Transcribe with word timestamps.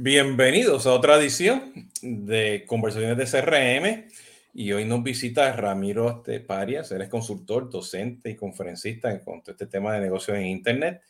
Bienvenidos 0.00 0.86
a 0.86 0.92
otra 0.92 1.16
edición 1.16 1.90
de 2.02 2.62
Conversaciones 2.68 3.16
de 3.16 3.24
CRM 3.24 4.08
y 4.54 4.70
hoy 4.70 4.84
nos 4.84 5.02
visita 5.02 5.50
Ramiro 5.50 6.22
Parias, 6.46 6.92
él 6.92 7.02
es 7.02 7.08
consultor, 7.08 7.68
docente 7.68 8.30
y 8.30 8.36
conferencista 8.36 9.10
en 9.10 9.18
cuanto 9.18 9.50
a 9.50 9.54
este 9.54 9.66
tema 9.66 9.92
de 9.92 10.02
negocios 10.02 10.36
en 10.36 10.46
Internet. 10.46 11.02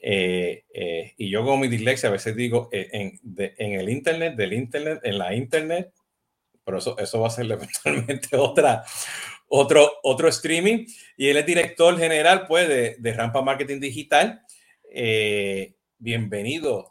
Eh, 0.00 0.62
eh, 0.72 1.12
y 1.16 1.28
yo 1.28 1.42
como 1.42 1.56
mi 1.56 1.66
dislexia 1.66 2.08
a 2.08 2.12
veces 2.12 2.36
digo 2.36 2.68
eh, 2.70 2.88
en, 2.92 3.18
en, 3.34 3.80
el 3.80 3.88
Internet, 3.88 4.36
del 4.36 4.52
Internet, 4.52 5.00
en 5.02 5.18
la 5.18 5.34
Internet, 5.34 5.92
pero 6.64 6.78
eso, 6.78 6.96
eso 6.98 7.20
va 7.20 7.26
a 7.26 7.30
ser 7.30 7.46
eventualmente 7.50 8.36
otra, 8.36 8.84
otro, 9.48 9.90
otro 10.04 10.28
streaming. 10.28 10.86
Y 11.16 11.26
él 11.26 11.36
es 11.36 11.46
director 11.46 11.98
general 11.98 12.46
pues, 12.46 12.68
de, 12.68 12.94
de 12.96 13.12
Rampa 13.12 13.42
Marketing 13.42 13.80
Digital. 13.80 14.40
bienvenido, 15.98 16.89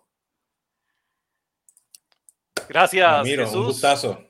Gracias, 2.69 3.27
Jesús. 3.27 3.55
Un 3.55 3.65
gustazo. 3.65 4.23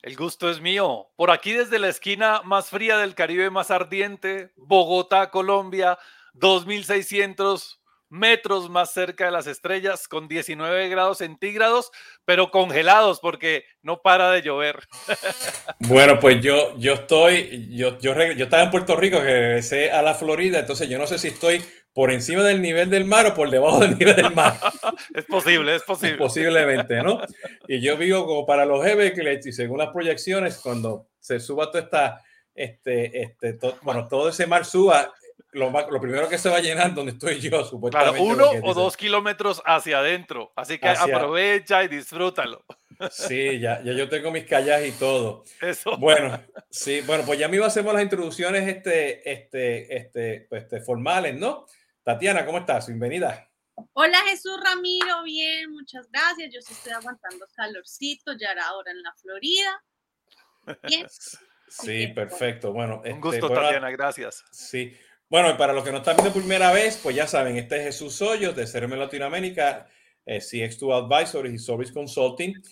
El 0.00 0.16
gusto 0.16 0.50
es 0.50 0.60
mío. 0.60 1.10
Por 1.14 1.30
aquí 1.30 1.52
desde 1.52 1.78
la 1.78 1.88
esquina 1.88 2.42
más 2.42 2.70
fría 2.70 2.96
del 2.96 3.14
Caribe, 3.14 3.50
más 3.50 3.70
ardiente, 3.70 4.50
Bogotá, 4.56 5.30
Colombia, 5.30 5.98
2600 6.32 7.82
metros 8.08 8.68
más 8.68 8.92
cerca 8.92 9.26
de 9.26 9.30
las 9.30 9.46
estrellas, 9.46 10.08
con 10.08 10.28
19 10.28 10.88
grados 10.88 11.18
centígrados, 11.18 11.90
pero 12.26 12.50
congelados 12.50 13.20
porque 13.20 13.64
no 13.82 14.02
para 14.02 14.30
de 14.30 14.42
llover. 14.42 14.80
Bueno, 15.78 16.18
pues 16.20 16.40
yo, 16.40 16.78
yo 16.78 16.94
estoy, 16.94 17.68
yo, 17.70 17.98
yo, 17.98 18.14
yo 18.14 18.44
estaba 18.44 18.62
en 18.62 18.70
Puerto 18.70 18.96
Rico, 18.96 19.20
regresé 19.20 19.90
a 19.90 20.00
la 20.00 20.14
Florida, 20.14 20.60
entonces 20.60 20.88
yo 20.88 20.96
no 20.96 21.06
sé 21.06 21.18
si 21.18 21.28
estoy 21.28 21.62
por 21.92 22.10
encima 22.10 22.42
del 22.42 22.62
nivel 22.62 22.88
del 22.88 23.04
mar 23.04 23.26
o 23.26 23.34
por 23.34 23.50
debajo 23.50 23.80
del 23.80 23.98
nivel 23.98 24.16
del 24.16 24.34
mar. 24.34 24.58
es 25.14 25.24
posible, 25.24 25.76
es 25.76 25.82
posible. 25.82 26.16
Posiblemente, 26.16 27.02
¿no? 27.02 27.20
Y 27.68 27.80
yo 27.80 27.96
vivo 27.96 28.26
como 28.26 28.46
para 28.46 28.64
los 28.64 28.84
Everglades 28.86 29.46
y 29.46 29.52
según 29.52 29.78
las 29.78 29.90
proyecciones, 29.90 30.58
cuando 30.58 31.08
se 31.20 31.38
suba 31.38 31.70
toda 31.70 31.84
esta, 31.84 32.22
este, 32.54 33.22
este, 33.22 33.58
bueno, 33.82 34.08
todo 34.08 34.30
ese 34.30 34.46
mar 34.46 34.64
suba, 34.64 35.12
lo, 35.52 35.70
lo, 35.70 36.00
primero 36.00 36.28
que 36.28 36.38
se 36.38 36.48
va 36.48 36.56
a 36.56 36.60
llenar 36.60 36.94
donde 36.94 37.12
estoy 37.12 37.38
yo, 37.38 37.62
supuestamente. 37.64 38.18
Claro, 38.18 38.50
uno 38.52 38.66
o 38.66 38.72
dos 38.72 38.96
kilómetros 38.96 39.62
hacia 39.66 39.98
adentro. 39.98 40.50
Así 40.56 40.78
que 40.78 40.88
aprovecha 40.88 41.84
y 41.84 41.88
disfrútalo. 41.88 42.64
Sí, 43.10 43.58
ya, 43.58 43.82
ya 43.82 43.92
yo 43.92 44.08
tengo 44.08 44.30
mis 44.30 44.44
callas 44.44 44.86
y 44.86 44.92
todo. 44.92 45.44
Eso. 45.60 45.96
Bueno, 45.98 46.40
sí, 46.70 47.00
bueno, 47.02 47.24
pues 47.26 47.38
ya 47.38 47.46
a 47.46 47.66
hacer 47.66 47.84
las 47.84 48.02
introducciones 48.02 48.66
este, 48.68 49.30
este, 49.30 49.96
este, 49.96 50.46
pues, 50.48 50.62
este, 50.62 50.80
formales, 50.80 51.34
¿no? 51.34 51.66
Tatiana, 52.04 52.44
¿cómo 52.44 52.58
estás? 52.58 52.88
Bienvenida. 52.88 53.48
Hola 53.92 54.18
Jesús 54.28 54.58
Ramiro, 54.60 55.22
bien, 55.22 55.70
muchas 55.70 56.10
gracias. 56.10 56.52
Yo 56.52 56.60
sí 56.60 56.72
estoy 56.72 56.92
aguantando 56.92 57.46
calorcito, 57.54 58.32
ya 58.36 58.50
era 58.50 58.66
ahora 58.66 58.90
en 58.90 59.02
la 59.02 59.14
Florida. 59.14 59.84
Bien. 60.88 61.06
Sí, 61.74 62.08
perfecto. 62.08 62.70
Bueno, 62.74 62.98
un 62.98 63.06
este, 63.06 63.18
gusto, 63.18 63.48
Tatiana, 63.48 63.90
gracias. 63.90 64.44
Sí. 64.50 64.94
Bueno, 65.30 65.56
para 65.56 65.72
los 65.72 65.82
que 65.82 65.90
no 65.90 65.98
están 65.98 66.16
viendo 66.16 66.34
primera 66.34 66.70
vez, 66.70 67.00
pues 67.02 67.16
ya 67.16 67.26
saben, 67.26 67.56
este 67.56 67.76
es 67.76 67.84
Jesús 67.84 68.20
Hoyos 68.20 68.54
de 68.54 68.66
CRM 68.66 68.98
Latinoamérica, 68.98 69.88
eh, 70.26 70.36
CX2 70.36 71.06
Advisory 71.06 71.54
y 71.54 71.58
Service 71.58 71.94
Consulting. 71.94 72.62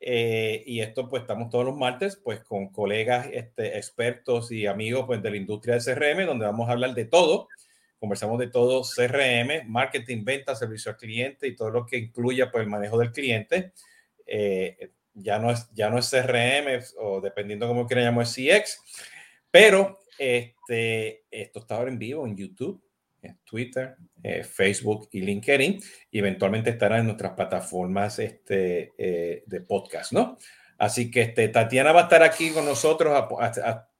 Eh, 0.00 0.64
y 0.64 0.80
esto, 0.80 1.06
pues 1.06 1.20
estamos 1.20 1.50
todos 1.50 1.66
los 1.66 1.76
martes, 1.76 2.16
pues 2.16 2.42
con 2.44 2.70
colegas, 2.70 3.28
este, 3.30 3.76
expertos 3.76 4.50
y 4.50 4.66
amigos 4.66 5.04
pues, 5.06 5.22
de 5.22 5.32
la 5.32 5.36
industria 5.36 5.74
de 5.74 5.94
CRM, 5.94 6.24
donde 6.24 6.46
vamos 6.46 6.66
a 6.70 6.72
hablar 6.72 6.94
de 6.94 7.04
todo 7.04 7.48
conversamos 7.98 8.38
de 8.38 8.48
todo 8.48 8.82
CRM, 8.82 9.66
marketing, 9.66 10.24
venta, 10.24 10.54
servicio 10.54 10.92
al 10.92 10.96
cliente 10.96 11.46
y 11.46 11.56
todo 11.56 11.70
lo 11.70 11.86
que 11.86 11.96
incluya 11.96 12.50
pues, 12.50 12.62
el 12.62 12.70
manejo 12.70 12.98
del 12.98 13.12
cliente. 13.12 13.72
Eh, 14.26 14.90
ya, 15.14 15.38
no 15.38 15.50
es, 15.50 15.70
ya 15.72 15.88
no 15.88 15.98
es 15.98 16.10
CRM 16.10 16.82
o 16.98 17.20
dependiendo 17.20 17.66
cómo 17.66 17.86
quieran 17.86 18.06
llamar, 18.06 18.26
CX, 18.26 18.80
pero 19.50 19.98
este, 20.18 21.24
esto 21.30 21.60
está 21.60 21.76
ahora 21.76 21.90
en 21.90 21.98
vivo 21.98 22.26
en 22.26 22.36
YouTube, 22.36 22.82
en 23.22 23.38
Twitter, 23.44 23.96
eh, 24.22 24.44
Facebook 24.44 25.08
y 25.12 25.20
LinkedIn 25.20 25.80
y 26.10 26.18
eventualmente 26.18 26.70
estará 26.70 26.98
en 26.98 27.06
nuestras 27.06 27.32
plataformas 27.32 28.18
este, 28.18 28.92
eh, 28.98 29.42
de 29.46 29.60
podcast, 29.62 30.12
¿no? 30.12 30.38
Así 30.78 31.10
que 31.10 31.22
este, 31.22 31.48
Tatiana 31.48 31.92
va 31.92 32.00
a 32.00 32.04
estar 32.04 32.22
aquí 32.22 32.50
con 32.50 32.66
nosotros 32.66 33.26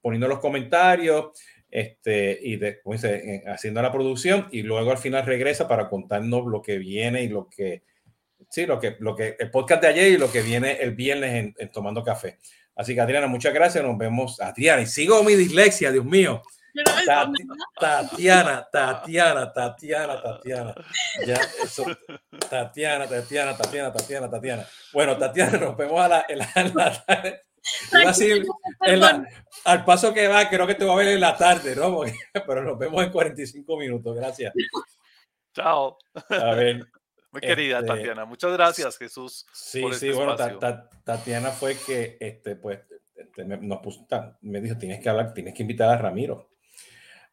poniendo 0.02 0.28
los 0.28 0.40
comentarios, 0.40 1.30
este, 1.76 2.38
y 2.42 2.56
después 2.56 3.04
eh, 3.04 3.44
haciendo 3.48 3.82
la 3.82 3.92
producción 3.92 4.48
y 4.50 4.62
luego 4.62 4.92
al 4.92 4.96
final 4.96 5.26
regresa 5.26 5.68
para 5.68 5.90
contarnos 5.90 6.46
lo 6.46 6.62
que 6.62 6.78
viene 6.78 7.22
y 7.22 7.28
lo 7.28 7.50
que, 7.50 7.82
sí, 8.48 8.64
lo 8.64 8.80
que, 8.80 8.96
lo 8.98 9.14
que, 9.14 9.36
el 9.38 9.50
podcast 9.50 9.82
de 9.82 9.88
ayer 9.88 10.12
y 10.12 10.16
lo 10.16 10.32
que 10.32 10.40
viene 10.40 10.78
el 10.80 10.94
viernes 10.94 11.54
en, 11.54 11.70
Tomando 11.70 12.02
Café. 12.02 12.38
Así 12.74 12.94
que 12.94 13.02
Adriana, 13.02 13.26
muchas 13.26 13.52
gracias, 13.52 13.84
nos 13.84 13.98
vemos, 13.98 14.40
Adriana, 14.40 14.80
y 14.80 14.86
sigo 14.86 15.22
mi 15.22 15.34
dislexia, 15.34 15.92
Dios 15.92 16.06
mío. 16.06 16.40
Tatiana, 17.78 18.66
Tatiana, 18.72 19.52
Tatiana, 19.52 20.22
Tatiana. 20.22 20.74
Ya, 21.26 21.38
eso, 21.62 21.84
Tatiana, 22.48 23.06
Tatiana, 23.06 23.54
Tatiana, 23.54 23.92
Tatiana, 23.92 24.30
Tatiana. 24.30 24.66
Bueno, 24.94 25.18
Tatiana, 25.18 25.58
nos 25.58 25.76
vemos 25.76 26.00
a 26.00 26.08
la, 26.08 26.26
la 26.74 27.04
tarde 27.04 27.45
al 29.64 29.84
paso 29.84 30.12
que 30.14 30.28
va, 30.28 30.48
creo 30.48 30.66
que 30.66 30.74
te 30.74 30.84
voy 30.84 30.94
a 30.94 31.04
ver 31.04 31.14
en 31.14 31.20
la 31.20 31.36
tarde, 31.36 31.74
¿no? 31.76 32.00
pero 32.46 32.62
nos 32.62 32.78
vemos 32.78 33.02
en 33.04 33.10
45 33.10 33.78
minutos. 33.78 34.16
Gracias. 34.16 34.52
Chao. 35.54 35.96
A 36.28 36.54
ver. 36.54 36.86
Muy 37.32 37.40
querida 37.40 37.78
este, 37.78 37.88
Tatiana. 37.88 38.24
Muchas 38.24 38.52
gracias, 38.52 38.96
Jesús. 38.98 39.46
Sí, 39.52 39.80
sí, 39.92 40.08
este 40.08 40.12
bueno, 40.12 40.36
Tatiana 41.04 41.50
fue 41.50 41.76
que 41.76 42.16
este, 42.20 42.56
pues, 42.56 42.80
este, 43.14 43.44
me, 43.44 43.56
nos 43.58 43.78
puso, 43.80 44.06
me 44.42 44.60
dijo, 44.60 44.76
tienes 44.78 45.00
que 45.00 45.08
hablar, 45.08 45.34
tienes 45.34 45.54
que 45.54 45.62
invitar 45.62 45.88
a 45.88 45.98
Ramiro. 45.98 46.48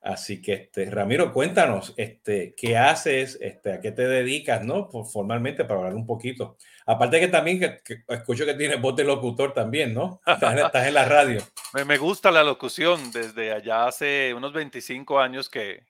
Así 0.04 0.42
que, 0.42 0.54
este, 0.54 0.90
Ramiro, 0.92 1.32
cuéntanos, 1.32 1.94
este, 1.96 2.54
¿qué 2.58 2.78
haces? 2.78 3.38
Este, 3.40 3.72
¿A 3.72 3.80
qué 3.80 3.94
te 3.94 4.06
dedicas, 4.06 4.62
no? 4.66 4.90
Formalmente, 5.06 5.64
para 5.64 5.80
hablar 5.80 5.96
un 5.96 6.06
poquito. 6.06 6.58
Aparte 6.86 7.22
que 7.22 7.30
también 7.30 7.60
que, 7.60 8.04
escucho 8.10 8.46
que 8.46 8.54
tienes 8.56 8.82
voz 8.82 8.98
de 8.98 9.06
locutor 9.06 9.54
también, 9.54 9.94
¿no? 9.94 10.20
Estás, 10.26 10.88
en 10.88 10.94
la 10.94 11.06
radio. 11.06 11.42
Me, 11.86 11.98
gusta 11.98 12.32
la 12.32 12.44
locución 12.44 13.14
desde 13.14 13.54
allá 13.54 13.88
hace 13.88 14.34
unos 14.36 14.52
25 14.52 15.22
años 15.22 15.50
que, 15.50 15.86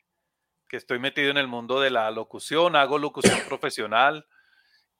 que 0.67 0.77
estoy 0.77 0.99
metido 0.99 1.31
en 1.31 1.37
el 1.37 1.47
mundo 1.47 1.81
de 1.81 1.89
la 1.89 2.11
locución, 2.11 2.75
hago 2.75 2.99
locución 2.99 3.39
profesional 3.47 4.27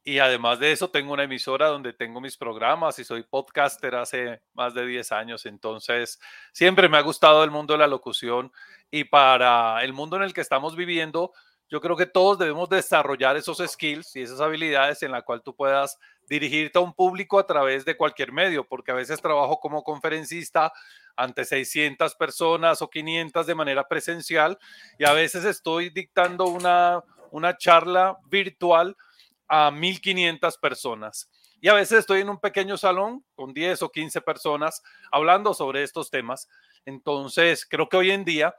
y 0.03 0.19
además 0.19 0.59
de 0.59 0.71
eso 0.71 0.89
tengo 0.89 1.13
una 1.13 1.23
emisora 1.23 1.67
donde 1.67 1.93
tengo 1.93 2.19
mis 2.19 2.35
programas 2.35 2.99
y 2.99 3.05
soy 3.05 3.23
podcaster 3.23 3.95
hace 3.95 4.41
más 4.53 4.73
de 4.73 4.85
10 4.85 5.11
años, 5.13 5.45
entonces 5.45 6.19
siempre 6.51 6.89
me 6.89 6.97
ha 6.97 7.01
gustado 7.01 7.43
el 7.43 7.51
mundo 7.51 7.73
de 7.73 7.79
la 7.79 7.87
locución 7.87 8.51
y 8.91 9.05
para 9.05 9.81
el 9.83 9.93
mundo 9.93 10.17
en 10.17 10.23
el 10.23 10.33
que 10.33 10.41
estamos 10.41 10.75
viviendo, 10.75 11.31
yo 11.69 11.79
creo 11.79 11.95
que 11.95 12.05
todos 12.05 12.37
debemos 12.37 12.69
desarrollar 12.69 13.37
esos 13.37 13.59
skills 13.65 14.15
y 14.15 14.21
esas 14.21 14.41
habilidades 14.41 15.01
en 15.03 15.11
la 15.11 15.21
cual 15.21 15.41
tú 15.41 15.55
puedas 15.55 15.97
dirigirte 16.27 16.77
a 16.77 16.81
un 16.81 16.93
público 16.93 17.39
a 17.39 17.47
través 17.47 17.85
de 17.85 17.97
cualquier 17.97 18.31
medio, 18.31 18.65
porque 18.65 18.91
a 18.91 18.95
veces 18.95 19.21
trabajo 19.21 19.59
como 19.59 19.83
conferencista 19.83 20.73
ante 21.15 21.45
600 21.45 22.15
personas 22.15 22.81
o 22.81 22.89
500 22.89 23.45
de 23.47 23.55
manera 23.55 23.87
presencial 23.87 24.57
y 24.99 25.05
a 25.05 25.13
veces 25.13 25.45
estoy 25.45 25.89
dictando 25.89 26.45
una, 26.45 27.01
una 27.31 27.57
charla 27.57 28.17
virtual 28.29 28.95
a 29.55 29.69
1500 29.69 30.57
personas. 30.57 31.29
Y 31.61 31.67
a 31.67 31.75
veces 31.75 31.99
estoy 31.99 32.21
en 32.21 32.29
un 32.29 32.39
pequeño 32.39 32.75
salón 32.75 33.23
con 33.35 33.53
10 33.53 33.83
o 33.83 33.91
15 33.91 34.19
personas 34.21 34.81
hablando 35.11 35.53
sobre 35.53 35.83
estos 35.83 36.09
temas. 36.09 36.49
Entonces, 36.85 37.63
creo 37.69 37.87
que 37.87 37.97
hoy 37.97 38.09
en 38.09 38.25
día 38.25 38.55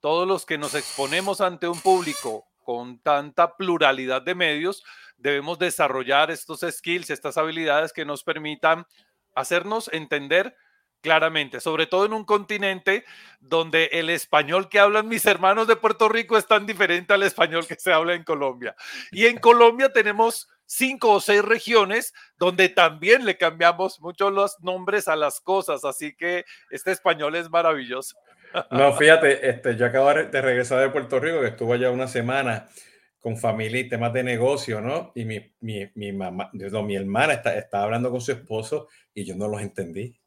todos 0.00 0.26
los 0.26 0.46
que 0.46 0.56
nos 0.56 0.74
exponemos 0.74 1.42
ante 1.42 1.68
un 1.68 1.78
público 1.78 2.46
con 2.64 2.98
tanta 3.00 3.56
pluralidad 3.56 4.22
de 4.22 4.34
medios, 4.34 4.82
debemos 5.18 5.58
desarrollar 5.58 6.30
estos 6.30 6.60
skills, 6.60 7.10
estas 7.10 7.36
habilidades 7.36 7.92
que 7.92 8.06
nos 8.06 8.24
permitan 8.24 8.86
hacernos 9.34 9.90
entender 9.92 10.56
claramente, 11.00 11.60
sobre 11.60 11.86
todo 11.86 12.06
en 12.06 12.12
un 12.12 12.24
continente 12.24 13.04
donde 13.40 13.86
el 13.92 14.10
español 14.10 14.68
que 14.68 14.80
hablan 14.80 15.08
mis 15.08 15.26
hermanos 15.26 15.66
de 15.68 15.76
Puerto 15.76 16.08
Rico 16.08 16.36
es 16.36 16.46
tan 16.46 16.66
diferente 16.66 17.14
al 17.14 17.22
español 17.22 17.66
que 17.66 17.76
se 17.76 17.92
habla 17.92 18.14
en 18.14 18.24
Colombia. 18.24 18.74
Y 19.10 19.26
en 19.26 19.38
Colombia 19.38 19.92
tenemos 19.92 20.48
cinco 20.66 21.12
o 21.12 21.20
seis 21.20 21.42
regiones 21.42 22.12
donde 22.38 22.68
también 22.68 23.24
le 23.24 23.36
cambiamos 23.36 24.00
mucho 24.00 24.30
los 24.30 24.60
nombres 24.60 25.08
a 25.08 25.16
las 25.16 25.40
cosas, 25.40 25.84
así 25.84 26.14
que 26.14 26.44
este 26.70 26.92
español 26.92 27.34
es 27.36 27.48
maravilloso. 27.48 28.16
No, 28.70 28.92
fíjate, 28.94 29.48
este, 29.48 29.76
yo 29.76 29.86
acabo 29.86 30.12
de 30.12 30.42
regresar 30.42 30.80
de 30.80 30.90
Puerto 30.90 31.20
Rico, 31.20 31.40
que 31.40 31.48
estuvo 31.48 31.72
allá 31.74 31.90
una 31.90 32.08
semana 32.08 32.66
con 33.18 33.36
familia 33.36 33.80
y 33.80 33.88
temas 33.88 34.12
de 34.12 34.22
negocio, 34.22 34.80
¿no? 34.80 35.12
Y 35.14 35.24
mi, 35.24 35.54
mi, 35.60 35.90
mi 35.94 36.12
mamá, 36.12 36.50
no, 36.52 36.82
mi 36.82 36.96
hermana 36.96 37.34
está, 37.34 37.56
estaba 37.56 37.84
hablando 37.84 38.10
con 38.10 38.20
su 38.20 38.32
esposo 38.32 38.88
y 39.12 39.24
yo 39.24 39.34
no 39.34 39.48
los 39.48 39.60
entendí. 39.60 40.18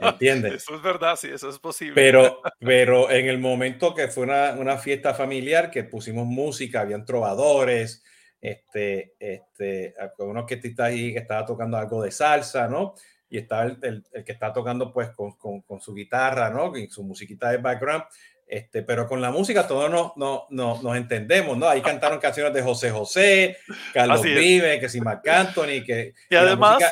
¿Entiendes? 0.00 0.62
Eso 0.62 0.76
es 0.76 0.82
verdad, 0.82 1.16
sí, 1.16 1.28
eso 1.28 1.48
es 1.48 1.58
posible. 1.58 1.94
Pero, 1.94 2.40
pero 2.60 3.10
en 3.10 3.26
el 3.26 3.38
momento 3.38 3.94
que 3.94 4.08
fue 4.08 4.24
una, 4.24 4.52
una 4.52 4.78
fiesta 4.78 5.14
familiar, 5.14 5.70
que 5.70 5.84
pusimos 5.84 6.26
música, 6.26 6.82
habían 6.82 7.04
trovadores, 7.04 8.02
este, 8.40 9.14
este, 9.18 9.94
uno 10.18 10.46
que 10.46 10.60
está 10.62 10.86
ahí 10.86 11.12
que 11.12 11.18
estaba 11.18 11.44
tocando 11.44 11.76
algo 11.76 12.02
de 12.02 12.10
salsa, 12.10 12.68
¿no? 12.68 12.94
Y 13.28 13.38
estaba 13.38 13.64
el, 13.64 14.04
el, 14.12 14.24
que 14.24 14.32
está 14.32 14.52
tocando 14.52 14.92
pues 14.92 15.10
con, 15.10 15.32
con, 15.36 15.60
con, 15.60 15.80
su 15.80 15.94
guitarra, 15.94 16.50
¿no? 16.50 16.76
Y 16.76 16.88
su 16.88 17.04
musiquita 17.04 17.50
de 17.50 17.58
background. 17.58 18.04
Este, 18.46 18.82
pero 18.82 19.06
con 19.06 19.20
la 19.20 19.30
música 19.30 19.68
todos 19.68 19.88
no, 19.88 20.12
no, 20.16 20.46
no, 20.50 20.82
nos 20.82 20.96
entendemos, 20.96 21.56
¿no? 21.56 21.68
Ahí 21.68 21.80
cantaron 21.82 22.18
canciones 22.18 22.52
de 22.52 22.62
José 22.62 22.90
José, 22.90 23.58
Carlos 23.94 24.22
Vive, 24.22 24.80
que 24.80 24.88
si 24.88 25.00
Marc 25.00 25.28
Anthony, 25.28 25.84
que... 25.86 26.14
Y, 26.28 26.34
además, 26.34 26.82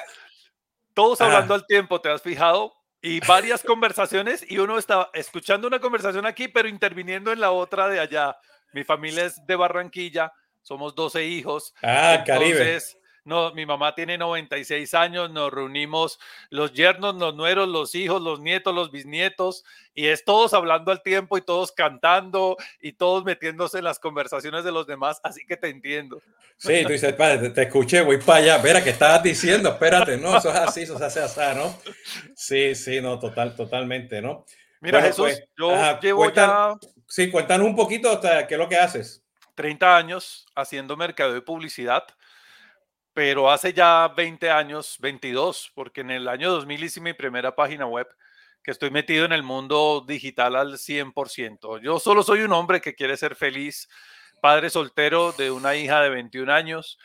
todos 0.98 1.20
hablando 1.20 1.54
al 1.54 1.64
tiempo, 1.64 2.00
¿te 2.00 2.10
has 2.10 2.20
fijado? 2.22 2.74
Y 3.00 3.20
varias 3.20 3.62
conversaciones 3.62 4.44
y 4.50 4.58
uno 4.58 4.78
estaba 4.78 5.10
escuchando 5.14 5.68
una 5.68 5.78
conversación 5.78 6.26
aquí, 6.26 6.48
pero 6.48 6.66
interviniendo 6.66 7.30
en 7.30 7.38
la 7.38 7.52
otra 7.52 7.86
de 7.86 8.00
allá. 8.00 8.36
Mi 8.72 8.82
familia 8.82 9.26
es 9.26 9.46
de 9.46 9.54
Barranquilla, 9.54 10.32
somos 10.60 10.96
12 10.96 11.24
hijos. 11.24 11.72
Ah, 11.84 12.24
Caribe. 12.26 12.80
No, 13.28 13.52
mi 13.52 13.66
mamá 13.66 13.94
tiene 13.94 14.16
96 14.16 14.94
años, 14.94 15.30
nos 15.30 15.52
reunimos 15.52 16.18
los 16.48 16.72
yernos, 16.72 17.14
los 17.16 17.34
nueros, 17.34 17.68
los 17.68 17.94
hijos, 17.94 18.22
los 18.22 18.40
nietos, 18.40 18.74
los 18.74 18.90
bisnietos, 18.90 19.66
y 19.94 20.06
es 20.06 20.24
todos 20.24 20.54
hablando 20.54 20.92
al 20.92 21.02
tiempo 21.02 21.36
y 21.36 21.42
todos 21.42 21.70
cantando 21.70 22.56
y 22.80 22.92
todos 22.92 23.26
metiéndose 23.26 23.78
en 23.78 23.84
las 23.84 23.98
conversaciones 23.98 24.64
de 24.64 24.72
los 24.72 24.86
demás, 24.86 25.20
así 25.22 25.44
que 25.44 25.58
te 25.58 25.68
entiendo. 25.68 26.22
Sí, 26.56 26.82
tú 26.84 26.92
dices, 26.92 27.12
padre, 27.12 27.50
te, 27.50 27.64
escuché, 27.64 28.00
voy 28.00 28.16
para 28.16 28.38
allá, 28.38 28.56
Espera, 28.56 28.82
¿qué 28.82 28.90
estabas 28.90 29.22
diciendo? 29.22 29.68
Espérate, 29.68 30.16
no, 30.16 30.38
eso 30.38 30.48
es 30.48 30.56
así, 30.56 30.82
eso 30.84 30.96
se 30.96 31.04
hace 31.04 31.20
así, 31.20 31.40
¿no? 31.54 31.78
Sí, 32.34 32.74
sí, 32.74 33.02
no, 33.02 33.18
total, 33.18 33.54
totalmente, 33.54 34.22
¿no? 34.22 34.46
Mira, 34.80 35.02
Jesús, 35.02 35.26
pues, 35.26 35.44
yo 35.58 36.00
llevo 36.00 36.32
ya... 36.32 36.72
Sí, 37.06 37.30
cuéntanos 37.30 37.66
un 37.66 37.76
poquito 37.76 38.10
hasta 38.10 38.46
qué 38.46 38.54
es 38.54 38.58
lo 38.58 38.70
que 38.70 38.78
haces. 38.78 39.22
30 39.54 39.96
años 39.98 40.46
haciendo 40.54 40.96
mercado 40.96 41.34
de 41.34 41.42
publicidad 41.42 42.06
pero 43.18 43.50
hace 43.50 43.72
ya 43.72 44.06
20 44.16 44.48
años, 44.48 44.96
22, 45.00 45.72
porque 45.74 46.02
en 46.02 46.12
el 46.12 46.28
año 46.28 46.52
2000 46.52 46.84
hice 46.84 47.00
mi 47.00 47.14
primera 47.14 47.56
página 47.56 47.84
web, 47.84 48.06
que 48.62 48.70
estoy 48.70 48.92
metido 48.92 49.24
en 49.24 49.32
el 49.32 49.42
mundo 49.42 50.04
digital 50.06 50.54
al 50.54 50.78
100%. 50.78 51.80
Yo 51.82 51.98
solo 51.98 52.22
soy 52.22 52.42
un 52.42 52.52
hombre 52.52 52.80
que 52.80 52.94
quiere 52.94 53.16
ser 53.16 53.34
feliz, 53.34 53.88
padre 54.40 54.70
soltero 54.70 55.32
de 55.32 55.50
una 55.50 55.74
hija 55.74 56.00
de 56.00 56.10
21 56.10 56.52
años, 56.52 56.96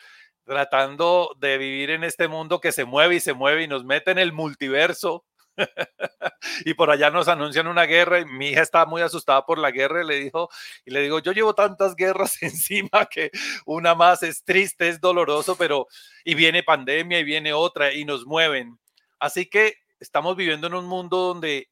tratando 0.44 1.34
de 1.40 1.58
vivir 1.58 1.90
en 1.90 2.04
este 2.04 2.28
mundo 2.28 2.60
que 2.60 2.70
se 2.70 2.84
mueve 2.84 3.16
y 3.16 3.20
se 3.20 3.32
mueve 3.34 3.64
y 3.64 3.66
nos 3.66 3.84
mete 3.84 4.12
en 4.12 4.20
el 4.20 4.32
multiverso 4.32 5.24
y 6.64 6.74
por 6.74 6.90
allá 6.90 7.10
nos 7.10 7.28
anuncian 7.28 7.66
una 7.66 7.84
guerra 7.84 8.20
y 8.20 8.24
mi 8.24 8.48
hija 8.48 8.62
está 8.62 8.86
muy 8.86 9.02
asustada 9.02 9.44
por 9.44 9.58
la 9.58 9.70
guerra 9.70 10.02
y 10.02 10.06
le 10.06 10.14
dijo 10.16 10.48
y 10.84 10.90
le 10.90 11.02
digo, 11.02 11.18
yo 11.18 11.32
llevo 11.32 11.54
tantas 11.54 11.94
guerras 11.94 12.36
encima 12.42 13.06
que 13.06 13.30
una 13.66 13.94
más 13.94 14.22
es 14.22 14.44
triste, 14.44 14.88
es 14.88 15.00
doloroso, 15.00 15.56
pero 15.56 15.86
y 16.24 16.34
viene 16.34 16.62
pandemia 16.62 17.18
y 17.18 17.24
viene 17.24 17.52
otra 17.52 17.92
y 17.92 18.04
nos 18.04 18.26
mueven. 18.26 18.78
Así 19.18 19.46
que 19.46 19.76
estamos 20.00 20.36
viviendo 20.36 20.66
en 20.66 20.74
un 20.74 20.86
mundo 20.86 21.16
donde 21.18 21.70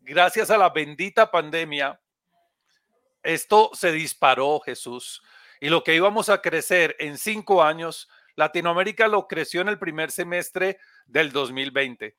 gracias 0.00 0.50
a 0.50 0.58
la 0.58 0.70
bendita 0.70 1.30
pandemia 1.30 2.00
esto 3.26 3.70
se 3.74 3.92
disparó, 3.92 4.60
Jesús. 4.60 5.22
Y 5.60 5.68
lo 5.68 5.82
que 5.82 5.94
íbamos 5.96 6.28
a 6.28 6.40
crecer 6.40 6.94
en 6.98 7.18
cinco 7.18 7.62
años, 7.62 8.08
Latinoamérica 8.36 9.08
lo 9.08 9.26
creció 9.26 9.62
en 9.62 9.68
el 9.68 9.78
primer 9.78 10.10
semestre 10.12 10.78
del 11.06 11.32
2020. 11.32 12.16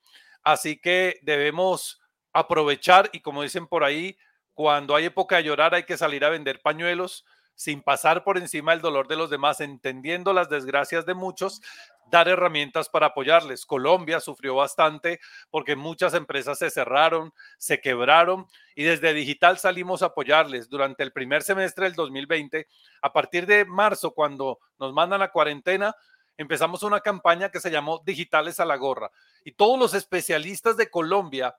Así 0.48 0.78
que 0.78 1.20
debemos 1.24 2.00
aprovechar 2.32 3.10
y 3.12 3.20
como 3.20 3.44
dicen 3.44 3.68
por 3.68 3.84
ahí, 3.84 4.18
cuando 4.54 4.96
hay 4.96 5.04
época 5.04 5.36
de 5.36 5.44
llorar 5.44 5.76
hay 5.76 5.84
que 5.84 5.98
salir 5.98 6.24
a 6.24 6.30
vender 6.30 6.62
pañuelos 6.62 7.26
sin 7.54 7.82
pasar 7.82 8.24
por 8.24 8.38
encima 8.38 8.72
del 8.72 8.80
dolor 8.80 9.10
de 9.10 9.18
los 9.18 9.30
demás, 9.30 9.60
entendiendo 9.60 10.32
las 10.32 10.48
desgracias 10.48 11.06
de 11.06 11.16
muchos, 11.16 11.62
dar 12.10 12.30
herramientas 12.30 12.88
para 12.88 13.08
apoyarles. 13.08 13.66
Colombia 13.66 14.22
sufrió 14.22 14.56
bastante 14.56 15.20
porque 15.50 15.76
muchas 15.76 16.14
empresas 16.14 16.60
se 16.60 16.70
cerraron, 16.70 17.34
se 17.58 17.82
quebraron 17.82 18.48
y 18.74 18.84
desde 18.84 19.14
digital 19.14 19.58
salimos 19.58 20.02
a 20.02 20.08
apoyarles. 20.08 20.70
Durante 20.70 21.04
el 21.04 21.12
primer 21.12 21.44
semestre 21.44 21.88
del 21.88 21.96
2020, 21.96 22.68
a 23.02 23.12
partir 23.12 23.48
de 23.48 23.66
marzo, 23.66 24.12
cuando 24.12 24.60
nos 24.80 24.94
mandan 24.94 25.22
a 25.22 25.28
cuarentena, 25.28 25.94
empezamos 26.38 26.84
una 26.84 27.01
campaña 27.01 27.50
que 27.50 27.60
se 27.60 27.72
llamó 27.72 28.01
Digitales 28.06 28.60
a 28.60 28.66
la 28.66 28.78
Gorra. 28.78 29.12
Y 29.44 29.54
todos 29.54 29.80
los 29.80 29.94
especialistas 29.94 30.78
de 30.78 30.89
Colombia 30.89 31.56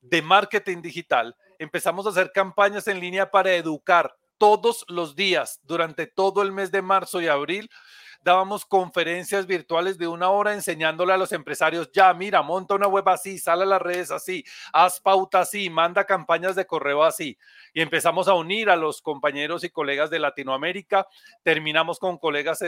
de 0.00 0.22
marketing 0.22 0.80
digital 0.82 1.36
empezamos 1.58 2.06
a 2.06 2.10
hacer 2.10 2.32
campañas 2.32 2.88
en 2.88 3.00
línea 3.00 3.30
para 3.30 3.52
educar 3.54 4.16
todos 4.38 4.86
los 4.88 5.14
días 5.14 5.60
durante 5.64 6.06
todo 6.06 6.42
el 6.42 6.52
mes 6.52 6.72
de 6.72 6.80
marzo 6.80 7.20
y 7.20 7.28
abril. 7.28 7.70
Dábamos 8.22 8.66
conferencias 8.66 9.46
virtuales 9.46 9.96
de 9.96 10.06
una 10.06 10.28
hora 10.28 10.52
enseñándole 10.52 11.12
a 11.12 11.16
los 11.16 11.32
empresarios, 11.32 11.90
ya, 11.92 12.12
mira, 12.12 12.42
monta 12.42 12.74
una 12.74 12.86
web 12.86 13.08
así, 13.08 13.38
sale 13.38 13.62
a 13.62 13.66
las 13.66 13.80
redes 13.80 14.10
así, 14.10 14.44
haz 14.72 15.00
pauta 15.00 15.40
así, 15.40 15.70
manda 15.70 16.04
campañas 16.04 16.54
de 16.54 16.66
correo 16.66 17.02
así. 17.02 17.38
Y 17.72 17.80
empezamos 17.80 18.28
a 18.28 18.34
unir 18.34 18.68
a 18.68 18.76
los 18.76 19.00
compañeros 19.00 19.64
y 19.64 19.70
colegas 19.70 20.10
de 20.10 20.18
Latinoamérica. 20.18 21.06
Terminamos 21.42 21.98
con 21.98 22.18
colegas 22.18 22.60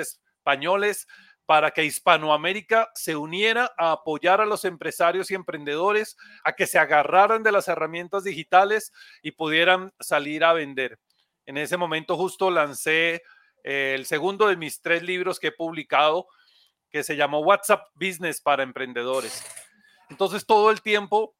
españoles 0.42 1.06
para 1.46 1.70
que 1.70 1.84
Hispanoamérica 1.84 2.90
se 2.94 3.14
uniera 3.16 3.72
a 3.78 3.92
apoyar 3.92 4.40
a 4.40 4.46
los 4.46 4.64
empresarios 4.64 5.30
y 5.30 5.34
emprendedores 5.34 6.16
a 6.44 6.52
que 6.54 6.66
se 6.66 6.78
agarraran 6.78 7.42
de 7.42 7.52
las 7.52 7.68
herramientas 7.68 8.24
digitales 8.24 8.92
y 9.22 9.32
pudieran 9.32 9.92
salir 10.00 10.44
a 10.44 10.52
vender. 10.52 10.98
En 11.46 11.58
ese 11.58 11.76
momento 11.76 12.16
justo 12.16 12.50
lancé 12.50 13.22
eh, 13.64 13.94
el 13.94 14.06
segundo 14.06 14.48
de 14.48 14.56
mis 14.56 14.80
tres 14.80 15.02
libros 15.02 15.38
que 15.38 15.48
he 15.48 15.52
publicado, 15.52 16.26
que 16.90 17.02
se 17.02 17.16
llamó 17.16 17.40
WhatsApp 17.40 17.86
Business 17.94 18.40
para 18.40 18.62
Emprendedores. 18.62 19.44
Entonces 20.10 20.46
todo 20.46 20.70
el 20.70 20.82
tiempo 20.82 21.36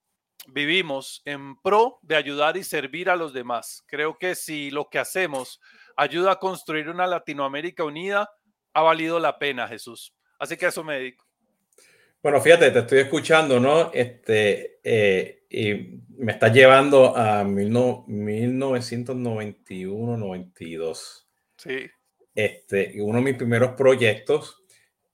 vivimos 0.47 1.23
en 1.25 1.57
pro 1.57 1.99
de 2.03 2.17
ayudar 2.17 2.57
y 2.57 2.65
servir 2.65 3.09
a 3.09 3.17
los 3.17 3.33
demás. 3.33 3.85
Creo 3.87 4.19
que 4.19 4.35
si 4.35 4.71
lo 4.71 4.89
que 4.89 4.99
hacemos 4.99 5.61
ayuda 5.97 6.33
a 6.33 6.39
construir 6.39 6.89
una 6.89 7.07
Latinoamérica 7.07 7.85
unida, 7.85 8.29
ha 8.75 8.83
valido 8.83 9.19
la 9.19 9.39
pena, 9.39 9.69
Jesús. 9.69 10.15
Así 10.39 10.57
que 10.57 10.67
a 10.67 10.69
eso 10.71 10.85
me 10.85 10.95
dedico. 10.95 11.27
Bueno, 12.23 12.41
fíjate, 12.41 12.71
te 12.71 12.79
estoy 12.79 13.01
escuchando, 13.01 13.59
¿no? 13.59 13.91
Este, 13.93 14.79
eh, 14.85 15.43
y 15.51 15.99
me 16.17 16.31
está 16.33 16.47
llevando 16.49 17.17
a 17.17 17.43
1991, 17.43 20.17
92. 20.17 21.29
Sí. 21.57 21.91
Este, 22.33 23.03
uno 23.03 23.19
de 23.19 23.25
mis 23.25 23.35
primeros 23.35 23.73
proyectos, 23.73 24.63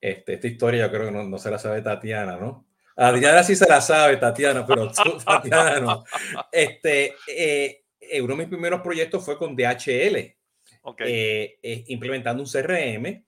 este, 0.01 0.35
esta 0.35 0.47
historia 0.47 0.85
yo 0.85 0.93
creo 0.93 1.07
que 1.07 1.13
no, 1.13 1.25
no 1.25 1.39
se 1.39 1.51
la 1.51 1.59
sabe 1.59 1.81
Tatiana, 1.81 2.37
¿no? 2.37 2.67
Adriana 2.95 3.43
sí 3.43 3.57
se 3.57 3.67
la 3.67 3.81
sabe, 3.81 4.19
Tatiana, 4.19 4.67
pero 4.67 4.93
tú, 4.93 5.17
Tatiana, 5.25 5.81
no. 5.81 6.05
Este, 6.53 7.15
eh, 7.27 7.85
eh, 8.01 8.21
uno 8.21 8.35
de 8.35 8.41
mis 8.41 8.49
primeros 8.49 8.83
proyectos 8.83 9.25
fue 9.25 9.39
con 9.39 9.57
DHL, 9.57 10.37
okay. 10.83 11.57
implementando 11.87 12.43
un 12.43 12.49
CRM 12.49 13.25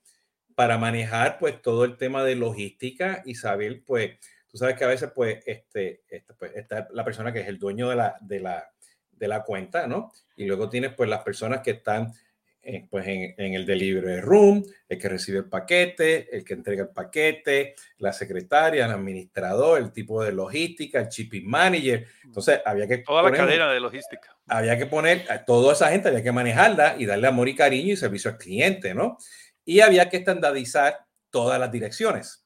para 0.55 0.77
manejar 0.77 1.37
pues 1.39 1.61
todo 1.61 1.85
el 1.85 1.97
tema 1.97 2.23
de 2.23 2.35
logística 2.35 3.21
y 3.25 3.35
saber 3.35 3.83
pues, 3.85 4.17
tú 4.47 4.57
sabes 4.57 4.75
que 4.75 4.83
a 4.83 4.87
veces 4.87 5.11
pues, 5.13 5.39
este, 5.45 6.03
este, 6.09 6.33
pues 6.33 6.51
está 6.55 6.87
la 6.91 7.03
persona 7.03 7.31
que 7.31 7.41
es 7.41 7.47
el 7.47 7.59
dueño 7.59 7.89
de 7.89 7.95
la, 7.95 8.15
de 8.21 8.39
la, 8.39 8.69
de 9.11 9.27
la 9.27 9.43
cuenta, 9.43 9.87
¿no? 9.87 10.11
Y 10.35 10.45
luego 10.45 10.69
tienes 10.69 10.93
pues 10.93 11.09
las 11.09 11.23
personas 11.23 11.61
que 11.61 11.71
están 11.71 12.11
en, 12.63 12.87
pues 12.87 13.07
en, 13.07 13.33
en, 13.37 13.53
el 13.53 13.65
delivery 13.65 14.21
room, 14.21 14.63
el 14.87 14.97
que 14.97 15.09
recibe 15.09 15.39
el 15.39 15.45
paquete, 15.45 16.35
el 16.35 16.43
que 16.43 16.53
entrega 16.53 16.83
el 16.83 16.89
paquete, 16.89 17.75
la 17.97 18.13
secretaria, 18.13 18.85
el 18.85 18.91
administrador, 18.91 19.81
el 19.81 19.91
tipo 19.91 20.23
de 20.23 20.31
logística, 20.31 20.99
el 20.99 21.07
shipping 21.07 21.47
manager. 21.47 22.05
Entonces 22.23 22.61
había 22.65 22.87
que... 22.87 22.99
Toda 22.99 23.23
la 23.23 23.31
cadena 23.31 23.71
de 23.71 23.79
logística. 23.79 24.35
Había 24.47 24.77
que 24.77 24.85
poner 24.85 25.25
a 25.31 25.43
toda 25.43 25.73
esa 25.73 25.89
gente, 25.89 26.09
había 26.09 26.23
que 26.23 26.31
manejarla 26.31 26.95
y 26.97 27.05
darle 27.05 27.27
amor 27.27 27.49
y 27.49 27.55
cariño 27.55 27.93
y 27.93 27.97
servicio 27.97 28.31
al 28.31 28.37
cliente, 28.37 28.93
¿no? 28.93 29.17
Y 29.65 29.81
había 29.81 30.09
que 30.09 30.17
estandarizar 30.17 31.05
todas 31.29 31.59
las 31.59 31.71
direcciones. 31.71 32.45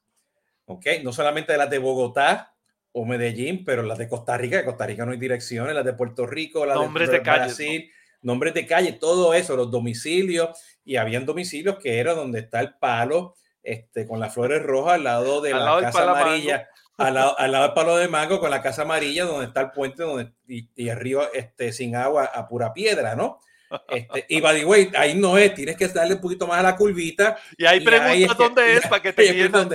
¿Ok? 0.66 0.86
No 1.02 1.12
solamente 1.12 1.56
las 1.56 1.70
de 1.70 1.78
Bogotá 1.78 2.54
o 2.92 3.04
Medellín, 3.04 3.64
pero 3.64 3.82
las 3.82 3.98
de 3.98 4.08
Costa 4.08 4.36
Rica, 4.36 4.56
de 4.56 4.64
Costa 4.64 4.86
Rica 4.86 5.04
no 5.04 5.12
hay 5.12 5.18
direcciones, 5.18 5.74
las 5.74 5.84
de 5.84 5.92
Puerto 5.92 6.26
Rico, 6.26 6.64
las 6.64 6.76
nombres 6.76 7.08
de, 7.08 7.18
de 7.18 7.20
Brasil, 7.20 7.90
nombres 8.22 8.54
de 8.54 8.66
calle, 8.66 8.92
todo 8.92 9.34
eso, 9.34 9.54
los 9.56 9.70
domicilios, 9.70 10.58
y 10.84 10.96
habían 10.96 11.26
domicilios 11.26 11.78
que 11.78 11.98
era 11.98 12.14
donde 12.14 12.40
está 12.40 12.60
el 12.60 12.74
palo, 12.74 13.34
este, 13.62 14.06
con 14.06 14.18
las 14.20 14.32
flores 14.32 14.62
rojas 14.62 14.94
al 14.94 15.04
lado 15.04 15.40
de 15.40 15.52
la 15.52 15.80
casa 15.80 16.10
amarilla, 16.10 16.68
al 16.96 17.14
lado, 17.14 17.38
al 17.38 17.52
lado, 17.52 17.64
del 17.64 17.74
palo 17.74 17.96
de 17.96 18.08
mango 18.08 18.40
con 18.40 18.50
la 18.50 18.62
casa 18.62 18.82
amarilla, 18.82 19.24
donde 19.24 19.46
está 19.46 19.60
el 19.60 19.70
puente 19.72 20.02
donde, 20.02 20.32
y, 20.48 20.68
y 20.74 20.88
el 20.88 20.96
río 20.96 21.32
este, 21.32 21.72
sin 21.72 21.96
agua 21.96 22.24
a 22.24 22.48
pura 22.48 22.72
piedra, 22.72 23.14
¿no? 23.14 23.40
Este, 23.88 24.26
y 24.28 24.40
by 24.40 24.60
the 24.60 24.64
way, 24.64 24.90
ahí 24.96 25.14
no 25.14 25.36
es, 25.38 25.54
tienes 25.54 25.76
que 25.76 25.88
darle 25.88 26.14
un 26.14 26.20
poquito 26.20 26.46
más 26.46 26.58
a 26.58 26.62
la 26.62 26.76
curvita. 26.76 27.36
Y 27.56 27.66
ahí 27.66 27.80
preguntas 27.80 28.36
dónde 28.36 28.74
es 28.74 28.86
para 28.86 29.02
que 29.02 29.12
te 29.12 29.22
lleguen. 29.32 29.70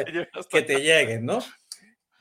Que 0.50 0.62
te 0.62 0.80
lleguen, 0.80 1.26
¿no? 1.26 1.40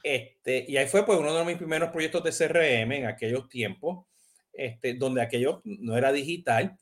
Este, 0.03 0.65
y 0.67 0.77
ahí 0.77 0.89
fue 0.89 1.05
pues 1.05 1.19
uno 1.19 1.35
de 1.35 1.45
mis 1.45 1.57
primeros 1.57 1.91
proyectos 1.91 2.25
de 2.25 2.33
CRM 2.33 2.93
en 2.93 3.07
aquellos 3.07 3.49
tiempos, 3.49 4.07
este, 4.53 4.95
donde 4.95 5.23
aquello 5.23 5.61
no 5.65 5.97
era 5.97 6.11
digital, 6.11 6.79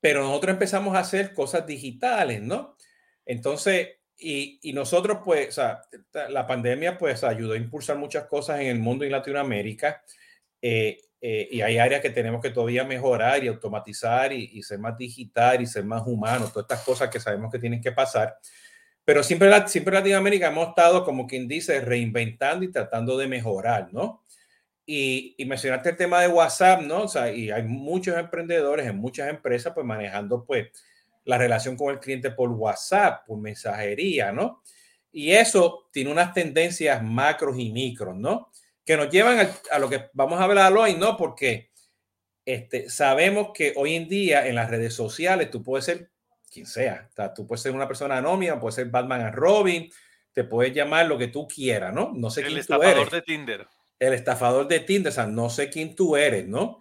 pero 0.00 0.22
nosotros 0.22 0.54
empezamos 0.54 0.96
a 0.96 1.00
hacer 1.00 1.32
cosas 1.32 1.66
digitales, 1.66 2.42
¿no? 2.42 2.76
Entonces, 3.24 3.88
y, 4.16 4.58
y, 4.62 4.72
nosotros, 4.72 5.18
pues, 5.24 5.48
o 5.48 5.52
sea, 5.52 5.82
la 6.28 6.46
pandemia, 6.46 6.98
pues, 6.98 7.24
ayudó 7.24 7.54
a 7.54 7.56
impulsar 7.56 7.96
muchas 7.96 8.26
cosas 8.26 8.60
en 8.60 8.66
el 8.66 8.78
mundo 8.78 9.04
y 9.04 9.10
Latinoamérica. 9.10 10.02
Eh, 10.60 11.00
eh, 11.20 11.48
y 11.50 11.60
hay 11.60 11.78
áreas 11.78 12.00
que 12.00 12.10
tenemos 12.10 12.40
que 12.40 12.50
todavía 12.50 12.84
mejorar 12.84 13.44
y 13.44 13.48
automatizar 13.48 14.32
y, 14.32 14.50
y, 14.54 14.62
ser 14.62 14.78
más 14.78 14.96
digital 14.96 15.60
y 15.60 15.66
ser 15.66 15.84
más 15.84 16.02
humano, 16.06 16.48
todas 16.48 16.64
estas 16.64 16.82
cosas 16.82 17.10
que 17.10 17.20
sabemos 17.20 17.52
que 17.52 17.58
tienen 17.58 17.80
que 17.80 17.92
pasar. 17.92 18.38
Pero 19.04 19.22
siempre, 19.22 19.50
siempre 19.68 19.94
Latinoamérica 19.94 20.48
hemos 20.48 20.68
estado, 20.68 21.04
como 21.04 21.26
quien 21.26 21.48
dice, 21.48 21.80
reinventando 21.80 22.64
y 22.64 22.70
tratando 22.70 23.18
de 23.18 23.26
mejorar, 23.26 23.92
¿no? 23.92 24.24
Y, 24.86 25.34
y, 25.36 25.44
mencionaste 25.44 25.90
el 25.90 25.96
tema 25.96 26.20
de 26.20 26.28
WhatsApp, 26.28 26.82
¿no? 26.82 27.02
O 27.02 27.08
sea, 27.08 27.32
y 27.32 27.50
hay 27.50 27.62
muchos 27.64 28.16
emprendedores 28.16 28.86
en 28.86 28.96
muchas 28.96 29.28
empresas, 29.28 29.72
pues 29.74 29.86
manejando, 29.86 30.44
pues, 30.44 30.68
la 31.24 31.38
relación 31.38 31.76
con 31.76 31.92
el 31.92 32.00
cliente 32.00 32.30
por 32.30 32.50
WhatsApp, 32.50 33.26
por 33.26 33.38
mensajería, 33.38 34.32
¿no? 34.32 34.62
Y 35.12 35.32
eso 35.32 35.88
tiene 35.92 36.10
unas 36.10 36.32
tendencias 36.32 37.02
macros 37.02 37.58
y 37.58 37.70
micros, 37.70 38.16
¿no? 38.16 38.50
Que 38.90 38.96
nos 38.96 39.08
llevan 39.08 39.38
a, 39.38 39.50
a 39.70 39.78
lo 39.78 39.88
que 39.88 40.10
vamos 40.14 40.40
a 40.40 40.44
hablar 40.44 40.72
hoy, 40.72 40.94
¿no? 40.94 41.16
Porque 41.16 41.70
este, 42.44 42.90
sabemos 42.90 43.50
que 43.54 43.72
hoy 43.76 43.94
en 43.94 44.08
día 44.08 44.48
en 44.48 44.56
las 44.56 44.68
redes 44.68 44.94
sociales 44.94 45.48
tú 45.48 45.62
puedes 45.62 45.84
ser 45.84 46.10
quien 46.52 46.66
sea. 46.66 47.06
O 47.08 47.14
sea 47.14 47.32
tú 47.32 47.46
puedes 47.46 47.62
ser 47.62 47.70
una 47.70 47.86
persona 47.86 48.18
anónima, 48.18 48.58
puedes 48.58 48.74
ser 48.74 48.86
Batman 48.86 49.20
and 49.20 49.34
Robin, 49.36 49.88
te 50.32 50.42
puedes 50.42 50.74
llamar 50.74 51.06
lo 51.06 51.16
que 51.16 51.28
tú 51.28 51.46
quieras, 51.46 51.94
¿no? 51.94 52.12
No 52.14 52.30
sé 52.30 52.40
el 52.40 52.48
quién 52.48 52.66
tú 52.66 52.82
eres. 52.82 53.10
de 53.10 53.22
Tinder 53.22 53.68
el 54.00 54.14
estafador 54.14 54.66
de 54.66 54.80
Tinder, 54.80 55.12
o 55.12 55.14
sea, 55.14 55.26
no 55.26 55.50
sé 55.50 55.68
quién 55.68 55.94
tú 55.94 56.16
eres, 56.16 56.48
¿no? 56.48 56.80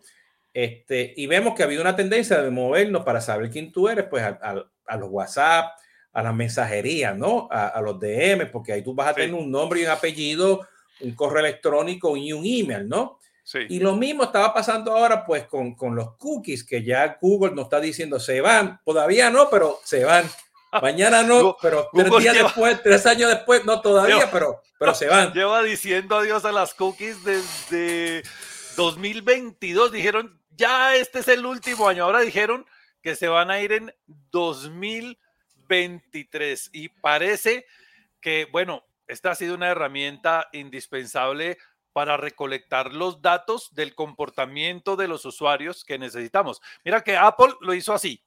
Este, 0.54 1.14
y 1.16 1.28
vemos 1.28 1.54
que 1.54 1.62
ha 1.62 1.66
habido 1.66 1.82
una 1.82 1.96
tendencia 1.96 2.42
de 2.42 2.50
movernos 2.50 3.04
para 3.04 3.22
saber 3.22 3.52
quién 3.52 3.72
tú 3.72 3.90
eres, 3.90 4.06
pues 4.06 4.24
a, 4.24 4.40
a, 4.42 4.66
a 4.88 4.98
los 4.98 5.10
WhatsApp, 5.10 5.78
a 6.14 6.24
las 6.24 6.34
mensajerías, 6.34 7.16
¿no? 7.16 7.48
A, 7.52 7.68
a, 7.68 7.82
los 7.82 8.00
DM, 8.00 8.50
porque 8.52 8.72
ahí 8.72 8.82
tú 8.82 8.96
vas 8.96 9.10
a 9.10 9.14
tener 9.14 9.36
un 9.36 9.52
nombre 9.52 9.82
y 9.82 9.84
un 9.84 9.90
apellido, 9.90 10.66
un 11.02 11.16
correo 11.16 11.40
electrónico 11.40 12.16
y 12.18 12.34
un 12.34 12.46
email, 12.46 12.88
¿no? 12.88 13.20
Sí. 13.44 13.60
Y 13.70 13.80
lo 13.80 13.96
mismo 13.96 14.24
estaba 14.24 14.54
pasando 14.54 14.96
ahora, 14.96 15.26
pues, 15.26 15.46
con, 15.46 15.76
con 15.76 15.96
los 15.96 16.16
cookies, 16.18 16.64
que 16.64 16.84
ya 16.84 17.18
Google 17.20 17.56
nos 17.56 17.66
está 17.66 17.80
diciendo, 17.80 18.20
se 18.20 18.42
van, 18.42 18.80
todavía 18.86 19.30
no, 19.30 19.50
pero 19.50 19.80
se 19.84 20.04
van. 20.04 20.30
Mañana 20.82 21.24
no, 21.24 21.58
pero 21.60 21.90
tres 21.92 22.12
días 22.20 22.36
lleva, 22.36 22.50
después, 22.50 22.84
tres 22.84 23.06
años 23.08 23.30
después, 23.30 23.66
no 23.66 23.82
todavía, 23.82 24.18
lleva, 24.18 24.30
pero, 24.32 24.62
pero 24.78 24.94
se 24.94 25.08
van. 25.08 25.34
Lleva 25.34 25.64
diciendo 25.64 26.18
adiós 26.18 26.46
a 26.46 26.52
las 26.52 26.76
cookies 26.76 27.24
desde 27.24 28.22
2022. 28.76 29.92
Dijeron, 29.92 30.40
ya 30.56 30.96
este 30.96 31.18
es 31.20 31.28
el 31.28 31.46
último 31.46 31.90
año. 31.90 32.04
Ahora 32.04 32.20
dijeron 32.20 32.68
que 33.02 33.16
se 33.16 33.28
van 33.28 33.50
a 33.50 33.60
ir 33.62 33.72
en 33.72 33.92
2023. 34.32 36.70
Y 36.74 36.90
parece 36.90 37.66
que, 38.22 38.48
bueno, 38.52 38.84
esta 39.10 39.32
ha 39.32 39.36
sido 39.36 39.56
una 39.56 39.68
herramienta 39.68 40.48
indispensable 40.54 41.58
para 41.92 42.16
recolectar 42.16 42.94
los 42.94 43.22
datos 43.22 43.74
del 43.74 43.96
comportamiento 43.96 44.96
de 44.96 45.08
los 45.08 45.26
usuarios 45.26 45.84
que 45.84 45.98
necesitamos. 45.98 46.62
Mira 46.86 47.04
que 47.04 47.18
Apple 47.18 47.56
lo 47.60 47.74
hizo 47.74 47.94
así 47.94 48.24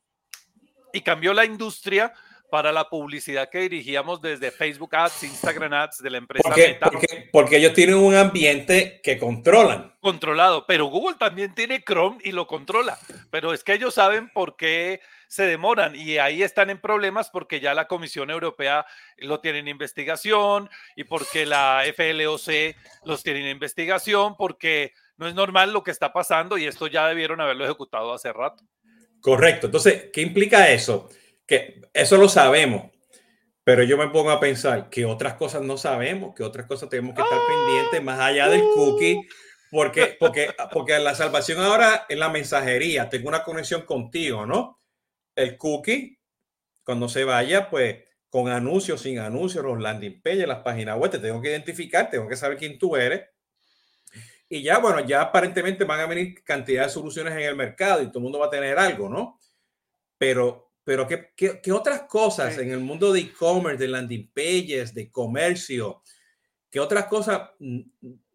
y 0.93 1.01
cambió 1.03 1.33
la 1.33 1.45
industria 1.45 2.13
para 2.53 2.71
la 2.71 2.91
publicidad 2.91 3.49
que 3.49 3.61
dirigíamos 3.61 4.21
desde 4.21 4.51
Facebook 4.51 4.95
Ads, 4.95 5.23
Instagram 5.23 5.73
Ads 5.73 6.03
de 6.03 6.11
la 6.11 6.19
empresa 6.19 6.43
porque, 6.47 6.69
Meta. 6.69 6.91
Porque, 6.91 7.29
porque, 7.33 7.57
ellos 7.57 7.73
tienen 7.73 7.95
un 7.95 8.15
ambiente 8.15 9.01
que 9.03 9.17
controlan. 9.17 9.95
Controlado, 10.03 10.67
pero 10.67 10.85
Google 10.85 11.17
también 11.19 11.55
tiene 11.55 11.83
Chrome 11.83 12.19
y 12.23 12.33
lo 12.33 12.47
controla. 12.47 12.99
Pero 13.31 13.55
es 13.55 13.65
que 13.65 13.73
ellos 13.73 13.95
saben 13.95 14.29
por 14.29 14.57
qué 14.57 15.01
se 15.29 15.45
demoran 15.45 15.97
y 15.97 16.19
ahí 16.19 16.43
están 16.43 16.69
en 16.69 16.79
problemas 16.79 17.31
porque 17.31 17.59
ya 17.59 17.73
la 17.73 17.89
Comisión 17.89 18.29
Europea 18.29 18.85
lo 19.17 19.41
tiene 19.41 19.61
en 19.61 19.69
investigación 19.69 20.69
y 20.95 21.05
porque 21.05 21.47
la 21.47 21.83
FLOC 21.97 22.77
los 23.07 23.23
tiene 23.23 23.41
en 23.41 23.49
investigación 23.49 24.37
porque 24.37 24.93
no 25.17 25.27
es 25.27 25.35
normal 25.35 25.73
lo 25.73 25.83
que 25.83 25.91
está 25.91 26.13
pasando 26.13 26.59
y 26.59 26.67
esto 26.67 26.87
ya 26.87 27.09
debieron 27.09 27.41
haberlo 27.41 27.65
ejecutado 27.65 28.13
hace 28.13 28.31
rato. 28.31 28.63
Correcto. 29.23 29.69
Entonces, 29.69 30.11
¿qué 30.13 30.21
implica 30.21 30.69
eso? 30.69 31.09
Que 31.53 31.83
eso 31.93 32.17
lo 32.17 32.31
sabemos, 32.31 32.91
pero 33.63 33.83
yo 33.83 33.99
me 33.99 34.09
pongo 34.09 34.31
a 34.31 34.41
pensar 34.41 34.89
que 34.89 35.05
otras 35.05 35.35
cosas 35.35 35.61
no 35.61 35.77
sabemos, 35.77 36.35
que 36.35 36.43
otras 36.43 36.67
cosas 36.67 36.89
tenemos 36.89 37.15
que 37.15 37.21
estar 37.21 37.39
¡Ah! 37.39 37.47
pendientes 37.47 38.03
más 38.03 38.19
allá 38.21 38.49
del 38.49 38.63
cookie, 38.75 39.21
porque, 39.71 40.17
porque, 40.19 40.55
porque 40.73 40.99
la 40.99 41.15
salvación 41.15 41.61
ahora 41.61 42.07
es 42.09 42.17
la 42.17 42.31
mensajería, 42.31 43.11
tengo 43.11 43.29
una 43.29 43.45
conexión 43.45 43.83
contigo, 43.83 44.47
¿no? 44.47 44.79
El 45.37 45.59
cookie, 45.59 46.19
cuando 46.85 47.07
se 47.07 47.25
vaya, 47.25 47.69
pues 47.69 47.99
con 48.31 48.49
anuncios, 48.49 49.03
sin 49.03 49.19
anuncios, 49.19 49.63
los 49.63 49.79
landing 49.79 50.23
pages, 50.23 50.49
las 50.49 50.61
páginas 50.61 50.99
web, 50.99 51.11
te 51.11 51.19
tengo 51.19 51.43
que 51.43 51.51
identificar, 51.51 52.09
tengo 52.09 52.27
que 52.27 52.37
saber 52.37 52.57
quién 52.57 52.79
tú 52.79 52.97
eres. 52.97 53.29
Y 54.49 54.63
ya, 54.63 54.79
bueno, 54.79 55.01
ya 55.01 55.21
aparentemente 55.21 55.85
van 55.85 56.01
a 56.01 56.07
venir 56.07 56.43
cantidad 56.43 56.85
de 56.85 56.89
soluciones 56.89 57.35
en 57.35 57.41
el 57.41 57.57
mercado 57.57 58.03
y 58.03 58.07
todo 58.07 58.21
el 58.21 58.23
mundo 58.23 58.39
va 58.39 58.47
a 58.47 58.51
tener 58.51 58.79
algo, 58.79 59.11
¿no? 59.11 59.39
Pero 60.17 60.72
pero 60.85 61.07
¿qué, 61.07 61.33
qué, 61.37 61.61
qué 61.61 61.73
otras 61.73 62.03
cosas 62.03 62.55
sí. 62.55 62.61
en 62.61 62.71
el 62.73 62.81
mundo 62.81 63.13
de 63.13 63.21
e-commerce, 63.21 63.79
de 63.79 63.89
landing 63.89 64.31
pages, 64.35 64.95
de 64.95 65.11
comercio, 65.11 66.03
qué 66.71 66.81
otras 66.81 67.07
cosas 67.07 67.51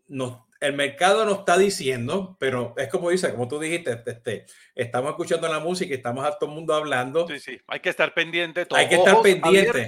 nos, 0.08 0.40
el 0.60 0.74
mercado 0.74 1.26
nos 1.26 1.40
está 1.40 1.58
diciendo, 1.58 2.36
pero 2.40 2.74
es 2.78 2.88
como 2.90 3.10
dice, 3.10 3.32
como 3.32 3.48
tú 3.48 3.60
dijiste, 3.60 4.02
este, 4.06 4.46
estamos 4.76 5.12
escuchando 5.12 5.48
la 5.48 5.60
música, 5.60 5.94
estamos 5.94 6.26
a 6.26 6.38
todo 6.38 6.50
el 6.50 6.56
mundo 6.56 6.74
hablando. 6.74 7.28
Sí, 7.28 7.40
sí, 7.40 7.62
hay 7.68 7.80
que 7.80 7.90
estar 7.90 8.14
pendiente. 8.14 8.66
Todo. 8.66 8.80
Hay 8.80 8.90
que 8.90 8.96
estar 8.96 9.22
pendiente. 9.22 9.88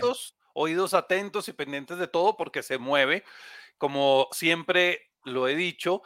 Oídos 0.53 0.93
atentos 0.93 1.47
y 1.47 1.53
pendientes 1.53 1.97
de 1.97 2.07
todo 2.07 2.35
porque 2.35 2.63
se 2.63 2.77
mueve. 2.77 3.23
Como 3.77 4.27
siempre 4.31 5.11
lo 5.23 5.47
he 5.47 5.55
dicho, 5.55 6.01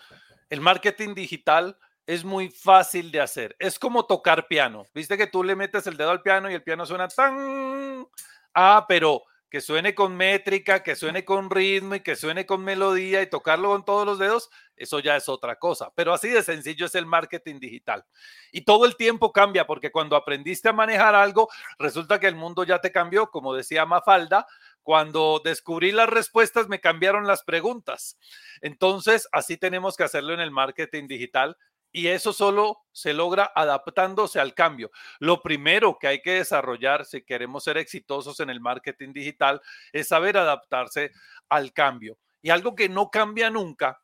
el 0.50 0.62
marketing 0.62 1.16
digital 1.16 1.78
es 2.06 2.24
muy 2.24 2.50
fácil 2.50 3.12
de 3.12 3.22
hacer. 3.22 3.56
Es 3.60 3.80
como 3.80 4.06
tocar 4.06 4.48
piano. 4.48 4.86
Viste 4.94 5.18
que 5.18 5.28
tú 5.28 5.44
le 5.44 5.56
metes 5.56 5.88
el 5.88 5.98
dedo 5.98 6.12
al 6.12 6.22
piano 6.22 6.50
y 6.50 6.54
el 6.54 6.64
piano 6.64 6.86
suena 6.86 7.08
tan... 7.08 8.08
Ah, 8.54 8.86
pero 8.88 9.24
que 9.54 9.62
suene 9.62 9.94
con 9.94 10.18
métrica, 10.18 10.82
que 10.82 10.96
suene 10.96 11.24
con 11.24 11.52
ritmo 11.52 11.94
y 11.94 12.00
que 12.00 12.16
suene 12.16 12.48
con 12.48 12.64
melodía 12.64 13.22
y 13.22 13.30
tocarlo 13.30 13.70
con 13.70 13.86
todos 13.86 14.04
los 14.04 14.18
dedos, 14.18 14.50
eso 14.76 14.98
ya 14.98 15.16
es 15.16 15.30
otra 15.30 15.58
cosa. 15.58 15.92
Pero 15.94 16.12
así 16.12 16.30
de 16.30 16.42
sencillo 16.42 16.88
es 16.88 16.96
el 16.96 17.06
marketing 17.06 17.60
digital. 17.60 18.04
Y 18.52 18.62
todo 18.62 18.86
el 18.86 18.96
tiempo 18.96 19.32
cambia 19.32 19.68
porque 19.68 19.92
cuando 19.92 20.16
aprendiste 20.16 20.70
a 20.70 20.74
manejar 20.74 21.14
algo, 21.14 21.50
resulta 21.78 22.20
que 22.20 22.26
el 22.26 22.36
mundo 22.36 22.64
ya 22.64 22.82
te 22.82 22.92
cambió, 22.92 23.30
como 23.30 23.54
decía 23.54 23.86
Mafalda, 23.86 24.48
cuando 24.82 25.40
descubrí 25.44 25.92
las 25.92 26.10
respuestas 26.10 26.68
me 26.68 26.82
cambiaron 26.82 27.28
las 27.28 27.44
preguntas. 27.44 28.18
Entonces, 28.62 29.30
así 29.32 29.58
tenemos 29.58 29.96
que 29.96 30.04
hacerlo 30.04 30.34
en 30.34 30.40
el 30.40 30.50
marketing 30.50 31.08
digital 31.08 31.58
y 31.94 32.08
eso 32.08 32.34
solo 32.34 32.80
se 32.92 33.14
logra 33.14 33.52
adaptándose 33.56 34.40
al 34.40 34.56
cambio. 34.56 34.92
Lo 35.20 35.42
primero 35.44 35.98
que 36.00 36.08
hay 36.08 36.22
que 36.22 36.34
desarrollar 36.34 37.06
si 37.06 37.22
queremos 37.22 37.64
ser 37.64 37.78
exitosos 37.78 38.40
en 38.40 38.50
el 38.50 38.60
marketing 38.60 39.14
digital 39.14 39.62
es 39.94 40.08
saber 40.08 40.36
adaptarse 40.38 41.12
al 41.50 41.72
cambio. 41.72 42.18
Y 42.42 42.50
algo 42.50 42.76
que 42.76 42.90
no 42.90 43.12
cambia 43.12 43.52
nunca 43.52 44.02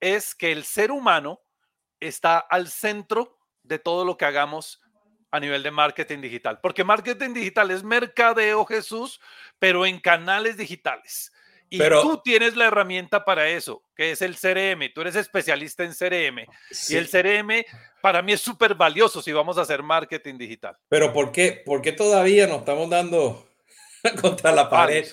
es 0.00 0.34
que 0.34 0.52
el 0.52 0.64
ser 0.64 0.90
humano 0.90 1.40
está 2.00 2.38
al 2.38 2.68
centro 2.68 3.38
de 3.62 3.78
todo 3.78 4.06
lo 4.06 4.16
que 4.16 4.24
hagamos 4.24 4.80
a 5.30 5.38
nivel 5.38 5.62
de 5.62 5.70
marketing 5.70 6.22
digital. 6.22 6.60
Porque 6.60 6.82
marketing 6.82 7.34
digital 7.34 7.70
es 7.70 7.84
mercadeo, 7.84 8.64
Jesús, 8.64 9.20
pero 9.58 9.84
en 9.84 10.00
canales 10.00 10.56
digitales. 10.56 11.30
Y 11.72 11.78
Pero, 11.78 12.02
tú 12.02 12.20
tienes 12.22 12.54
la 12.54 12.66
herramienta 12.66 13.24
para 13.24 13.48
eso, 13.48 13.82
que 13.96 14.10
es 14.10 14.20
el 14.20 14.36
CRM. 14.36 14.92
Tú 14.94 15.00
eres 15.00 15.16
especialista 15.16 15.82
en 15.84 15.94
CRM. 15.94 16.44
Sí. 16.70 16.92
Y 16.92 16.96
el 16.98 17.08
CRM 17.08 17.64
para 18.02 18.20
mí 18.20 18.34
es 18.34 18.42
súper 18.42 18.74
valioso 18.74 19.22
si 19.22 19.32
vamos 19.32 19.56
a 19.56 19.62
hacer 19.62 19.82
marketing 19.82 20.36
digital. 20.36 20.76
Pero 20.90 21.14
¿por 21.14 21.32
qué, 21.32 21.62
por 21.64 21.80
qué 21.80 21.92
todavía 21.92 22.46
nos 22.46 22.58
estamos 22.58 22.90
dando 22.90 23.48
contra 24.20 24.52
la 24.52 24.68
pared 24.68 25.06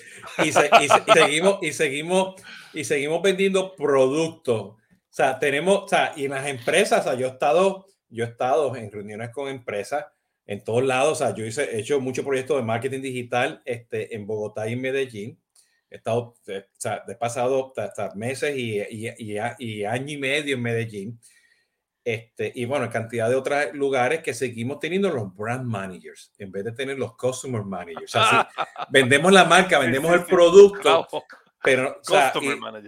y, 0.44 0.52
se, 0.52 0.68
y, 0.82 0.84
y, 0.84 1.12
seguimos, 1.14 1.58
y, 1.62 1.72
seguimos, 1.72 2.34
y 2.74 2.84
seguimos 2.84 3.22
vendiendo 3.22 3.74
productos? 3.74 4.60
O 4.60 4.76
sea, 5.08 5.38
tenemos, 5.38 5.84
o 5.84 5.88
sea, 5.88 6.12
y 6.14 6.26
en 6.26 6.32
las 6.32 6.46
empresas, 6.46 7.00
o 7.00 7.04
sea, 7.04 7.14
yo 7.18 7.26
he 7.26 7.30
estado, 7.30 7.86
yo 8.10 8.26
he 8.26 8.28
estado 8.28 8.76
en 8.76 8.92
reuniones 8.92 9.30
con 9.30 9.48
empresas 9.48 10.04
en 10.44 10.62
todos 10.62 10.84
lados. 10.84 11.12
O 11.12 11.24
sea, 11.24 11.34
yo 11.34 11.46
hice, 11.46 11.74
he 11.74 11.80
hecho 11.80 11.98
muchos 12.02 12.22
proyectos 12.22 12.58
de 12.58 12.64
marketing 12.64 13.00
digital 13.00 13.62
este, 13.64 14.14
en 14.14 14.26
Bogotá 14.26 14.68
y 14.68 14.74
en 14.74 14.82
Medellín 14.82 15.40
he 15.90 15.96
estado, 15.96 16.18
o 16.18 16.36
sea, 16.78 17.04
he 17.08 17.14
pasado 17.16 17.72
hasta 17.76 18.14
meses 18.14 18.56
y, 18.56 18.80
y, 18.80 19.08
y, 19.18 19.38
y, 19.58 19.84
año 19.84 20.12
y 20.12 20.18
medio 20.18 20.54
en 20.54 20.62
Medellín. 20.62 21.20
Este, 22.02 22.50
y 22.54 22.64
bueno, 22.64 22.88
cantidad 22.88 23.28
de 23.28 23.34
otros 23.34 23.74
lugares 23.74 24.22
que 24.22 24.32
seguimos 24.32 24.78
teniendo 24.78 25.10
los 25.10 25.34
brand 25.34 25.66
managers 25.66 26.32
en 26.38 26.50
vez 26.50 26.64
de 26.64 26.72
tener 26.72 26.98
los 26.98 27.16
customer 27.16 27.62
managers. 27.62 28.14
Vendemos 28.90 29.32
la 29.32 29.44
marca, 29.44 29.78
vendemos 29.78 30.12
el 30.14 30.24
producto, 30.24 31.06
pero 31.62 31.98
o 32.00 32.04
sea, 32.04 32.32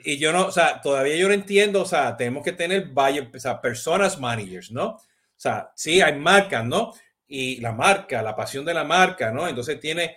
y, 0.02 0.14
y, 0.14 0.18
yo 0.18 0.32
no, 0.32 0.46
o 0.46 0.50
sea, 0.50 0.80
todavía 0.80 1.16
yo 1.16 1.28
no 1.28 1.34
entiendo, 1.34 1.82
o 1.82 1.86
sea, 1.86 2.16
tenemos 2.16 2.42
que 2.42 2.52
tener 2.52 2.88
buyer, 2.88 3.30
o 3.34 3.38
sea, 3.38 3.60
personas 3.60 4.18
managers, 4.18 4.70
¿no? 4.70 4.86
O 4.92 5.00
sea, 5.36 5.72
sí 5.74 6.00
hay 6.00 6.18
marcas, 6.18 6.64
¿no? 6.64 6.92
Y 7.26 7.60
la 7.60 7.72
marca, 7.72 8.22
la 8.22 8.34
pasión 8.34 8.64
de 8.64 8.72
la 8.72 8.84
marca, 8.84 9.30
¿no? 9.30 9.46
Entonces 9.46 9.78
tiene 9.78 10.16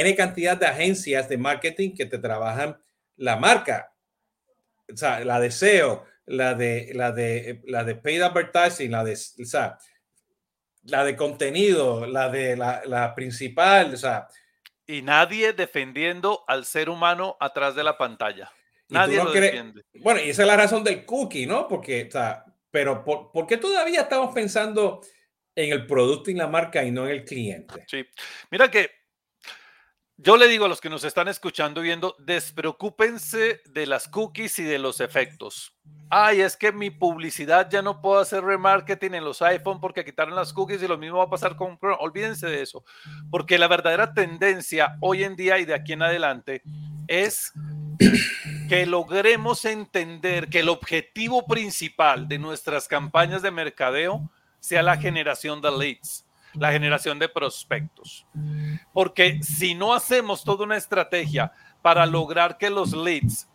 N 0.00 0.14
cantidad 0.14 0.58
de 0.58 0.66
agencias 0.66 1.26
de 1.26 1.38
marketing 1.38 1.94
que 1.94 2.04
te 2.04 2.18
trabajan 2.18 2.78
la 3.16 3.36
marca. 3.36 3.94
O 4.92 4.96
sea, 4.96 5.20
la 5.24 5.40
de 5.40 5.50
SEO, 5.50 6.04
la 6.26 6.54
de, 6.54 6.92
la 6.94 7.12
de, 7.12 7.62
la 7.64 7.82
de 7.82 7.94
paid 7.94 8.20
advertising, 8.20 8.90
la 8.90 9.02
de, 9.02 9.14
o 9.14 9.44
sea, 9.46 9.78
la 10.82 11.02
de 11.02 11.16
contenido, 11.16 12.06
la 12.06 12.28
de 12.28 12.56
la, 12.56 12.82
la 12.84 13.14
principal, 13.14 13.94
o 13.94 13.96
sea. 13.96 14.28
Y 14.86 15.00
nadie 15.00 15.54
defendiendo 15.54 16.44
al 16.46 16.66
ser 16.66 16.90
humano 16.90 17.38
atrás 17.40 17.74
de 17.74 17.82
la 17.82 17.96
pantalla. 17.96 18.52
Nadie 18.88 19.16
lo 19.16 19.32
defiende. 19.32 19.82
Bueno, 19.94 20.20
y 20.20 20.28
esa 20.28 20.42
es 20.42 20.48
la 20.48 20.56
razón 20.58 20.84
del 20.84 21.06
cookie, 21.06 21.46
¿no? 21.46 21.66
Porque, 21.66 22.06
o 22.06 22.10
sea, 22.10 22.44
pero 22.70 23.02
¿por, 23.02 23.32
¿por, 23.32 23.46
qué 23.46 23.56
todavía 23.56 24.02
estamos 24.02 24.34
pensando 24.34 25.00
en 25.54 25.72
el 25.72 25.86
producto 25.86 26.30
y 26.30 26.34
la 26.34 26.46
marca 26.46 26.84
y 26.84 26.90
no 26.90 27.06
en 27.06 27.12
el 27.12 27.24
cliente? 27.24 27.84
Sí, 27.88 28.06
mira 28.50 28.70
que 28.70 28.90
yo 30.18 30.36
le 30.38 30.48
digo 30.48 30.64
a 30.64 30.68
los 30.68 30.80
que 30.80 30.88
nos 30.88 31.04
están 31.04 31.28
escuchando 31.28 31.80
y 31.80 31.84
viendo, 31.84 32.16
despreocúpense 32.18 33.60
de 33.66 33.86
las 33.86 34.08
cookies 34.08 34.58
y 34.58 34.64
de 34.64 34.78
los 34.78 35.00
efectos. 35.00 35.74
Ay, 36.08 36.40
es 36.40 36.56
que 36.56 36.72
mi 36.72 36.90
publicidad 36.90 37.68
ya 37.70 37.82
no 37.82 38.00
puedo 38.00 38.20
hacer 38.20 38.42
remarketing 38.42 39.14
en 39.14 39.24
los 39.24 39.42
iPhone 39.42 39.80
porque 39.80 40.04
quitaron 40.04 40.34
las 40.34 40.52
cookies 40.52 40.82
y 40.82 40.88
lo 40.88 40.96
mismo 40.96 41.18
va 41.18 41.24
a 41.24 41.30
pasar 41.30 41.56
con 41.56 41.76
Chrome. 41.78 41.98
Olvídense 42.00 42.46
de 42.46 42.62
eso, 42.62 42.84
porque 43.30 43.58
la 43.58 43.68
verdadera 43.68 44.14
tendencia 44.14 44.96
hoy 45.00 45.24
en 45.24 45.36
día 45.36 45.58
y 45.58 45.64
de 45.64 45.74
aquí 45.74 45.92
en 45.92 46.02
adelante 46.02 46.62
es 47.08 47.52
que 48.68 48.86
logremos 48.86 49.64
entender 49.64 50.48
que 50.48 50.60
el 50.60 50.68
objetivo 50.68 51.46
principal 51.46 52.26
de 52.26 52.38
nuestras 52.38 52.88
campañas 52.88 53.42
de 53.42 53.50
mercadeo 53.50 54.30
sea 54.60 54.82
la 54.82 54.96
generación 54.96 55.60
de 55.60 55.70
leads 55.70 56.25
la 56.58 56.72
generación 56.72 57.18
de 57.18 57.28
prospectos. 57.28 58.26
Porque 58.92 59.42
si 59.42 59.74
no 59.74 59.94
hacemos 59.94 60.44
toda 60.44 60.64
una 60.64 60.76
estrategia 60.76 61.52
para 61.82 62.06
lograr 62.06 62.58
que 62.58 62.70
los 62.70 62.92
leads 62.92 63.48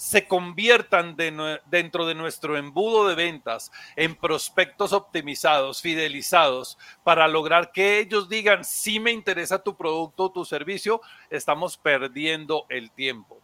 se 0.00 0.26
conviertan 0.26 1.14
dentro 1.14 2.06
de 2.06 2.14
nuestro 2.14 2.56
embudo 2.56 3.06
de 3.06 3.14
ventas 3.14 3.70
en 3.96 4.16
prospectos 4.16 4.94
optimizados, 4.94 5.82
fidelizados, 5.82 6.78
para 7.04 7.28
lograr 7.28 7.70
que 7.70 7.98
ellos 7.98 8.26
digan, 8.26 8.64
si 8.64 8.98
me 8.98 9.12
interesa 9.12 9.62
tu 9.62 9.76
producto 9.76 10.24
o 10.24 10.32
tu 10.32 10.46
servicio, 10.46 11.02
estamos 11.28 11.76
perdiendo 11.76 12.64
el 12.70 12.90
tiempo. 12.90 13.39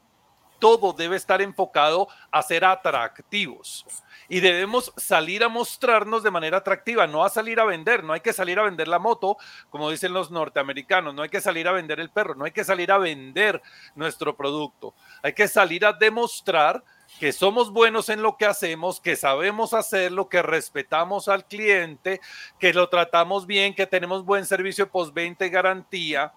Todo 0.59 0.93
debe 0.93 1.17
estar 1.17 1.43
enfocado 1.43 2.09
a 2.31 2.43
ser 2.43 2.65
atractivos 2.65 3.87
y 4.29 4.41
debemos 4.41 4.93
salir 4.97 5.45
a 5.45 5.49
mostrarnos 5.49 6.23
de 6.23 6.31
manera 6.31 6.59
atractiva, 6.59 7.07
no 7.07 7.25
a 7.25 7.29
salir 7.29 7.61
a 7.61 7.65
vender, 7.65 8.03
no 8.03 8.13
hay 8.13 8.21
que 8.21 8.33
salir 8.33 8.59
a 8.59 8.65
vender 8.65 8.89
la 8.89 8.99
moto, 8.99 9.37
como 9.71 9.91
dicen 9.91 10.13
los 10.13 10.31
norteamericanos, 10.31 11.15
no 11.15 11.23
hay 11.23 11.29
que 11.29 11.41
salir 11.41 11.69
a 11.69 11.73
vender 11.73 12.01
el 12.01 12.11
perro, 12.11 12.35
no 12.35 12.45
hay 12.45 12.51
que 12.51 12.65
salir 12.65 12.91
a 12.91 12.99
vender 12.99 13.63
nuestro 13.95 14.37
producto, 14.37 14.95
hay 15.23 15.33
que 15.33 15.49
salir 15.49 15.85
a 15.85 15.93
demostrar 15.93 16.83
que 17.21 17.33
somos 17.33 17.71
buenos 17.71 18.09
en 18.09 18.23
lo 18.23 18.37
que 18.37 18.47
hacemos, 18.47 19.01
que 19.01 19.17
sabemos 19.17 19.75
hacerlo, 19.75 20.29
que 20.29 20.43
respetamos 20.43 21.29
al 21.29 21.47
cliente, 21.47 22.21
que 22.59 22.75
lo 22.75 22.89
tratamos 22.89 23.47
bien, 23.47 23.75
que 23.75 23.87
tenemos 23.87 24.25
buen 24.25 24.45
servicio 24.45 24.91
post-20 24.91 25.51
garantía. 25.51 26.33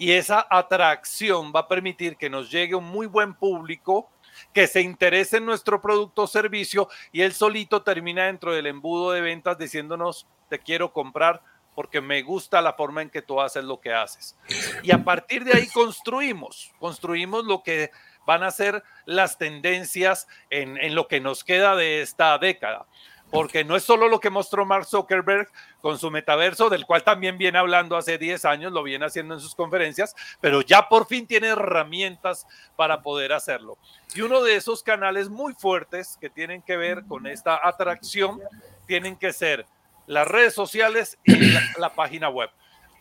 Y 0.00 0.12
esa 0.12 0.46
atracción 0.48 1.52
va 1.54 1.60
a 1.60 1.68
permitir 1.68 2.16
que 2.16 2.30
nos 2.30 2.50
llegue 2.50 2.74
un 2.74 2.86
muy 2.86 3.06
buen 3.06 3.34
público 3.34 4.08
que 4.54 4.66
se 4.66 4.80
interese 4.80 5.36
en 5.36 5.44
nuestro 5.44 5.82
producto 5.82 6.22
o 6.22 6.26
servicio 6.26 6.88
y 7.12 7.20
él 7.20 7.34
solito 7.34 7.82
termina 7.82 8.24
dentro 8.24 8.54
del 8.54 8.66
embudo 8.66 9.12
de 9.12 9.20
ventas 9.20 9.58
diciéndonos, 9.58 10.26
te 10.48 10.58
quiero 10.58 10.94
comprar 10.94 11.42
porque 11.74 12.00
me 12.00 12.22
gusta 12.22 12.62
la 12.62 12.72
forma 12.72 13.02
en 13.02 13.10
que 13.10 13.20
tú 13.20 13.42
haces 13.42 13.62
lo 13.62 13.78
que 13.78 13.92
haces. 13.92 14.38
Y 14.82 14.90
a 14.90 15.04
partir 15.04 15.44
de 15.44 15.52
ahí 15.52 15.68
construimos, 15.68 16.72
construimos 16.78 17.44
lo 17.44 17.62
que 17.62 17.90
van 18.24 18.42
a 18.42 18.50
ser 18.50 18.82
las 19.04 19.36
tendencias 19.36 20.28
en, 20.48 20.78
en 20.78 20.94
lo 20.94 21.08
que 21.08 21.20
nos 21.20 21.44
queda 21.44 21.76
de 21.76 22.00
esta 22.00 22.38
década 22.38 22.86
porque 23.30 23.64
no 23.64 23.76
es 23.76 23.84
solo 23.84 24.08
lo 24.08 24.20
que 24.20 24.30
mostró 24.30 24.66
Mark 24.66 24.86
Zuckerberg 24.86 25.48
con 25.80 25.98
su 25.98 26.10
metaverso, 26.10 26.68
del 26.68 26.84
cual 26.84 27.02
también 27.02 27.38
viene 27.38 27.58
hablando 27.58 27.96
hace 27.96 28.18
10 28.18 28.44
años, 28.44 28.72
lo 28.72 28.82
viene 28.82 29.06
haciendo 29.06 29.34
en 29.34 29.40
sus 29.40 29.54
conferencias, 29.54 30.14
pero 30.40 30.62
ya 30.62 30.88
por 30.88 31.06
fin 31.06 31.26
tiene 31.26 31.48
herramientas 31.48 32.46
para 32.76 33.02
poder 33.02 33.32
hacerlo. 33.32 33.78
Y 34.14 34.22
uno 34.22 34.42
de 34.42 34.56
esos 34.56 34.82
canales 34.82 35.28
muy 35.28 35.54
fuertes 35.54 36.18
que 36.20 36.28
tienen 36.28 36.62
que 36.62 36.76
ver 36.76 37.04
con 37.06 37.26
esta 37.26 37.60
atracción, 37.62 38.40
tienen 38.86 39.16
que 39.16 39.32
ser 39.32 39.66
las 40.06 40.26
redes 40.26 40.54
sociales 40.54 41.18
y 41.24 41.52
la, 41.52 41.60
la 41.78 41.94
página 41.94 42.28
web. 42.28 42.50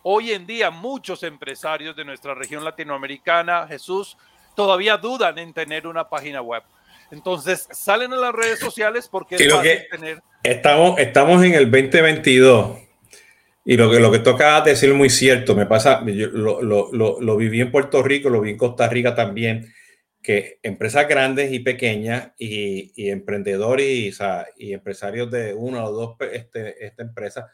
Hoy 0.04 0.32
en 0.32 0.46
día 0.46 0.70
muchos 0.70 1.24
empresarios 1.24 1.96
de 1.96 2.06
nuestra 2.06 2.36
región 2.36 2.64
latinoamericana, 2.64 3.68
Jesús, 3.68 4.16
todavía 4.56 4.98
dudan 4.98 5.38
en 5.40 5.54
tener 5.54 5.88
una 5.88 6.08
página 6.08 6.42
web 6.42 6.64
entonces 7.12 7.68
salen 7.72 8.14
a 8.14 8.18
las 8.18 8.34
redes 8.34 8.60
sociales 8.60 9.08
porque 9.08 9.36
es 9.36 9.54
fácil 9.54 9.80
tener. 9.92 10.22
Estamos, 10.44 11.00
estamos 11.00 11.44
en 11.44 11.54
el 11.54 11.70
2022 11.70 12.78
y 13.66 13.78
lo 13.78 13.92
que, 13.92 14.00
lo 14.00 14.12
que 14.12 14.20
toca 14.20 14.62
decir 14.62 14.90
es 14.90 14.96
muy 14.96 15.10
cierto. 15.10 15.56
Me 15.56 15.66
pasa, 15.66 16.04
yo 16.06 16.28
lo, 16.28 16.62
lo, 16.62 16.90
lo, 16.92 17.20
lo, 17.20 17.38
viví 17.38 17.62
en 17.62 17.72
Puerto 17.72 18.02
Rico, 18.02 18.30
lo 18.30 18.42
vi 18.42 18.52
en 18.52 18.58
Costa 18.58 18.88
Rica 18.88 19.14
también, 19.14 19.72
que 20.22 20.60
empresas 20.64 21.08
grandes 21.08 21.52
y 21.52 21.60
pequeñas 21.60 22.32
y, 22.38 22.92
y 22.96 23.10
emprendedores 23.10 23.88
y, 23.88 24.10
o 24.10 24.14
sea, 24.14 24.48
y, 24.58 24.74
empresarios 24.74 25.30
de 25.30 25.54
una 25.54 25.84
o 25.86 25.92
dos 25.92 26.16
este, 26.32 26.86
esta 26.86 27.04
empresa 27.04 27.48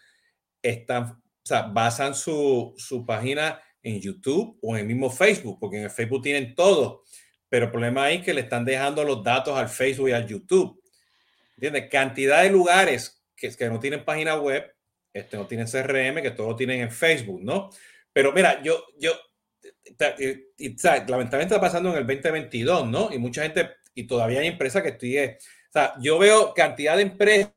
están, 0.61 1.03
o 1.03 1.21
sea, 1.43 1.63
basan 1.63 2.15
su, 2.15 2.73
su 2.77 3.05
página 3.05 3.59
en 3.83 3.99
YouTube 3.99 4.57
o 4.61 4.75
en 4.75 4.81
el 4.81 4.87
mismo 4.87 5.09
Facebook, 5.09 5.57
porque 5.59 5.77
en 5.77 5.83
el 5.83 5.91
Facebook 5.91 6.23
tienen 6.23 6.55
todo 6.55 7.03
pero 7.49 7.65
el 7.65 7.71
problema 7.71 8.11
es 8.11 8.23
que 8.23 8.33
le 8.33 8.41
están 8.41 8.65
dejando 8.65 9.03
los 9.03 9.23
datos 9.23 9.57
al 9.57 9.69
Facebook 9.69 10.09
y 10.09 10.13
al 10.13 10.27
YouTube. 10.27 10.81
¿Entiendes? 11.55 11.89
Cantidad 11.89 12.43
de 12.43 12.49
lugares 12.49 13.23
que, 13.35 13.55
que 13.55 13.69
no 13.69 13.79
tienen 13.79 14.03
página 14.03 14.35
web, 14.35 14.75
este, 15.13 15.37
no 15.37 15.47
tienen 15.47 15.67
CRM, 15.67 16.21
que 16.21 16.31
todo 16.31 16.49
lo 16.49 16.55
tienen 16.55 16.81
en 16.81 16.91
Facebook, 16.91 17.41
¿no? 17.41 17.69
Pero 18.11 18.33
mira, 18.33 18.61
yo, 18.61 18.83
yo, 18.99 19.13
lamentablemente 21.07 21.55
está 21.55 21.61
pasando 21.61 21.91
en 21.91 21.97
el 21.97 22.07
2022, 22.07 22.87
¿no? 22.87 23.13
Y 23.13 23.17
mucha 23.17 23.43
gente, 23.43 23.71
y 23.93 24.07
todavía 24.07 24.41
hay 24.41 24.47
empresas 24.47 24.83
que 24.83 24.89
estoy, 24.89 25.17
o 25.17 25.37
sea, 25.71 25.93
yo 25.99 26.17
veo 26.19 26.53
cantidad 26.53 26.97
de 26.97 27.03
empresas 27.03 27.51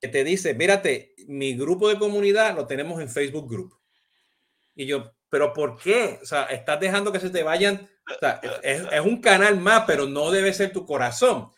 que 0.00 0.08
te 0.08 0.24
dicen, 0.24 0.56
mírate, 0.56 1.14
mi 1.28 1.54
grupo 1.56 1.88
de 1.88 1.98
comunidad 1.98 2.54
lo 2.56 2.66
tenemos 2.66 3.00
en 3.00 3.08
Facebook 3.08 3.48
Group. 3.48 3.78
Y 4.74 4.86
yo, 4.86 5.14
pero 5.32 5.54
¿por 5.54 5.78
qué? 5.78 6.18
O 6.20 6.26
sea, 6.26 6.42
estás 6.44 6.78
dejando 6.78 7.10
que 7.10 7.18
se 7.18 7.30
te 7.30 7.42
vayan 7.42 7.88
es, 8.62 9.00
un 9.00 9.18
canal 9.18 9.58
más, 9.58 9.84
pero 9.86 10.06
no 10.06 10.30
debe 10.30 10.52
ser 10.52 10.74
tu 10.74 10.84
corazón. 10.84 11.48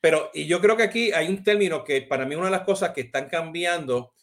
Pero, 0.00 0.32
y 0.34 0.46
yo 0.46 0.60
creo 0.60 0.76
que 0.76 0.82
aquí 0.82 1.12
hay 1.12 1.28
un 1.28 1.44
término 1.44 1.84
que 1.84 2.02
para 2.02 2.26
mí 2.26 2.34
una 2.34 2.46
de 2.46 2.50
las 2.50 2.64
cosas 2.64 2.90
que 2.90 3.02
están 3.02 3.28
cambiando, 3.28 4.14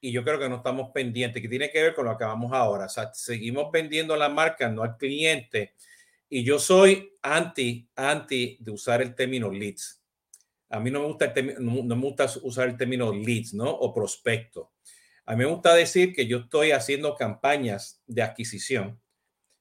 y 0.00 0.10
yo 0.10 0.24
creo 0.24 0.38
que 0.38 0.48
no 0.48 0.56
estamos 0.56 0.90
pendientes, 0.90 1.42
que 1.42 1.50
tiene 1.50 1.70
que 1.70 1.82
ver 1.82 1.94
con 1.94 2.06
lo 2.06 2.16
que 2.16 2.24
vamos 2.24 2.50
ahora. 2.54 2.86
O 2.86 2.88
sea, 2.88 3.12
seguimos 3.12 3.70
vendiendo 3.70 4.16
la 4.16 4.30
marca, 4.30 4.70
no 4.70 4.84
al 4.84 4.96
cliente. 4.96 5.74
Y 6.30 6.42
yo 6.42 6.58
soy 6.58 7.12
anti, 7.20 7.90
anti 7.94 8.56
de 8.58 8.70
usar 8.70 9.02
el 9.02 9.14
término 9.14 9.50
leads. 9.50 10.02
A 10.70 10.80
mí 10.80 10.90
no 10.90 11.00
me 11.00 11.06
gusta, 11.08 11.34
no, 11.58 11.82
me 11.82 12.06
gusta 12.06 12.24
usar 12.40 12.70
el 12.70 12.78
término 12.78 13.12
leads, 13.12 13.52
¿no? 13.52 13.68
O 13.68 13.92
prospecto. 13.92 14.70
A 15.30 15.36
mí 15.36 15.44
me 15.44 15.50
gusta 15.50 15.76
decir 15.76 16.12
que 16.12 16.26
yo 16.26 16.38
estoy 16.38 16.72
haciendo 16.72 17.14
campañas 17.14 18.02
de 18.08 18.22
adquisición 18.22 19.00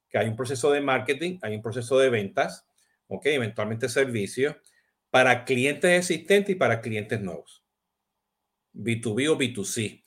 que 0.10 0.18
hay 0.18 0.28
un 0.28 0.36
proceso 0.36 0.72
de 0.72 0.82
marketing, 0.82 1.38
hay 1.44 1.58
un 1.58 1.62
proceso 1.62 2.00
de 2.00 2.10
ventas, 2.10 2.66
ok, 3.06 3.28
eventualmente 3.28 3.88
servicios, 3.88 4.56
para 5.12 5.46
clientes 5.46 5.92
existentes 5.92 6.56
y 6.56 6.56
para 6.56 6.82
clientes 6.82 7.22
nuevos. 7.22 7.64
B2B 8.74 9.30
o 9.30 9.38
B2C. 9.38 10.04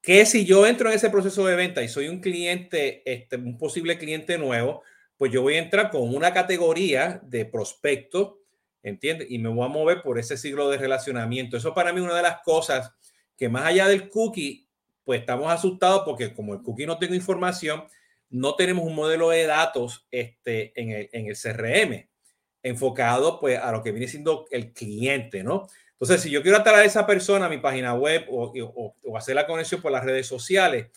Que 0.00 0.24
si 0.26 0.44
yo 0.44 0.64
entro 0.64 0.88
en 0.88 0.94
ese 0.94 1.10
proceso 1.10 1.44
de 1.44 1.56
venta 1.56 1.82
y 1.82 1.88
soy 1.88 2.06
un 2.06 2.20
cliente, 2.20 3.02
este, 3.04 3.34
un 3.34 3.58
posible 3.58 3.98
cliente 3.98 4.38
nuevo, 4.38 4.84
pues 5.16 5.32
yo 5.32 5.42
voy 5.42 5.54
a 5.56 5.62
entrar 5.62 5.90
con 5.90 6.14
una 6.14 6.32
categoría 6.32 7.20
de 7.24 7.46
prospecto, 7.46 8.44
¿entiendes? 8.84 9.28
Y 9.28 9.40
me 9.40 9.48
voy 9.48 9.64
a 9.64 9.68
mover 9.68 10.02
por 10.02 10.20
ese 10.20 10.36
siglo 10.36 10.70
de 10.70 10.78
relacionamiento. 10.78 11.56
Eso 11.56 11.74
para 11.74 11.92
mí 11.92 11.98
es 11.98 12.04
una 12.04 12.16
de 12.16 12.22
las 12.22 12.42
cosas 12.44 12.92
que 13.36 13.48
más 13.48 13.64
allá 13.64 13.88
del 13.88 14.08
cookie, 14.08 14.69
pues 15.10 15.22
estamos 15.22 15.52
asustados 15.52 16.02
porque 16.04 16.32
como 16.32 16.54
el 16.54 16.62
cookie 16.62 16.86
no 16.86 16.96
tengo 16.96 17.16
información, 17.16 17.82
no 18.28 18.54
tenemos 18.54 18.84
un 18.84 18.94
modelo 18.94 19.30
de 19.30 19.44
datos 19.44 20.06
este, 20.08 20.72
en, 20.80 20.90
el, 20.90 21.08
en 21.10 21.26
el 21.26 21.36
CRM 21.36 22.08
enfocado 22.62 23.40
pues 23.40 23.58
a 23.58 23.72
lo 23.72 23.82
que 23.82 23.90
viene 23.90 24.06
siendo 24.06 24.46
el 24.52 24.72
cliente, 24.72 25.42
¿no? 25.42 25.66
Entonces, 25.94 26.20
si 26.20 26.30
yo 26.30 26.42
quiero 26.42 26.58
atraer 26.58 26.82
a 26.82 26.84
esa 26.84 27.08
persona 27.08 27.46
a 27.46 27.48
mi 27.48 27.58
página 27.58 27.92
web 27.94 28.24
o, 28.30 28.94
o, 29.02 29.16
hacer 29.18 29.34
la 29.34 29.48
conexión 29.48 29.82
por 29.82 29.90
las 29.90 30.04
redes 30.04 30.28
sociales, 30.28 30.92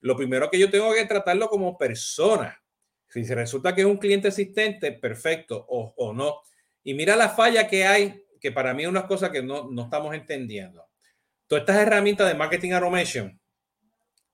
lo 0.00 0.16
primero 0.16 0.48
que 0.48 0.58
yo 0.58 0.70
tengo 0.70 0.94
que 0.94 1.04
tratarlo 1.04 1.50
como 1.50 1.76
persona. 1.76 2.62
Si 3.10 3.22
se 3.22 3.34
resulta 3.34 3.74
que 3.74 3.82
es 3.82 3.86
un 3.86 3.98
cliente 3.98 4.28
existente, 4.28 4.92
perfecto, 4.92 5.66
o, 5.68 5.92
o 5.94 6.14
no. 6.14 6.40
Y 6.84 6.94
mira 6.94 7.16
la 7.16 7.28
falla 7.28 7.68
que 7.68 7.86
hay, 7.86 8.24
que 8.40 8.50
para 8.50 8.72
mí 8.72 8.84
es 8.84 8.88
una 8.88 9.06
cosa 9.06 9.30
que 9.30 9.42
no, 9.42 9.68
no 9.70 9.82
estamos 9.82 10.14
entendiendo. 10.14 10.88
Todas 11.46 11.64
estas 11.64 11.76
herramientas 11.76 12.28
de 12.28 12.34
marketing 12.34 12.72
automation 12.72 13.38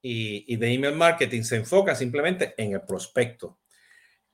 y, 0.07 0.57
de 0.57 0.71
email 0.71 0.95
marketing 0.95 1.43
se 1.45 1.57
enfoca 1.57 1.95
simplemente 1.95 2.53
en 2.59 2.75
el 2.75 2.83
prospecto. 2.83 3.59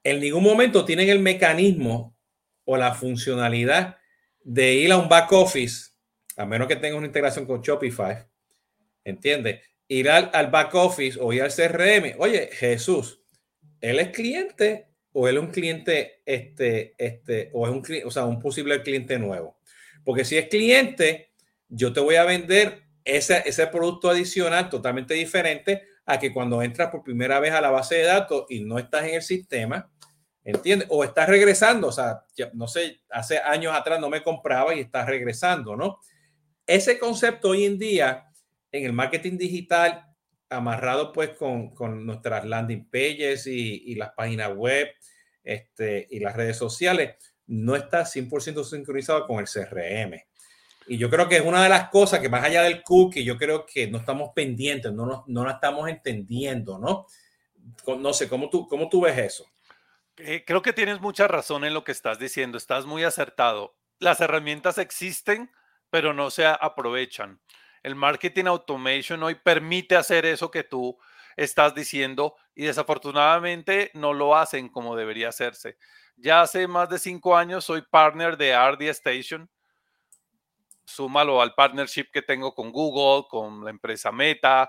En 0.02 0.18
ningún 0.18 0.42
momento 0.42 0.84
tienen 0.84 1.08
el 1.08 1.20
mecanismo 1.20 2.16
o 2.64 2.76
la 2.76 2.92
funcionalidad 2.92 3.98
de 4.42 4.74
ir 4.74 4.90
a 4.90 4.96
un 4.96 5.08
back 5.08 5.30
office, 5.30 5.92
a 6.36 6.44
menos 6.44 6.66
que 6.66 6.74
tenga 6.74 6.96
una 6.96 7.06
integración 7.06 7.46
con 7.46 7.62
Shopify, 7.62 8.26
¿entiendes? 9.04 9.60
Ir 9.86 10.10
al, 10.10 10.30
al 10.32 10.50
back 10.50 10.74
office 10.74 11.16
o 11.20 11.32
ir 11.32 11.42
al 11.42 11.52
CRM. 11.52 12.16
Oye, 12.18 12.50
Jesús, 12.52 13.22
él 13.80 14.00
es 14.00 14.08
cliente 14.08 14.88
o 15.12 15.28
él 15.28 15.36
es 15.36 15.42
un 15.42 15.50
cliente, 15.52 16.22
este, 16.26 16.96
este, 16.98 17.50
o 17.52 17.68
es 17.68 17.72
un, 17.72 18.06
o 18.06 18.10
sea, 18.10 18.24
un 18.24 18.40
posible 18.40 18.82
cliente 18.82 19.20
nuevo. 19.20 19.60
Porque 20.04 20.24
si 20.24 20.36
es 20.36 20.48
cliente, 20.48 21.30
yo 21.68 21.92
te 21.92 22.00
voy 22.00 22.16
a 22.16 22.24
vender 22.24 22.89
ese, 23.04 23.42
ese 23.46 23.66
producto 23.66 24.10
adicional 24.10 24.68
totalmente 24.68 25.14
diferente 25.14 25.82
a 26.06 26.18
que 26.18 26.32
cuando 26.32 26.62
entras 26.62 26.90
por 26.90 27.02
primera 27.02 27.40
vez 27.40 27.52
a 27.52 27.60
la 27.60 27.70
base 27.70 27.96
de 27.96 28.04
datos 28.04 28.46
y 28.48 28.60
no 28.60 28.78
estás 28.78 29.04
en 29.04 29.14
el 29.14 29.22
sistema, 29.22 29.90
¿entiendes? 30.44 30.88
O 30.90 31.04
estás 31.04 31.28
regresando, 31.28 31.88
o 31.88 31.92
sea, 31.92 32.24
no 32.54 32.66
sé, 32.66 33.00
hace 33.10 33.38
años 33.38 33.74
atrás 33.74 34.00
no 34.00 34.08
me 34.08 34.22
compraba 34.22 34.74
y 34.74 34.80
estás 34.80 35.06
regresando, 35.06 35.76
¿no? 35.76 35.98
Ese 36.66 36.98
concepto 36.98 37.50
hoy 37.50 37.64
en 37.64 37.78
día 37.78 38.26
en 38.72 38.84
el 38.84 38.92
marketing 38.92 39.36
digital 39.38 40.06
amarrado 40.48 41.12
pues 41.12 41.30
con, 41.30 41.74
con 41.74 42.04
nuestras 42.04 42.44
landing 42.44 42.88
pages 42.90 43.46
y, 43.46 43.82
y, 43.86 43.94
las 43.94 44.10
páginas 44.10 44.54
web 44.54 44.88
este, 45.44 46.06
y 46.10 46.20
las 46.20 46.36
redes 46.36 46.56
sociales, 46.56 47.16
no 47.46 47.76
está 47.76 48.02
100% 48.02 48.64
sincronizado 48.64 49.26
con 49.26 49.38
el 49.38 49.46
CRM. 49.46 50.20
Y 50.90 50.98
yo 50.98 51.08
creo 51.08 51.28
que 51.28 51.36
es 51.36 51.44
una 51.44 51.62
de 51.62 51.68
las 51.68 51.88
cosas 51.88 52.18
que 52.18 52.28
más 52.28 52.42
allá 52.42 52.62
del 52.62 52.82
cookie, 52.82 53.22
yo 53.22 53.38
creo 53.38 53.64
que 53.64 53.86
no 53.86 53.98
estamos 53.98 54.30
pendientes, 54.34 54.92
no, 54.92 55.06
no, 55.06 55.22
no 55.28 55.44
la 55.44 55.52
estamos 55.52 55.88
entendiendo, 55.88 56.80
¿no? 56.80 57.06
No 57.96 58.12
sé, 58.12 58.28
¿cómo 58.28 58.50
tú, 58.50 58.66
cómo 58.66 58.88
tú 58.88 59.02
ves 59.02 59.16
eso? 59.16 59.46
Eh, 60.16 60.42
creo 60.44 60.62
que 60.62 60.72
tienes 60.72 61.00
mucha 61.00 61.28
razón 61.28 61.64
en 61.64 61.74
lo 61.74 61.84
que 61.84 61.92
estás 61.92 62.18
diciendo, 62.18 62.58
estás 62.58 62.86
muy 62.86 63.04
acertado. 63.04 63.76
Las 64.00 64.20
herramientas 64.20 64.78
existen, 64.78 65.52
pero 65.90 66.12
no 66.12 66.28
se 66.28 66.44
aprovechan. 66.44 67.40
El 67.84 67.94
marketing 67.94 68.46
automation 68.46 69.22
hoy 69.22 69.36
permite 69.36 69.94
hacer 69.94 70.26
eso 70.26 70.50
que 70.50 70.64
tú 70.64 70.98
estás 71.36 71.72
diciendo 71.72 72.34
y 72.52 72.64
desafortunadamente 72.64 73.92
no 73.94 74.12
lo 74.12 74.36
hacen 74.36 74.68
como 74.68 74.96
debería 74.96 75.28
hacerse. 75.28 75.76
Ya 76.16 76.42
hace 76.42 76.66
más 76.66 76.88
de 76.88 76.98
cinco 76.98 77.36
años 77.36 77.64
soy 77.64 77.82
partner 77.82 78.36
de 78.36 78.56
RD 78.56 78.88
Station. 78.88 79.48
Súmalo 80.90 81.40
al 81.40 81.54
partnership 81.54 82.06
que 82.12 82.22
tengo 82.22 82.54
con 82.54 82.72
Google, 82.72 83.26
con 83.28 83.64
la 83.64 83.70
empresa 83.70 84.12
Meta, 84.12 84.68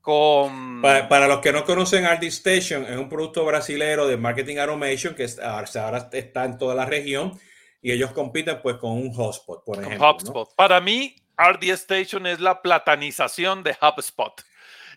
con... 0.00 0.80
Para, 0.82 1.26
los 1.26 1.40
que 1.40 1.52
no 1.52 1.64
conocen 1.64 2.06
RD 2.06 2.24
Station, 2.24 2.84
es 2.84 2.96
un 2.96 3.08
producto 3.08 3.44
brasilero 3.44 4.06
de 4.06 4.16
marketing 4.16 4.56
automation 4.56 5.14
que 5.14 5.26
ahora 5.42 6.08
está 6.12 6.44
en 6.44 6.58
toda 6.58 6.74
la 6.74 6.86
región 6.86 7.38
y 7.82 7.92
ellos 7.92 8.12
compiten 8.12 8.60
pues 8.62 8.76
con 8.76 8.92
un 8.92 9.12
hotspot, 9.12 9.64
por 9.64 9.82
ejemplo. 9.82 10.10
HubSpot. 10.10 10.54
Para 10.54 10.80
mí, 10.80 11.16
RD 11.36 11.70
Station 11.70 12.26
es 12.26 12.40
la 12.40 12.62
platanización 12.62 13.62
de 13.62 13.76
HubSpot. 13.80 14.42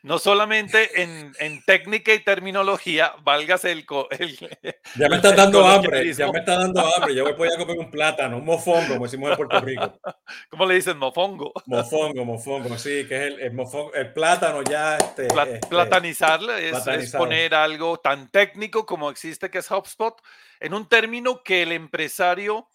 No 0.04 0.18
solamente 0.18 1.04
en, 1.04 1.32
en 1.40 1.64
técnica 1.64 2.12
y 2.14 2.24
terminología, 2.24 3.14
válgase 3.24 3.72
el, 3.72 3.86
el 4.10 4.38
Ya 4.96 5.08
me 5.08 5.18
está 5.18 5.34
dando 5.34 5.66
hambre, 5.66 6.12
ya 6.12 6.32
me 6.32 6.40
está 6.40 6.58
dando 6.58 6.82
hambre. 6.82 7.14
Yo 7.14 7.36
voy 7.36 7.50
a 7.54 7.58
comer 7.58 7.78
un 7.78 7.92
plátano, 7.92 8.38
un 8.38 8.46
mofongo, 8.46 8.94
como 8.94 9.06
decimos 9.06 9.30
en 9.30 9.38
Puerto 9.38 9.60
Rico. 9.62 10.00
¿Cómo 10.50 10.66
le 10.66 10.76
dicen 10.76 10.98
mofongo? 10.98 11.54
Mofongo, 11.68 12.26
mofongo, 12.26 12.78
sí, 12.80 13.06
que 13.08 13.28
es 13.28 13.34
el, 13.40 13.54
mofongo, 13.54 13.94
el 13.94 14.12
plátano 14.12 14.64
ya. 14.64 14.98
Este, 14.98 15.28
este 15.28 15.68
platanizarle 15.68 16.70
es, 16.70 16.88
es 16.88 17.12
poner 17.12 17.54
algo 17.54 17.98
tan 17.98 18.32
técnico 18.32 18.86
como 18.86 19.12
existe 19.12 19.52
que 19.52 19.60
es 19.60 19.70
HubSpot 19.70 20.20
en 20.60 20.74
un 20.74 20.88
término 20.88 21.44
que 21.44 21.62
el 21.62 21.72
empresario 21.72 22.68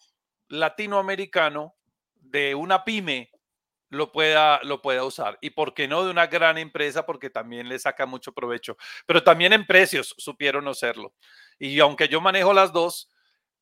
latinoamericano 0.47 1.75
de 2.15 2.55
una 2.55 2.83
pyme 2.83 3.31
lo 3.89 4.11
pueda, 4.11 4.59
lo 4.63 4.81
pueda 4.81 5.03
usar. 5.03 5.37
Y 5.41 5.51
por 5.51 5.73
qué 5.73 5.87
no 5.87 6.03
de 6.03 6.11
una 6.11 6.27
gran 6.27 6.57
empresa, 6.57 7.05
porque 7.05 7.29
también 7.29 7.69
le 7.69 7.79
saca 7.79 8.05
mucho 8.05 8.33
provecho. 8.33 8.77
Pero 9.05 9.23
también 9.23 9.53
en 9.53 9.65
precios 9.65 10.15
supieron 10.17 10.67
hacerlo. 10.67 11.13
Y 11.59 11.79
aunque 11.79 12.07
yo 12.07 12.21
manejo 12.21 12.53
las 12.53 12.73
dos, 12.73 13.09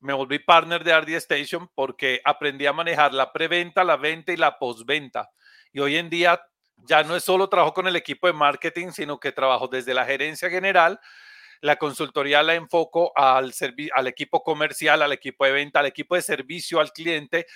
me 0.00 0.12
volví 0.12 0.38
partner 0.38 0.84
de 0.84 0.92
RD 0.92 1.14
Station 1.16 1.70
porque 1.74 2.20
aprendí 2.24 2.66
a 2.66 2.72
manejar 2.72 3.14
la 3.14 3.32
preventa, 3.32 3.84
la 3.84 3.96
venta 3.96 4.32
y 4.32 4.36
la 4.36 4.58
postventa. 4.58 5.30
Y 5.72 5.80
hoy 5.80 5.96
en 5.96 6.10
día 6.10 6.40
ya 6.76 7.02
no 7.02 7.16
es 7.16 7.24
solo 7.24 7.48
trabajo 7.48 7.72
con 7.72 7.86
el 7.86 7.96
equipo 7.96 8.26
de 8.26 8.32
marketing, 8.32 8.90
sino 8.90 9.18
que 9.18 9.32
trabajo 9.32 9.68
desde 9.68 9.94
la 9.94 10.04
gerencia 10.04 10.50
general. 10.50 11.00
La 11.60 11.76
consultoría 11.76 12.42
la 12.42 12.54
enfoco 12.54 13.12
al, 13.16 13.52
al 13.94 14.06
equipo 14.06 14.42
comercial, 14.42 15.02
al 15.02 15.12
equipo 15.12 15.44
de 15.44 15.52
venta, 15.52 15.80
al 15.80 15.86
equipo 15.86 16.14
de 16.14 16.22
servicio 16.22 16.80
al 16.80 16.92
cliente 16.92 17.46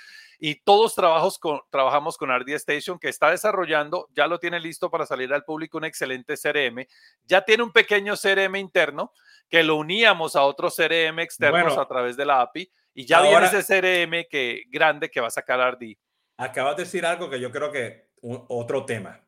y 0.40 0.54
todos 0.56 0.94
trabajos 0.94 1.38
con, 1.38 1.60
trabajamos 1.70 2.16
con 2.16 2.30
RD 2.30 2.54
Station 2.54 2.98
que 2.98 3.10
está 3.10 3.30
desarrollando, 3.30 4.08
ya 4.14 4.26
lo 4.26 4.38
tiene 4.38 4.58
listo 4.58 4.90
para 4.90 5.04
salir 5.04 5.32
al 5.34 5.44
público 5.44 5.76
un 5.76 5.84
excelente 5.84 6.34
CRM, 6.36 6.86
ya 7.24 7.42
tiene 7.42 7.62
un 7.62 7.72
pequeño 7.72 8.14
CRM 8.16 8.56
interno 8.56 9.12
que 9.50 9.62
lo 9.62 9.76
uníamos 9.76 10.36
a 10.36 10.42
otros 10.42 10.74
CRM 10.74 11.20
externos 11.20 11.76
a 11.76 11.86
través 11.86 12.16
de 12.16 12.24
la 12.24 12.40
API 12.40 12.72
y 12.94 13.04
ya 13.04 13.20
viene 13.20 13.46
ese 13.46 13.62
CRM 13.62 14.24
que, 14.30 14.64
grande 14.68 15.10
que 15.10 15.20
va 15.20 15.26
a 15.26 15.30
sacar 15.30 15.74
RD. 15.74 15.96
Acabas 16.38 16.76
de 16.76 16.84
decir 16.84 17.04
algo 17.04 17.28
que 17.28 17.38
yo 17.38 17.50
creo 17.52 17.70
que 17.70 18.08
otro 18.22 18.86
tema. 18.86 19.20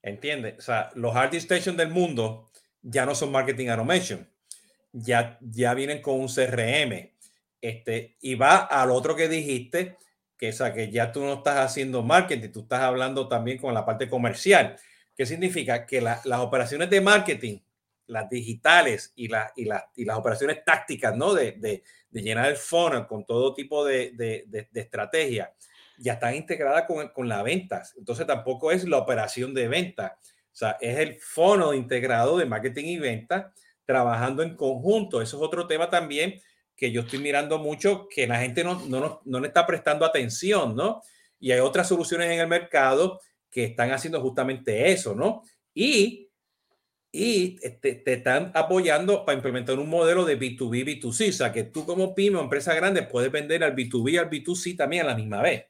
¿Entiendes? 0.00 0.60
O 0.60 0.62
sea, 0.62 0.90
los 0.94 1.12
RD 1.12 1.34
Station 1.34 1.76
del 1.76 1.88
mundo 1.88 2.52
ya 2.88 3.04
no 3.04 3.14
son 3.14 3.32
marketing 3.32 3.68
automation. 3.68 4.28
Ya, 4.92 5.38
ya 5.40 5.74
vienen 5.74 6.00
con 6.00 6.20
un 6.20 6.28
CRM. 6.28 7.10
Este, 7.60 8.16
y 8.20 8.36
va 8.36 8.58
al 8.58 8.90
otro 8.90 9.16
que 9.16 9.28
dijiste, 9.28 9.96
que, 10.38 10.50
o 10.50 10.72
que 10.72 10.90
ya 10.90 11.10
tú 11.10 11.20
no 11.20 11.34
estás 11.34 11.58
haciendo 11.58 12.02
marketing, 12.02 12.50
tú 12.50 12.60
estás 12.60 12.82
hablando 12.82 13.26
también 13.26 13.58
con 13.58 13.74
la 13.74 13.84
parte 13.84 14.08
comercial. 14.08 14.76
¿Qué 15.16 15.26
significa? 15.26 15.84
Que 15.84 16.00
las 16.00 16.24
operaciones 16.38 16.88
de 16.90 17.00
marketing, 17.00 17.58
las 18.06 18.28
digitales 18.30 19.12
y, 19.16 19.26
y, 19.26 19.68
y 19.96 20.04
las 20.04 20.16
operaciones 20.16 20.64
tácticas, 20.64 21.16
¿no? 21.16 21.34
De, 21.34 21.52
de, 21.52 21.82
llenar 22.12 22.48
el 22.48 22.56
funnel 22.56 23.06
con 23.06 23.26
todo 23.26 23.52
tipo 23.52 23.84
de, 23.84 24.12
de 24.16 24.80
estrategia, 24.80 25.52
ya 25.98 26.14
están 26.14 26.34
integradas 26.34 26.84
con, 26.84 27.08
con 27.08 27.28
la 27.28 27.42
ventas. 27.42 27.94
Entonces 27.98 28.26
tampoco 28.26 28.70
es 28.70 28.84
la 28.84 28.98
operación 28.98 29.52
de 29.52 29.68
venta. 29.68 30.18
O 30.56 30.58
sea, 30.58 30.78
es 30.80 30.96
el 30.96 31.20
funnel 31.20 31.74
integrado 31.74 32.38
de 32.38 32.46
marketing 32.46 32.86
y 32.86 32.98
venta 32.98 33.52
trabajando 33.84 34.42
en 34.42 34.56
conjunto. 34.56 35.20
Eso 35.20 35.36
es 35.36 35.42
otro 35.42 35.66
tema 35.66 35.90
también 35.90 36.40
que 36.74 36.90
yo 36.90 37.02
estoy 37.02 37.18
mirando 37.18 37.58
mucho 37.58 38.08
que 38.08 38.26
la 38.26 38.38
gente 38.38 38.64
no, 38.64 38.82
no, 38.86 39.20
no 39.22 39.40
le 39.40 39.48
está 39.48 39.66
prestando 39.66 40.06
atención, 40.06 40.74
¿no? 40.74 41.02
Y 41.38 41.52
hay 41.52 41.60
otras 41.60 41.88
soluciones 41.88 42.30
en 42.30 42.40
el 42.40 42.48
mercado 42.48 43.20
que 43.50 43.64
están 43.64 43.92
haciendo 43.92 44.18
justamente 44.22 44.90
eso, 44.90 45.14
¿no? 45.14 45.42
Y, 45.74 46.30
y 47.12 47.56
te, 47.56 47.96
te 47.96 48.12
están 48.14 48.50
apoyando 48.54 49.26
para 49.26 49.36
implementar 49.36 49.78
un 49.78 49.90
modelo 49.90 50.24
de 50.24 50.40
B2B, 50.40 51.02
B2C, 51.02 51.28
o 51.28 51.32
sea, 51.32 51.52
que 51.52 51.64
tú 51.64 51.84
como 51.84 52.14
pyme 52.14 52.38
o 52.38 52.40
empresa 52.40 52.72
grande 52.74 53.02
puedes 53.02 53.30
vender 53.30 53.62
al 53.62 53.76
B2B 53.76 54.12
y 54.12 54.16
al 54.16 54.30
B2C 54.30 54.74
también 54.74 55.04
a 55.04 55.08
la 55.08 55.16
misma 55.16 55.42
vez. 55.42 55.66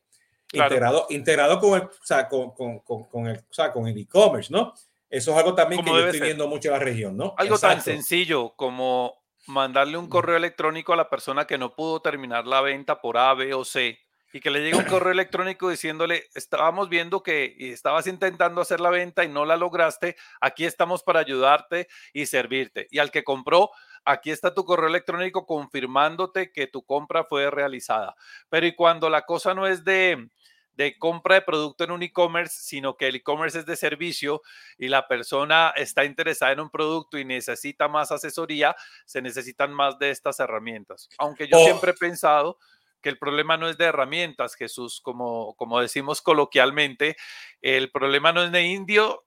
Integrado, 0.52 1.06
integrado 1.11 1.59
con 1.59 1.80
el, 1.80 1.87
o 1.87 2.04
sea, 2.04 2.28
con, 2.28 2.52
con, 2.52 2.78
con, 2.80 3.26
el, 3.26 3.38
o 3.38 3.54
sea, 3.54 3.72
con 3.72 3.88
el 3.88 3.98
e-commerce, 3.98 4.52
¿no? 4.52 4.72
Eso 5.09 5.32
es 5.32 5.37
algo 5.37 5.54
también 5.54 5.85
que 5.85 5.90
yo 5.90 6.06
estoy 6.06 6.20
viendo 6.20 6.48
mucho 6.48 6.68
en 6.68 6.72
la 6.74 6.78
región, 6.78 7.16
¿no? 7.16 7.35
Algo 7.37 7.59
tan 7.59 7.80
sencillo 7.80 8.54
como 8.56 9.22
mandarle 9.46 9.98
un 9.98 10.09
correo 10.09 10.37
electrónico 10.37 10.92
a 10.92 10.96
la 10.96 11.09
persona 11.09 11.46
que 11.46 11.59
no 11.59 11.74
pudo 11.74 12.00
terminar 12.00 12.46
la 12.46 12.61
venta 12.61 13.00
por 13.00 13.16
A, 13.16 13.35
B 13.35 13.54
o 13.54 13.64
C 13.64 13.98
y 14.32 14.40
que 14.40 14.50
le 14.50 14.61
llegue 14.61 14.76
un 14.76 14.85
correo 14.85 15.12
electrónico 15.12 15.70
diciéndole, 15.70 16.28
estábamos 16.35 16.88
viendo 16.88 17.22
que 17.22 17.56
estabas 17.59 18.06
intentando 18.06 18.61
hacer 18.61 18.80
la 18.80 18.90
venta 18.90 19.24
y 19.24 19.28
no 19.28 19.44
la 19.44 19.56
lograste, 19.56 20.16
aquí 20.40 20.64
estamos 20.66 21.02
para 21.02 21.20
ayudarte 21.20 21.88
y 22.12 22.26
servirte. 22.26 22.87
Y 22.90 22.98
al 22.98 23.11
que 23.11 23.24
compró, 23.24 23.70
aquí 24.06 24.30
está 24.30 24.54
tu 24.54 24.64
correo 24.64 24.88
electrónico 24.88 25.44
confirmándote 25.44 26.52
que 26.52 26.66
tu 26.66 26.82
compra 26.84 27.24
fue 27.24 27.50
realizada. 27.50 28.14
Pero 28.48 28.66
y 28.66 28.74
cuando 28.74 29.10
la 29.10 29.22
cosa 29.22 29.52
no 29.52 29.66
es 29.66 29.84
de, 29.84 30.30
de 30.74 30.96
compra 30.98 31.34
de 31.34 31.42
producto 31.42 31.84
en 31.84 31.90
un 31.90 32.02
e-commerce, 32.02 32.56
sino 32.62 32.96
que 32.96 33.08
el 33.08 33.16
e-commerce 33.16 33.58
es 33.58 33.66
de 33.66 33.76
servicio 33.76 34.42
y 34.78 34.88
la 34.88 35.08
persona 35.08 35.72
está 35.76 36.04
interesada 36.04 36.52
en 36.52 36.60
un 36.60 36.70
producto 36.70 37.18
y 37.18 37.24
necesita 37.24 37.88
más 37.88 38.12
asesoría, 38.12 38.76
se 39.04 39.20
necesitan 39.20 39.74
más 39.74 39.98
de 39.98 40.10
estas 40.10 40.38
herramientas. 40.40 41.08
Aunque 41.18 41.48
yo 41.48 41.58
siempre 41.58 41.90
he 41.90 41.94
pensado 41.94 42.58
que 43.02 43.10
el 43.10 43.18
problema 43.18 43.56
no 43.56 43.68
es 43.68 43.76
de 43.76 43.84
herramientas, 43.84 44.54
Jesús, 44.54 45.00
como, 45.00 45.54
como 45.56 45.80
decimos 45.80 46.22
coloquialmente, 46.22 47.16
el 47.60 47.90
problema 47.90 48.32
no 48.32 48.42
es 48.42 48.52
de 48.52 48.62
indio, 48.64 49.25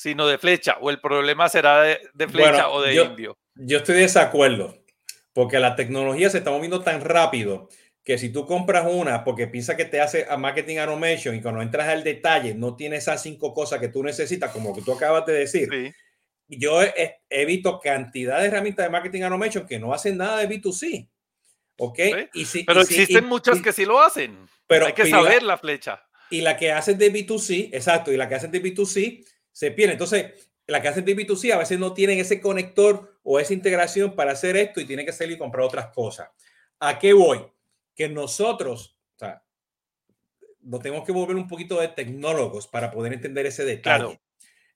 sino 0.00 0.26
de 0.26 0.38
flecha, 0.38 0.78
o 0.80 0.88
el 0.88 0.98
problema 0.98 1.50
será 1.50 1.82
de, 1.82 1.98
flecha 2.26 2.70
o 2.70 2.80
de 2.80 2.94
indio. 2.94 3.36
Yo 3.54 3.78
estoy 3.78 3.96
de 3.96 4.00
desacuerdo, 4.02 4.82
porque 5.34 5.58
la 5.58 5.76
tecnología 5.76 6.30
se 6.30 6.38
está 6.38 6.50
moviendo 6.50 6.80
tan 6.80 7.02
rápido 7.02 7.68
que 8.02 8.16
si 8.16 8.30
tú 8.30 8.46
compras 8.46 8.86
una 8.88 9.24
porque 9.24 9.46
piensa 9.46 9.76
que 9.76 9.84
te 9.84 10.00
hace 10.00 10.26
a 10.26 10.38
marketing 10.38 10.78
automation 10.78 11.34
y 11.34 11.42
cuando 11.42 11.60
entras 11.60 11.88
al 11.88 12.02
detalle 12.02 12.54
no 12.54 12.76
tiene 12.76 12.96
esas 12.96 13.22
cinco 13.22 13.52
cosas 13.52 13.78
que 13.78 13.88
tú 13.88 14.02
necesitas, 14.02 14.50
como 14.52 14.74
que 14.74 14.80
tú 14.80 14.94
acabas 14.94 15.26
de 15.26 15.34
decir, 15.34 15.68
yo 16.48 16.80
he, 16.82 17.44
visto 17.44 17.78
cantidad 17.78 18.40
de 18.40 18.46
herramientas 18.46 18.86
de 18.86 18.90
marketing 18.90 19.20
automation 19.20 19.66
que 19.66 19.78
no 19.78 19.92
hacen 19.92 20.16
nada 20.16 20.38
de 20.38 20.48
B2C. 20.48 21.10
¿Ok? 21.76 21.98
Y 22.32 22.46
si, 22.46 22.64
pero 22.64 22.80
existen 22.80 23.26
muchas 23.26 23.60
que 23.60 23.72
sí 23.72 23.84
lo 23.84 24.00
hacen. 24.00 24.48
Pero 24.66 24.86
hay 24.86 24.94
que 24.94 25.10
saber 25.10 25.42
la, 25.42 25.58
flecha. 25.58 26.02
Y 26.30 26.40
la 26.40 26.56
que 26.56 26.72
hacen 26.72 26.96
de 26.96 27.12
B2C, 27.12 27.68
exacto, 27.74 28.10
y 28.10 28.16
la 28.16 28.30
que 28.30 28.36
hacen 28.36 28.50
de 28.50 28.62
B2C 28.62 29.26
se 29.60 29.70
pierde. 29.72 29.92
Entonces, 29.92 30.50
la 30.66 30.80
que 30.80 30.88
hacen 30.88 31.04
de 31.04 31.14
B2C 31.14 31.52
a 31.52 31.58
veces 31.58 31.78
no 31.78 31.92
tienen 31.92 32.18
ese 32.18 32.40
conector 32.40 33.18
o 33.22 33.38
esa 33.38 33.52
integración 33.52 34.16
para 34.16 34.32
hacer 34.32 34.56
esto 34.56 34.80
y 34.80 34.86
tienen 34.86 35.04
que 35.04 35.12
salir 35.12 35.34
y 35.34 35.38
comprar 35.38 35.66
otras 35.66 35.88
cosas. 35.88 36.30
¿A 36.78 36.98
qué 36.98 37.12
voy? 37.12 37.44
Que 37.94 38.08
nosotros, 38.08 38.96
o 39.16 39.18
sea, 39.18 39.44
nos 40.62 40.80
tenemos 40.80 41.04
que 41.04 41.12
volver 41.12 41.36
un 41.36 41.46
poquito 41.46 41.78
de 41.78 41.88
tecnólogos 41.88 42.68
para 42.68 42.90
poder 42.90 43.12
entender 43.12 43.44
ese 43.44 43.66
detalle. 43.66 44.18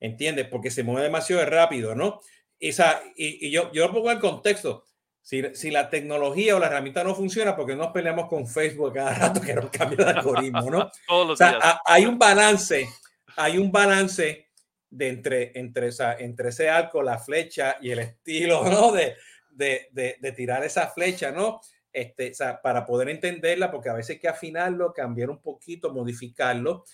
¿Entiendes? 0.00 0.48
Porque 0.48 0.70
se 0.70 0.82
mueve 0.82 1.04
demasiado 1.04 1.46
rápido, 1.46 1.94
¿no? 1.94 2.20
Esa, 2.60 3.00
y, 3.16 3.50
yo, 3.50 3.72
yo 3.72 3.90
pongo 3.90 4.10
el 4.10 4.20
contexto. 4.20 4.84
Si, 5.22 5.42
si, 5.54 5.70
la 5.70 5.88
tecnología 5.88 6.56
o 6.56 6.58
la 6.58 6.66
herramienta 6.66 7.02
no 7.04 7.14
funciona, 7.14 7.56
porque 7.56 7.74
nos 7.74 7.86
peleamos 7.86 8.28
con 8.28 8.46
Facebook 8.46 8.92
cada 8.92 9.14
rato 9.14 9.40
que 9.40 9.54
nos 9.54 9.70
cambia 9.70 10.10
el 10.10 10.18
algoritmo, 10.18 10.70
¿no? 10.70 10.90
o 11.08 11.34
sea, 11.34 11.80
hay 11.86 12.04
un 12.04 12.18
balance, 12.18 12.86
hay 13.34 13.56
un 13.56 13.72
balance 13.72 14.43
de 14.96 15.08
entre, 15.08 15.58
entre, 15.58 15.88
esa, 15.88 16.14
entre 16.14 16.50
ese 16.50 16.68
arco, 16.68 17.02
la 17.02 17.18
flecha 17.18 17.76
y 17.80 17.90
el 17.90 17.98
estilo, 17.98 18.64
¿no? 18.70 18.92
De, 18.92 19.16
de, 19.50 19.88
de, 20.20 20.32
tirar 20.32 20.64
esa 20.64 20.88
flecha, 20.88 21.30
¿no? 21.30 21.60
Este, 21.92 22.32
para 22.62 22.84
poder 22.84 23.08
entenderla, 23.08 23.70
porque 23.70 23.88
a 23.88 23.94
veces 23.94 24.16
hay 24.16 24.20
que 24.20 24.28
afinarlo, 24.28 24.92
cambiar 24.92 25.30
un 25.30 25.40
poquito, 25.40 25.92
modificarlo 25.92 26.84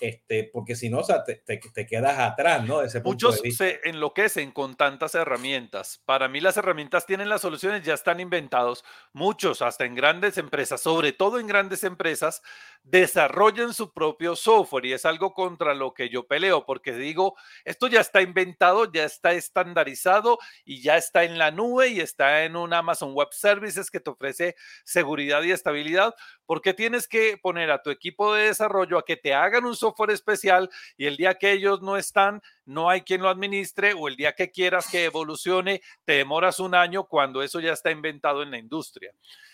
este, 0.00 0.50
porque 0.52 0.74
si 0.74 0.88
no, 0.88 1.00
o 1.00 1.04
sea, 1.04 1.22
te, 1.24 1.36
te, 1.36 1.86
quedas 1.86 2.18
atrás, 2.18 2.64
¿no? 2.64 2.82
ese 2.82 3.00
Muchos 3.02 3.40
se 3.56 3.80
enloquecen 3.84 4.50
con 4.50 4.74
tantas 4.76 5.14
herramientas. 5.14 6.02
Para 6.06 6.28
mí 6.28 6.40
las 6.40 6.56
herramientas 6.56 7.06
tienen 7.06 7.28
las 7.28 7.42
soluciones, 7.42 7.82
ya 7.82 7.94
están 7.94 8.20
inventados. 8.20 8.84
Muchos, 9.12 9.62
hasta 9.62 9.84
en 9.84 9.94
grandes 9.94 10.38
empresas, 10.38 10.80
sobre 10.80 11.12
todo 11.12 11.38
en 11.38 11.46
grandes 11.46 11.84
empresas, 11.84 12.42
desarrollan 12.82 13.74
su 13.74 13.92
propio 13.92 14.36
software 14.36 14.86
y 14.86 14.92
es 14.92 15.04
algo 15.04 15.34
contra 15.34 15.74
lo 15.74 15.92
que 15.92 16.08
yo 16.08 16.26
peleo, 16.26 16.64
porque 16.64 16.94
digo, 16.94 17.36
esto 17.64 17.86
ya 17.86 18.00
está 18.00 18.22
inventado, 18.22 18.90
ya 18.90 19.04
está 19.04 19.32
estandarizado 19.32 20.38
y 20.64 20.82
ya 20.82 20.96
está 20.96 21.24
en 21.24 21.38
la 21.38 21.50
nube 21.50 21.88
y 21.88 22.00
está 22.00 22.44
en 22.44 22.56
un 22.56 22.72
Amazon 22.72 23.12
Web 23.12 23.28
Services 23.32 23.90
que 23.90 24.00
te 24.00 24.10
ofrece 24.10 24.56
seguridad 24.84 25.42
y 25.42 25.52
estabilidad. 25.52 26.14
¿Por 26.50 26.62
qué 26.62 26.74
tienes 26.74 27.06
que 27.06 27.38
poner 27.38 27.70
a 27.70 27.80
tu 27.80 27.90
equipo 27.90 28.34
de 28.34 28.46
desarrollo 28.46 28.98
a 28.98 29.04
que 29.04 29.16
te 29.16 29.32
hagan 29.32 29.64
un 29.64 29.76
software 29.76 30.10
especial 30.10 30.68
y 30.96 31.06
el 31.06 31.16
día 31.16 31.36
que 31.36 31.52
ellos 31.52 31.80
no 31.80 31.96
están, 31.96 32.42
no 32.64 32.90
hay 32.90 33.02
quien 33.02 33.22
lo 33.22 33.28
administre 33.28 33.94
o 33.96 34.08
el 34.08 34.16
día 34.16 34.34
que 34.34 34.50
quieras 34.50 34.88
que 34.90 35.04
evolucione, 35.04 35.80
te 36.04 36.14
demoras 36.14 36.58
un 36.58 36.74
año 36.74 37.04
cuando 37.04 37.40
eso 37.44 37.60
ya 37.60 37.72
está 37.72 37.92
inventado 37.92 38.42
en 38.42 38.50
la 38.50 38.58
industria? 38.58 39.12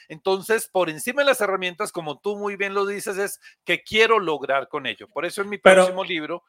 Entonces, 0.09 0.69
por 0.69 0.89
encima 0.89 1.21
de 1.21 1.27
las 1.27 1.41
herramientas, 1.43 1.93
como 1.93 2.19
tú 2.19 2.35
muy 2.35 2.57
bien 2.57 2.73
lo 2.73 2.87
dices, 2.87 3.19
es 3.19 3.41
que 3.67 3.83
quiero 3.83 4.19
lograr 4.19 4.67
con 4.69 4.87
ello. 4.87 5.07
Por 5.07 5.27
eso 5.27 5.43
en 5.43 5.51
mi 5.51 5.59
próximo 5.59 6.03
libro, 6.03 6.45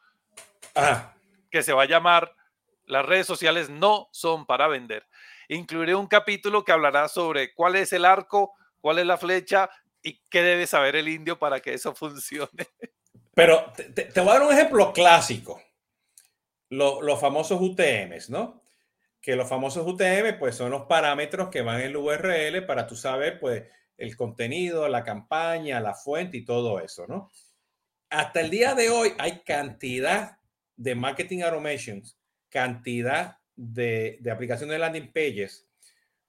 que 1.50 1.62
se 1.62 1.74
va 1.74 1.82
a 1.82 1.88
llamar 1.88 2.34
Las 2.86 3.04
redes 3.04 3.26
sociales 3.26 3.68
no 3.68 4.08
son 4.12 4.46
para 4.46 4.66
vender, 4.66 5.06
incluiré 5.50 5.94
un 5.94 6.06
capítulo 6.06 6.64
que 6.64 6.72
hablará 6.72 7.06
sobre 7.08 7.52
cuál 7.52 7.76
es 7.76 7.92
el 7.92 8.06
arco, 8.06 8.54
cuál 8.80 8.98
es 8.98 9.04
la 9.04 9.18
flecha 9.18 9.68
¿Y 10.08 10.22
qué 10.30 10.40
debe 10.40 10.66
saber 10.66 10.96
el 10.96 11.06
indio 11.06 11.38
para 11.38 11.60
que 11.60 11.74
eso 11.74 11.94
funcione? 11.94 12.66
Pero 13.34 13.70
te, 13.74 14.08
voy 14.20 14.30
a 14.30 14.38
dar 14.38 14.42
un 14.42 14.52
ejemplo 14.54 14.90
clásico. 14.94 15.62
los 16.70 17.20
famosos 17.20 17.60
UTMs, 17.60 18.30
¿no? 18.30 18.62
Que 19.20 19.36
los 19.36 19.46
famosos 19.46 19.86
UTM, 19.86 20.38
pues 20.38 20.54
son 20.54 20.70
los 20.70 20.86
parámetros 20.86 21.50
que 21.50 21.60
van 21.60 21.80
en 21.80 21.88
el 21.88 21.96
URL 21.98 22.64
para 22.64 22.86
tú 22.86 22.96
saber, 22.96 23.38
pues, 23.38 23.64
el 23.98 24.16
contenido, 24.16 24.88
la 24.88 25.04
campaña, 25.04 25.78
la 25.78 25.92
fuente 25.92 26.38
y 26.38 26.44
todo 26.46 26.80
eso, 26.80 27.06
¿no? 27.06 27.30
Hasta 28.08 28.40
el 28.40 28.48
día 28.48 28.74
de 28.74 28.88
hoy 28.88 29.12
hay 29.18 29.40
cantidad 29.40 30.38
de 30.76 30.94
marketing 30.94 31.42
automations, 31.42 32.18
cantidad 32.48 33.40
de, 33.56 34.16
de 34.20 34.30
aplicaciones 34.30 34.72
de 34.72 34.78
landing 34.78 35.12
pages 35.12 35.67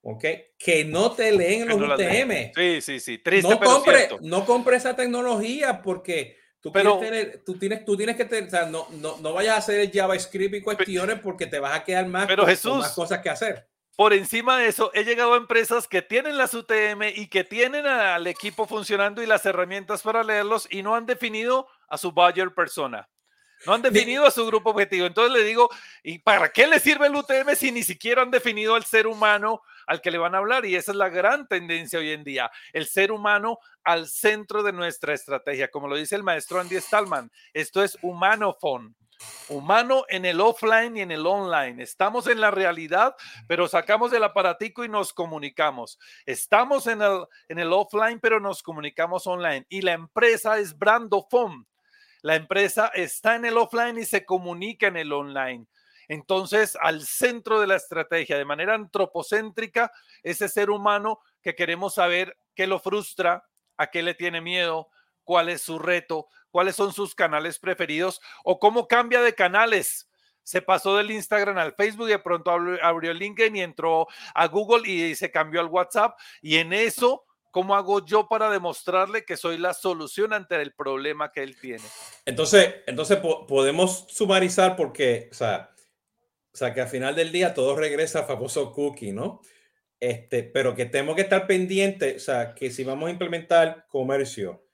¿ok? 0.10 0.26
Que 0.58 0.86
no 0.86 1.12
te 1.12 1.32
leen 1.32 1.68
los 1.68 1.78
UTM. 1.78 2.52
Sí, 2.56 2.82
sí, 2.82 3.00
sí. 3.00 3.18
Triste, 3.20 3.50
no, 3.50 3.60
compre, 3.60 4.10
no 4.22 4.46
compre 4.46 4.76
esa 4.78 4.96
tecnología 4.96 5.82
porque 5.82 6.38
tú, 6.60 6.72
pero, 6.72 6.98
tener, 6.98 7.44
tú, 7.46 7.58
tienes, 7.58 7.86
tú 7.86 7.96
tienes 7.96 8.16
que 8.16 8.26
tener, 8.26 8.48
o 8.48 8.50
sea, 8.50 8.66
no, 8.66 8.88
no, 8.92 9.18
no 9.18 9.34
vayas 9.34 9.56
a 9.56 9.58
hacer 9.60 9.80
el 9.80 9.92
JavaScript 9.92 10.56
y 10.56 10.62
cuestiones 10.62 11.20
porque 11.20 11.46
te 11.46 11.60
vas 11.60 11.76
a 11.76 11.84
quedar 11.84 12.08
más, 12.08 12.26
pero 12.28 12.46
Jesús, 12.46 12.80
más 12.80 12.94
cosas 12.94 13.20
que 13.20 13.30
hacer. 13.30 13.68
Por 13.96 14.14
encima 14.14 14.58
de 14.58 14.68
eso, 14.68 14.92
he 14.94 15.04
llegado 15.04 15.34
a 15.34 15.38
empresas 15.38 15.88
que 15.88 16.02
tienen 16.02 16.38
las 16.38 16.54
UTM 16.54 17.04
y 17.16 17.28
que 17.28 17.44
tienen 17.44 17.86
al 17.86 18.26
equipo 18.28 18.66
funcionando 18.66 19.22
y 19.22 19.26
las 19.26 19.46
herramientas 19.46 20.02
para 20.02 20.24
leerlos 20.24 20.68
y 20.72 20.82
no 20.82 20.96
han 20.96 21.06
definido 21.06 21.68
a 21.88 21.98
su 21.98 22.14
buyer 22.14 22.54
persona. 22.54 23.10
No 23.66 23.74
han 23.74 23.82
definido 23.82 24.26
a 24.26 24.32
su 24.32 24.46
grupo 24.46 24.70
objetivo. 24.70 25.06
Entonces 25.06 25.34
le 25.34 25.44
digo, 25.44 25.70
¿y 26.02 26.20
para 26.20 26.50
qué 26.50 26.66
le 26.66 26.80
sirve 26.80 27.08
el 27.08 27.16
UTM 27.16 27.56
si 27.56 27.72
ni 27.72 27.84
siquiera 27.84 28.22
han 28.22 28.32
definido 28.32 28.76
al 28.76 28.86
ser 28.86 29.06
humano 29.06 29.62
al 29.90 30.02
que 30.02 30.12
le 30.12 30.20
van 30.20 30.36
a 30.36 30.38
hablar? 30.38 30.66
Y 30.66 30.76
esa 30.76 30.92
es 30.92 30.98
la 30.98 31.10
gran 31.10 31.48
tendencia 31.48 32.00
hoy 32.00 32.12
en 32.12 32.24
día, 32.24 32.50
el 32.72 32.86
ser 32.86 33.12
humano 33.12 33.58
al 33.84 34.08
centro 34.08 34.62
de 34.64 34.72
nuestra 34.72 35.14
estrategia. 35.14 35.70
Como 35.70 35.88
lo 35.88 35.96
dice 35.96 36.16
el 36.16 36.24
maestro 36.24 36.60
Andy 36.60 36.80
Stallman, 36.80 37.32
esto 37.54 37.84
es 37.84 37.98
humanofon. 38.02 38.96
Humano 39.50 40.06
en 40.08 40.24
el 40.24 40.40
offline 40.40 40.96
y 40.96 41.02
en 41.02 41.12
el 41.12 41.28
online. 41.28 41.84
Estamos 41.84 42.28
en 42.28 42.40
la 42.40 42.52
realidad, 42.52 43.16
pero 43.48 43.68
sacamos 43.68 44.14
el 44.14 44.24
aparatico 44.24 44.86
y 44.86 44.90
nos 44.90 45.12
comunicamos. 45.12 46.00
Estamos 46.26 46.88
en 46.88 47.02
el, 47.02 47.26
en 47.50 47.60
el 47.60 47.74
offline, 47.74 48.22
pero 48.22 48.40
nos 48.40 48.64
comunicamos 48.64 49.28
online. 49.28 49.66
Y 49.68 49.82
la 49.82 49.92
empresa 49.92 50.58
es 50.58 50.78
Brandofon 50.78 51.68
la 52.22 52.36
empresa 52.36 52.92
está 52.94 53.36
en 53.36 53.46
el 53.46 53.58
offline 53.58 53.98
y 53.98 54.06
se 54.06 54.26
comunica 54.26 54.88
en 54.88 54.98
el 54.98 55.14
online. 55.14 55.66
Entonces, 56.10 56.78
al 56.82 57.06
centro 57.06 57.62
de 57.62 57.68
la 57.68 57.76
estrategia, 57.76 58.38
de 58.38 58.44
manera 58.44 58.74
antropocéntrica, 58.74 59.92
ese 60.24 60.50
ser 60.50 60.72
humano 60.72 61.20
que 61.42 61.56
queremos 61.56 61.94
saber 61.94 62.36
qué 62.56 62.68
lo 62.68 62.80
frustra, 62.80 63.46
a 63.78 63.88
qué 63.88 64.04
le 64.04 64.16
tiene 64.16 64.42
miedo, 64.42 64.90
cuál 65.24 65.50
es 65.50 65.62
su 65.62 65.78
reto, 65.78 66.28
cuáles 66.50 66.76
son 66.76 66.92
sus 66.92 67.14
canales 67.14 67.60
preferidos 67.60 68.20
o 68.44 68.60
cómo 68.60 68.88
cambia 68.88 69.22
de 69.22 69.36
canales. 69.36 70.10
Se 70.42 70.64
pasó 70.64 70.98
del 70.98 71.12
Instagram 71.12 71.60
al 71.60 71.76
Facebook 71.76 72.08
y 72.08 72.14
de 72.14 72.20
pronto 72.20 72.50
abrió 72.50 73.14
LinkedIn 73.14 73.56
y 73.56 73.62
entró 73.62 74.08
a 74.34 74.48
Google 74.48 74.90
y 74.90 75.14
se 75.14 75.30
cambió 75.30 75.62
al 75.62 75.68
WhatsApp. 75.68 76.18
Y 76.42 76.58
en 76.58 76.74
eso 76.74 77.24
¿Cómo 77.52 77.76
hago 77.76 78.06
yo 78.06 78.28
para 78.28 78.52
demostrarle 78.52 79.26
que 79.26 79.36
soy 79.36 79.58
la 79.58 79.74
solución 79.74 80.34
ante 80.34 80.62
el 80.62 80.72
problema 80.72 81.32
que 81.32 81.42
él 81.42 81.60
tiene? 81.60 81.84
Entonces, 82.26 82.76
entonces 82.86 83.18
podemos 83.18 84.06
sumarizar 84.08 84.76
porque, 84.76 85.30
o 85.32 85.34
sea, 85.34 85.72
o 86.54 86.58
sea, 86.58 86.74
que 86.74 86.82
al 86.82 86.88
final 86.88 87.16
del 87.16 87.32
día 87.32 87.54
todo 87.54 87.76
regresa 87.76 88.20
al 88.20 88.26
famoso 88.26 88.72
cookie, 88.72 89.12
¿no? 89.12 89.42
Este, 90.00 90.44
pero 90.44 90.76
que 90.76 90.86
tenemos 90.86 91.16
que 91.16 91.24
estar 91.24 91.46
pendientes, 91.46 92.16
o 92.16 92.20
sea, 92.20 92.54
que 92.56 92.72
si 92.72 92.84
vamos 92.84 93.10
a 93.10 93.12
implementar 93.12 93.86
comercio, 93.90 94.66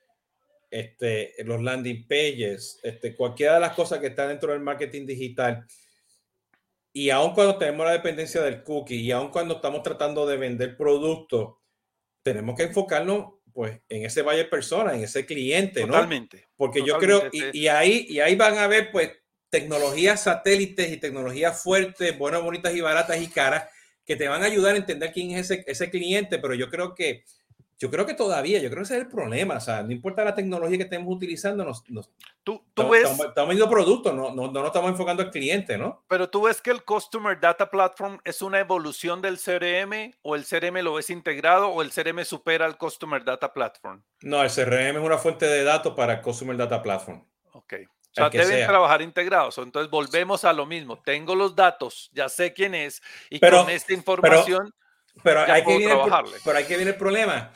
este, 0.70 1.34
los 1.44 1.62
landing 1.62 2.08
pages, 2.08 2.80
este, 2.84 3.16
cualquiera 3.16 3.56
de 3.56 3.62
las 3.62 3.74
cosas 3.74 4.00
que 4.00 4.08
están 4.08 4.30
dentro 4.30 4.52
del 4.52 4.62
marketing 4.62 5.06
digital, 5.06 5.66
y 6.94 7.10
aun 7.10 7.34
cuando 7.34 7.58
tenemos 7.58 7.86
la 7.86 7.94
dependencia 7.94 8.42
del 8.42 8.64
cookie, 8.64 9.02
y 9.02 9.12
aun 9.12 9.30
cuando 9.30 9.56
estamos 9.56 9.84
tratando 9.84 10.26
de 10.26 10.38
vender 10.38 10.78
productos, 10.78 11.56
tenemos 12.24 12.56
que 12.56 12.64
enfocarnos 12.64 13.34
pues 13.52 13.80
en 13.88 14.06
ese 14.06 14.22
buyer 14.22 14.50
persona, 14.50 14.96
en 14.96 15.04
ese 15.04 15.26
cliente, 15.26 15.82
totalmente, 15.82 16.46
Porque 16.58 16.84
yo 16.84 16.98
creo, 16.98 17.30
y, 17.32 17.68
ahí, 17.68 18.06
y 18.10 18.20
ahí 18.20 18.36
van 18.36 18.58
a 18.58 18.68
ver 18.68 18.92
pues 18.92 19.12
tecnologías 19.56 20.24
satélites 20.24 20.91
y 20.91 20.98
tecnologías 20.98 21.63
fuertes, 21.63 22.18
buenas, 22.18 22.44
bonitas 22.44 22.76
y 22.76 22.82
baratas 22.82 23.22
y 23.22 23.28
caras, 23.28 23.70
que 24.06 24.18
te 24.18 24.28
van 24.28 24.44
a 24.44 24.48
ayudar 24.48 24.76
a 24.76 24.78
entender 24.78 25.13
quién 25.13 25.32
es 25.32 25.50
ese, 25.50 25.63
ese 25.65 25.89
cliente, 25.89 26.39
pero 26.39 26.56
yo 26.56 26.70
creo 26.70 26.94
que 26.94 27.24
yo 27.78 27.91
creo 27.91 28.06
que 28.06 28.13
todavía, 28.13 28.60
yo 28.60 28.70
creo 28.70 28.84
que 28.84 28.86
ese 28.86 28.96
es 28.96 29.02
el 29.04 29.08
problema. 29.10 29.56
O 29.56 29.60
sea, 29.60 29.84
no 29.84 29.91
importa 29.91 30.24
la 30.24 30.36
tecnología 30.36 30.78
que 30.78 30.84
estemos 30.84 31.13
utilizando, 31.13 31.63
nos, 31.63 31.84
tú, 32.44 32.63
tú 32.74 32.89
ves, 32.89 33.10
estamos, 33.10 33.36
vendiendo 33.36 33.70
productos, 33.70 34.13
no, 34.13 34.34
no, 34.34 34.48
no, 34.48 34.60
nos 34.60 34.68
estamos 34.68 34.91
enfocando 34.91 35.24
al 35.24 35.32
cliente, 35.32 35.78
¿no? 35.78 36.04
Pero 36.08 36.30
tú 36.30 36.44
ves 36.44 36.62
que 36.62 36.72
el 36.72 36.84
Customer 36.84 37.39
Data 37.39 37.70
Platform 37.70 38.20
es 38.24 38.41
una 38.41 38.60
evolución 38.60 39.22
del 39.22 39.38
CRM 39.38 40.13
o 40.22 40.36
el 40.36 40.46
CRM 40.46 40.84
lo 40.84 40.96
ves 40.96 41.10
integrado 41.10 41.70
o 41.70 41.82
el 41.82 41.91
CRM 41.91 42.24
supera 42.24 42.65
al 42.65 42.78
Customer 42.78 43.24
Data 43.24 43.54
Platform. 43.54 44.04
No, 44.22 44.41
el 44.41 44.50
CRM 44.50 44.98
es 44.98 45.04
una 45.04 45.18
fuente 45.18 45.46
de 45.46 45.63
datos 45.63 45.94
para 45.96 46.13
el 46.13 46.22
Customer 46.22 46.56
Data 46.56 46.82
Platform. 46.82 47.26
Ok. 47.52 47.74
Sea, 48.15 48.30
deben 48.30 48.65
trabajar 48.65 49.01
integrados. 49.01 49.58
Entonces 49.58 49.91
volvemos 49.91 50.45
a 50.45 50.54
lo 50.54 50.65
mismo. 50.65 51.01
Tengo 51.04 51.36
los 51.36 51.56
datos, 51.56 52.10
ya 52.13 52.30
sé 52.30 52.54
quién 52.54 52.73
es 52.73 53.01
y 53.30 53.39
con 53.39 53.69
esta 53.69 53.93
información. 53.93 54.73
Pero, 55.23 55.41
hay 55.41 55.63
que 55.63 55.78
viene 55.78 55.95
pero 56.43 56.58
hay 56.58 56.65
que 56.65 56.75
viene 56.75 56.91
el 56.91 56.97
problema 56.97 57.51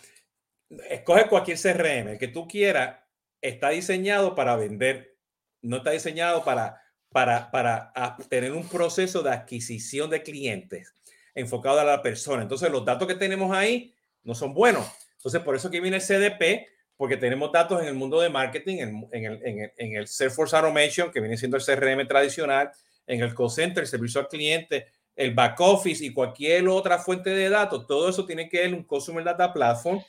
escoge 0.90 1.28
cualquier 1.28 1.58
CRM, 1.58 2.10
el 2.10 2.18
que 2.18 2.28
tú 2.28 2.48
quieras, 2.48 3.00
está 3.42 3.70
diseñado 3.70 4.36
para 4.36 4.56
vender, 4.56 5.18
no 5.62 5.78
está 5.78 5.92
diseñado 5.92 6.44
para, 6.44 6.82
para, 7.10 7.50
para 7.52 7.94
tener 8.30 8.52
un 8.52 8.68
proceso 8.68 9.24
de 9.24 9.32
adquisición 9.32 10.10
de 10.10 10.24
clientes 10.24 10.94
enfocado 11.34 11.80
a 11.80 11.84
la 11.84 12.02
persona. 12.02 12.44
Entonces, 12.44 12.70
los 12.72 12.86
datos 12.86 13.08
que 13.08 13.16
tenemos 13.16 13.56
ahí 13.56 13.96
no 14.24 14.36
son 14.36 14.54
buenos. 14.54 14.86
Entonces, 15.14 15.42
por 15.42 15.56
eso 15.56 15.70
que 15.70 15.82
viene 15.82 15.98
el 15.98 16.04
CDP, 16.04 16.68
porque 17.00 17.16
tenemos 17.16 17.50
datos 17.54 17.82
en 17.82 17.88
el 17.88 17.94
mundo 17.94 18.20
de 18.20 18.28
marketing, 18.28 18.80
en, 18.80 19.08
en, 19.14 19.24
el, 19.24 19.40
en, 19.46 19.60
el, 19.62 19.72
en 19.78 19.96
el 19.96 20.06
Salesforce 20.06 20.54
Automation, 20.58 21.10
que 21.10 21.22
viene 21.22 21.38
siendo 21.38 21.56
el 21.56 21.64
CRM 21.64 22.06
tradicional, 22.06 22.72
en 23.08 23.22
el 23.22 23.34
call 23.34 23.50
center, 23.50 23.84
el 23.84 23.88
servicio 23.88 24.20
al 24.20 24.28
cliente, 24.28 24.88
el 25.16 25.34
back 25.34 25.58
office 25.62 26.04
y 26.04 26.12
cualquier 26.12 26.68
otra 26.68 26.98
fuente 26.98 27.30
de 27.30 27.50
datos. 27.50 27.88
Todo 27.88 28.10
eso 28.10 28.26
tiene 28.26 28.50
que 28.50 28.60
ver 28.60 28.74
un 28.74 28.84
Customer 28.84 29.24
Data 29.24 29.54
Platform 29.54 30.04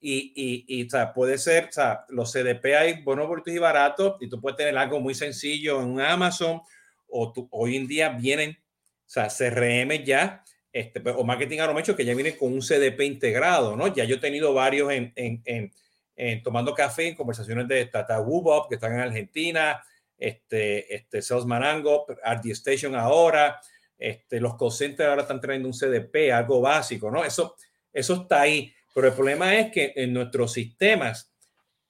y, 0.00 0.32
y, 0.36 0.64
y 0.68 0.86
o 0.86 0.88
sea, 0.88 1.12
puede 1.12 1.36
ser, 1.36 1.64
o 1.64 1.72
sea, 1.72 2.04
los 2.10 2.30
CDP 2.32 2.76
hay 2.78 3.02
buenos, 3.02 3.26
bonitos 3.26 3.52
y 3.52 3.58
baratos 3.58 4.16
y 4.20 4.28
tú 4.28 4.40
puedes 4.40 4.56
tener 4.56 4.78
algo 4.78 5.00
muy 5.00 5.16
sencillo 5.16 5.80
en 5.80 5.88
un 5.88 6.00
Amazon 6.00 6.60
o 7.08 7.32
tú, 7.32 7.48
hoy 7.50 7.74
en 7.74 7.88
día 7.88 8.10
vienen, 8.10 8.52
o 8.52 9.08
sea, 9.08 9.26
CRM 9.26 10.04
ya 10.04 10.44
este, 10.72 11.02
o 11.10 11.24
marketing 11.24 11.58
aromecho 11.58 11.96
que 11.96 12.04
ya 12.04 12.14
viene 12.14 12.36
con 12.36 12.52
un 12.52 12.60
CDP 12.60 13.00
integrado, 13.00 13.74
¿no? 13.74 13.92
Ya 13.92 14.04
yo 14.04 14.16
he 14.16 14.20
tenido 14.20 14.54
varios 14.54 14.92
en, 14.92 15.10
en, 15.16 15.42
en, 15.44 15.72
tomando 16.42 16.74
café 16.74 17.08
en 17.08 17.14
conversaciones 17.14 17.68
de 17.68 17.86
Tata 17.86 18.20
Wubop, 18.20 18.68
que 18.68 18.76
están 18.76 18.94
en 18.94 19.00
Argentina, 19.00 19.82
este, 20.18 20.94
este 20.94 21.22
Sales 21.22 21.44
Marango, 21.44 22.06
RD 22.08 22.50
Station 22.52 22.94
ahora, 22.94 23.60
este, 23.98 24.40
los 24.40 24.56
call 24.56 24.70
ahora 25.06 25.22
están 25.22 25.40
trayendo 25.40 25.68
un 25.68 25.74
CDP, 25.74 26.32
algo 26.32 26.60
básico, 26.60 27.10
¿no? 27.10 27.24
Eso, 27.24 27.56
eso 27.92 28.14
está 28.22 28.42
ahí. 28.42 28.72
Pero 28.94 29.08
el 29.08 29.14
problema 29.14 29.54
es 29.56 29.70
que 29.72 29.92
en 29.96 30.12
nuestros 30.12 30.52
sistemas, 30.52 31.32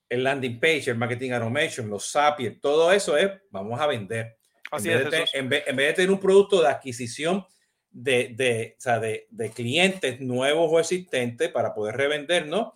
el 0.09 0.25
landing 0.25 0.61
page, 0.61 0.91
el 0.91 0.97
marketing 0.97 1.33
automation, 1.33 1.89
los 1.89 2.11
Zapier, 2.11 2.61
todo 2.61 2.93
eso 2.93 3.17
es, 3.17 3.31
vamos 3.51 3.81
a 3.81 3.87
vender. 3.87 4.37
Así 4.71 4.91
en, 4.91 4.99
es, 4.99 5.05
vez 5.05 5.11
de, 5.11 5.39
en, 5.39 5.49
vez, 5.49 5.65
en, 5.67 5.77
vez 5.77 5.87
de, 5.89 5.93
tener 5.95 6.11
un 6.11 6.21
producto 6.21 6.61
de 6.61 6.69
adquisición 6.69 7.45
de, 7.91 8.35
de, 8.37 8.75
o 8.77 8.81
sea, 8.81 8.99
de, 8.99 9.27
de, 9.31 9.51
clientes 9.51 10.21
nuevos 10.21 10.71
o 10.71 10.81
existentes 10.81 11.49
para 11.51 11.75
poder 11.75 11.97
revender, 11.97 12.47
¿no? 12.47 12.73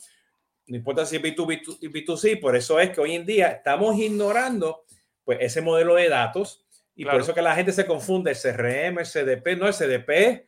No 0.66 0.76
importa 0.76 1.04
si 1.04 1.16
es 1.16 1.22
B2B, 1.22 1.80
B2C, 1.80 2.40
por 2.40 2.56
eso 2.56 2.78
es 2.78 2.90
que 2.90 3.00
hoy 3.00 3.14
en 3.14 3.26
día 3.26 3.48
estamos 3.48 3.98
ignorando 3.98 4.84
pues, 5.24 5.38
ese 5.40 5.60
modelo 5.60 5.94
de 5.96 6.08
datos 6.08 6.64
y 6.94 7.02
claro. 7.02 7.18
por 7.18 7.22
eso 7.22 7.34
que 7.34 7.42
la 7.42 7.54
gente 7.54 7.72
se 7.72 7.86
confunde 7.86 8.32
el 8.32 8.36
CRM, 8.36 8.98
el 8.98 9.06
CDP, 9.06 9.58
no 9.58 9.66
el 9.66 9.74
CDP. 9.74 10.46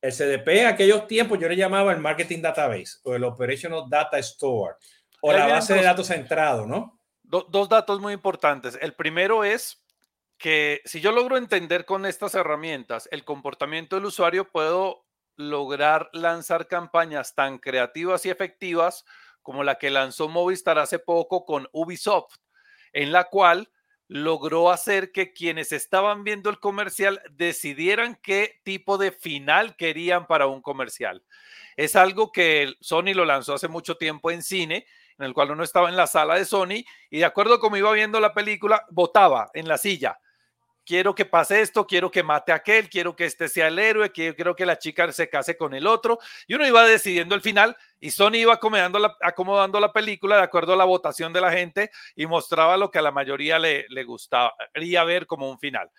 El 0.00 0.12
CDP 0.12 0.48
en 0.48 0.66
aquellos 0.66 1.08
tiempos 1.08 1.40
yo 1.40 1.48
le 1.48 1.56
llamaba 1.56 1.92
el 1.92 1.98
Marketing 1.98 2.40
Database 2.40 2.98
o 3.02 3.16
el 3.16 3.24
Operational 3.24 3.84
Data 3.88 4.18
Store 4.18 4.74
o 5.20 5.32
la 5.32 5.46
base 5.46 5.74
de 5.74 5.82
datos 5.82 6.06
centrado, 6.06 6.66
¿no? 6.66 7.00
Do, 7.24 7.46
dos 7.48 7.68
datos 7.68 8.00
muy 8.00 8.12
importantes. 8.12 8.78
El 8.80 8.94
primero 8.94 9.44
es 9.44 9.84
que 10.38 10.80
si 10.84 11.00
yo 11.00 11.10
logro 11.10 11.36
entender 11.36 11.84
con 11.84 12.06
estas 12.06 12.34
herramientas 12.34 13.08
el 13.10 13.24
comportamiento 13.24 13.96
del 13.96 14.06
usuario, 14.06 14.48
puedo 14.48 15.04
lograr 15.36 16.10
lanzar 16.12 16.66
campañas 16.66 17.34
tan 17.34 17.58
creativas 17.58 18.24
y 18.24 18.30
efectivas 18.30 19.04
como 19.48 19.64
la 19.64 19.76
que 19.76 19.88
lanzó 19.88 20.28
Movistar 20.28 20.78
hace 20.78 20.98
poco 20.98 21.46
con 21.46 21.70
Ubisoft, 21.72 22.34
en 22.92 23.12
la 23.12 23.30
cual 23.30 23.70
logró 24.06 24.70
hacer 24.70 25.10
que 25.10 25.32
quienes 25.32 25.72
estaban 25.72 26.22
viendo 26.22 26.50
el 26.50 26.60
comercial 26.60 27.22
decidieran 27.30 28.18
qué 28.22 28.60
tipo 28.62 28.98
de 28.98 29.10
final 29.10 29.74
querían 29.76 30.26
para 30.26 30.48
un 30.48 30.60
comercial. 30.60 31.24
Es 31.78 31.96
algo 31.96 32.30
que 32.30 32.74
Sony 32.82 33.14
lo 33.14 33.24
lanzó 33.24 33.54
hace 33.54 33.68
mucho 33.68 33.96
tiempo 33.96 34.30
en 34.30 34.42
cine, 34.42 34.84
en 35.16 35.24
el 35.24 35.32
cual 35.32 35.52
uno 35.52 35.64
estaba 35.64 35.88
en 35.88 35.96
la 35.96 36.06
sala 36.06 36.34
de 36.34 36.44
Sony 36.44 36.84
y 37.08 37.20
de 37.20 37.24
acuerdo 37.24 37.54
a 37.54 37.58
cómo 37.58 37.78
iba 37.78 37.90
viendo 37.92 38.20
la 38.20 38.34
película, 38.34 38.84
votaba 38.90 39.50
en 39.54 39.66
la 39.66 39.78
silla 39.78 40.18
quiero 40.88 41.14
que 41.14 41.26
pase 41.26 41.60
esto, 41.60 41.86
quiero 41.86 42.10
que 42.10 42.22
mate 42.22 42.50
a 42.50 42.54
aquel, 42.54 42.88
quiero 42.88 43.14
que 43.14 43.26
este 43.26 43.48
sea 43.48 43.68
el 43.68 43.78
héroe, 43.78 44.10
quiero, 44.10 44.56
que 44.56 44.64
la 44.64 44.78
chica 44.78 45.12
se 45.12 45.28
case 45.28 45.54
con 45.54 45.74
el 45.74 45.86
otro. 45.86 46.18
Y 46.46 46.54
uno 46.54 46.66
iba 46.66 46.82
decidiendo 46.86 47.34
el 47.34 47.42
final 47.42 47.76
y 48.00 48.10
Sony 48.10 48.36
iba 48.36 48.54
acomodando 48.54 48.98
la, 48.98 49.14
acomodando 49.20 49.80
la 49.80 49.92
película 49.92 50.38
de 50.38 50.44
acuerdo 50.44 50.72
a 50.72 50.76
la 50.76 50.86
votación 50.86 51.34
de 51.34 51.42
la 51.42 51.52
gente 51.52 51.90
y 52.16 52.24
mostraba 52.24 52.78
lo 52.78 52.90
que 52.90 53.00
a 53.00 53.02
la 53.02 53.12
mayoría 53.12 53.58
le, 53.58 53.84
le 53.90 54.04
gustaría 54.04 55.04
ver 55.04 55.26
como 55.26 55.50
un 55.50 55.58
final. 55.58 55.90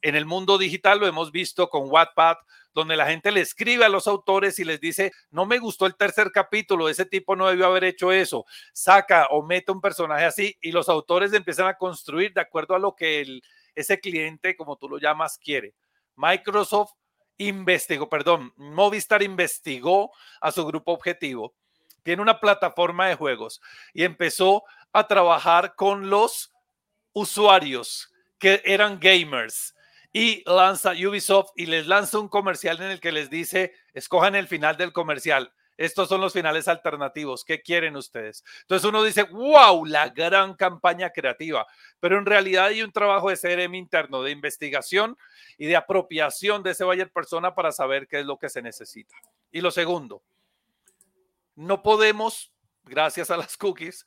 En 0.00 0.16
el 0.16 0.26
mundo 0.26 0.58
digital 0.58 0.98
lo 0.98 1.06
hemos 1.06 1.30
visto 1.30 1.68
con 1.68 1.88
Wattpad, 1.88 2.38
donde 2.74 2.96
la 2.96 3.06
gente 3.06 3.30
le 3.30 3.42
escribe 3.42 3.84
a 3.84 3.88
los 3.88 4.08
autores 4.08 4.58
y 4.58 4.64
les 4.64 4.80
dice, 4.80 5.12
no 5.30 5.46
me 5.46 5.60
gustó 5.60 5.86
el 5.86 5.94
tercer 5.94 6.32
capítulo, 6.32 6.88
ese 6.88 7.06
tipo 7.06 7.36
no 7.36 7.46
debió 7.46 7.66
haber 7.66 7.84
hecho 7.84 8.10
eso, 8.10 8.44
saca 8.72 9.28
o 9.30 9.44
mete 9.44 9.70
un 9.70 9.80
personaje 9.80 10.24
así 10.24 10.58
y 10.60 10.72
los 10.72 10.88
autores 10.88 11.32
empiezan 11.32 11.68
a 11.68 11.76
construir 11.76 12.32
de 12.32 12.40
acuerdo 12.40 12.74
a 12.74 12.80
lo 12.80 12.96
que 12.96 13.20
el, 13.20 13.42
ese 13.74 14.00
cliente, 14.00 14.56
como 14.56 14.76
tú 14.76 14.88
lo 14.88 14.98
llamas, 14.98 15.38
quiere. 15.38 15.74
Microsoft 16.16 16.92
investigó, 17.38 18.08
perdón, 18.08 18.52
Movistar 18.56 19.22
investigó 19.22 20.12
a 20.40 20.52
su 20.52 20.64
grupo 20.66 20.92
objetivo, 20.92 21.54
tiene 22.02 22.22
una 22.22 22.40
plataforma 22.40 23.08
de 23.08 23.14
juegos 23.14 23.60
y 23.92 24.04
empezó 24.04 24.64
a 24.92 25.06
trabajar 25.06 25.74
con 25.74 26.10
los 26.10 26.52
usuarios 27.12 28.12
que 28.38 28.62
eran 28.64 28.98
gamers 28.98 29.74
y 30.12 30.42
lanza 30.44 30.92
Ubisoft 30.92 31.52
y 31.56 31.66
les 31.66 31.86
lanza 31.86 32.18
un 32.18 32.28
comercial 32.28 32.80
en 32.82 32.90
el 32.90 33.00
que 33.00 33.12
les 33.12 33.30
dice, 33.30 33.72
escojan 33.94 34.34
el 34.34 34.46
final 34.46 34.76
del 34.76 34.92
comercial. 34.92 35.52
Estos 35.76 36.08
son 36.08 36.20
los 36.20 36.32
finales 36.32 36.68
alternativos. 36.68 37.44
¿Qué 37.44 37.62
quieren 37.62 37.96
ustedes? 37.96 38.44
Entonces 38.62 38.88
uno 38.88 39.02
dice, 39.02 39.24
wow, 39.24 39.84
la 39.84 40.08
gran 40.10 40.54
campaña 40.54 41.10
creativa. 41.10 41.66
Pero 41.98 42.18
en 42.18 42.26
realidad 42.26 42.66
hay 42.66 42.82
un 42.82 42.92
trabajo 42.92 43.30
de 43.30 43.36
CRM 43.36 43.74
interno, 43.74 44.22
de 44.22 44.30
investigación 44.30 45.16
y 45.56 45.66
de 45.66 45.76
apropiación 45.76 46.62
de 46.62 46.72
ese 46.72 46.84
buyer 46.84 47.10
persona 47.10 47.54
para 47.54 47.72
saber 47.72 48.06
qué 48.06 48.20
es 48.20 48.26
lo 48.26 48.38
que 48.38 48.48
se 48.48 48.62
necesita. 48.62 49.16
Y 49.50 49.60
lo 49.60 49.70
segundo, 49.70 50.22
no 51.54 51.82
podemos, 51.82 52.52
gracias 52.84 53.30
a 53.30 53.36
las 53.36 53.56
cookies, 53.56 54.06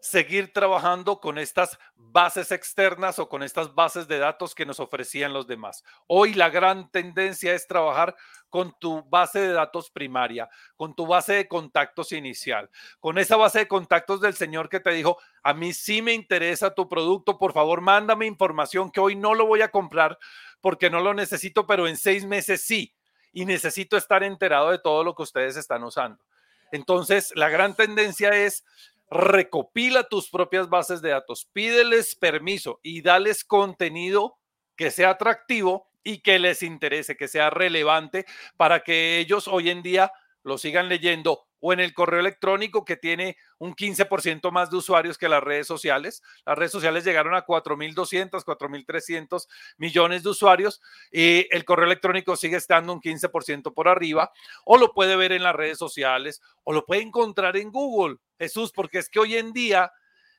seguir 0.00 0.52
trabajando 0.52 1.20
con 1.20 1.38
estas 1.38 1.78
bases 1.96 2.52
externas 2.52 3.18
o 3.18 3.28
con 3.28 3.42
estas 3.42 3.74
bases 3.74 4.08
de 4.08 4.18
datos 4.18 4.54
que 4.54 4.66
nos 4.66 4.80
ofrecían 4.80 5.32
los 5.32 5.46
demás. 5.46 5.84
Hoy 6.06 6.34
la 6.34 6.48
gran 6.48 6.90
tendencia 6.90 7.54
es 7.54 7.66
trabajar 7.66 8.14
con 8.48 8.72
tu 8.78 9.02
base 9.08 9.40
de 9.40 9.52
datos 9.52 9.90
primaria, 9.90 10.48
con 10.76 10.94
tu 10.94 11.06
base 11.06 11.34
de 11.34 11.48
contactos 11.48 12.12
inicial, 12.12 12.70
con 13.00 13.18
esa 13.18 13.36
base 13.36 13.60
de 13.60 13.68
contactos 13.68 14.20
del 14.20 14.34
señor 14.34 14.68
que 14.68 14.80
te 14.80 14.90
dijo, 14.90 15.18
a 15.42 15.52
mí 15.52 15.72
sí 15.72 16.00
me 16.00 16.14
interesa 16.14 16.74
tu 16.74 16.88
producto, 16.88 17.38
por 17.38 17.52
favor, 17.52 17.80
mándame 17.80 18.26
información 18.26 18.90
que 18.90 19.00
hoy 19.00 19.16
no 19.16 19.34
lo 19.34 19.46
voy 19.46 19.62
a 19.62 19.70
comprar 19.70 20.18
porque 20.60 20.88
no 20.88 21.00
lo 21.00 21.12
necesito, 21.12 21.66
pero 21.66 21.86
en 21.86 21.96
seis 21.96 22.24
meses 22.24 22.62
sí, 22.62 22.94
y 23.32 23.44
necesito 23.44 23.96
estar 23.96 24.22
enterado 24.22 24.70
de 24.70 24.78
todo 24.78 25.04
lo 25.04 25.14
que 25.14 25.22
ustedes 25.22 25.56
están 25.56 25.84
usando. 25.84 26.24
Entonces, 26.72 27.32
la 27.36 27.48
gran 27.48 27.74
tendencia 27.74 28.30
es 28.30 28.64
recopila 29.08 30.04
tus 30.04 30.30
propias 30.30 30.68
bases 30.68 31.00
de 31.02 31.10
datos, 31.10 31.48
pídeles 31.52 32.14
permiso 32.14 32.80
y 32.82 33.02
dales 33.02 33.44
contenido 33.44 34.38
que 34.76 34.90
sea 34.90 35.10
atractivo 35.10 35.88
y 36.02 36.18
que 36.18 36.38
les 36.38 36.62
interese, 36.62 37.16
que 37.16 37.28
sea 37.28 37.50
relevante 37.50 38.26
para 38.56 38.80
que 38.80 39.18
ellos 39.18 39.48
hoy 39.48 39.70
en 39.70 39.82
día 39.82 40.12
lo 40.42 40.58
sigan 40.58 40.88
leyendo 40.88 41.45
o 41.60 41.72
en 41.72 41.80
el 41.80 41.94
correo 41.94 42.20
electrónico 42.20 42.84
que 42.84 42.96
tiene 42.96 43.36
un 43.58 43.74
15% 43.74 44.50
más 44.50 44.70
de 44.70 44.76
usuarios 44.76 45.18
que 45.18 45.28
las 45.28 45.42
redes 45.42 45.66
sociales. 45.66 46.22
Las 46.44 46.58
redes 46.58 46.72
sociales 46.72 47.04
llegaron 47.04 47.34
a 47.34 47.46
4.200, 47.46 48.44
4.300 48.44 49.46
millones 49.78 50.22
de 50.22 50.28
usuarios 50.28 50.80
y 51.10 51.46
el 51.50 51.64
correo 51.64 51.86
electrónico 51.86 52.36
sigue 52.36 52.56
estando 52.56 52.92
un 52.92 53.00
15% 53.00 53.72
por 53.72 53.88
arriba 53.88 54.32
o 54.64 54.76
lo 54.78 54.92
puede 54.92 55.16
ver 55.16 55.32
en 55.32 55.42
las 55.42 55.54
redes 55.54 55.78
sociales 55.78 56.42
o 56.64 56.72
lo 56.72 56.84
puede 56.84 57.02
encontrar 57.02 57.56
en 57.56 57.70
Google. 57.70 58.18
Jesús, 58.38 58.72
porque 58.72 58.98
es 58.98 59.08
que 59.08 59.20
hoy 59.20 59.36
en 59.36 59.52
día 59.52 59.92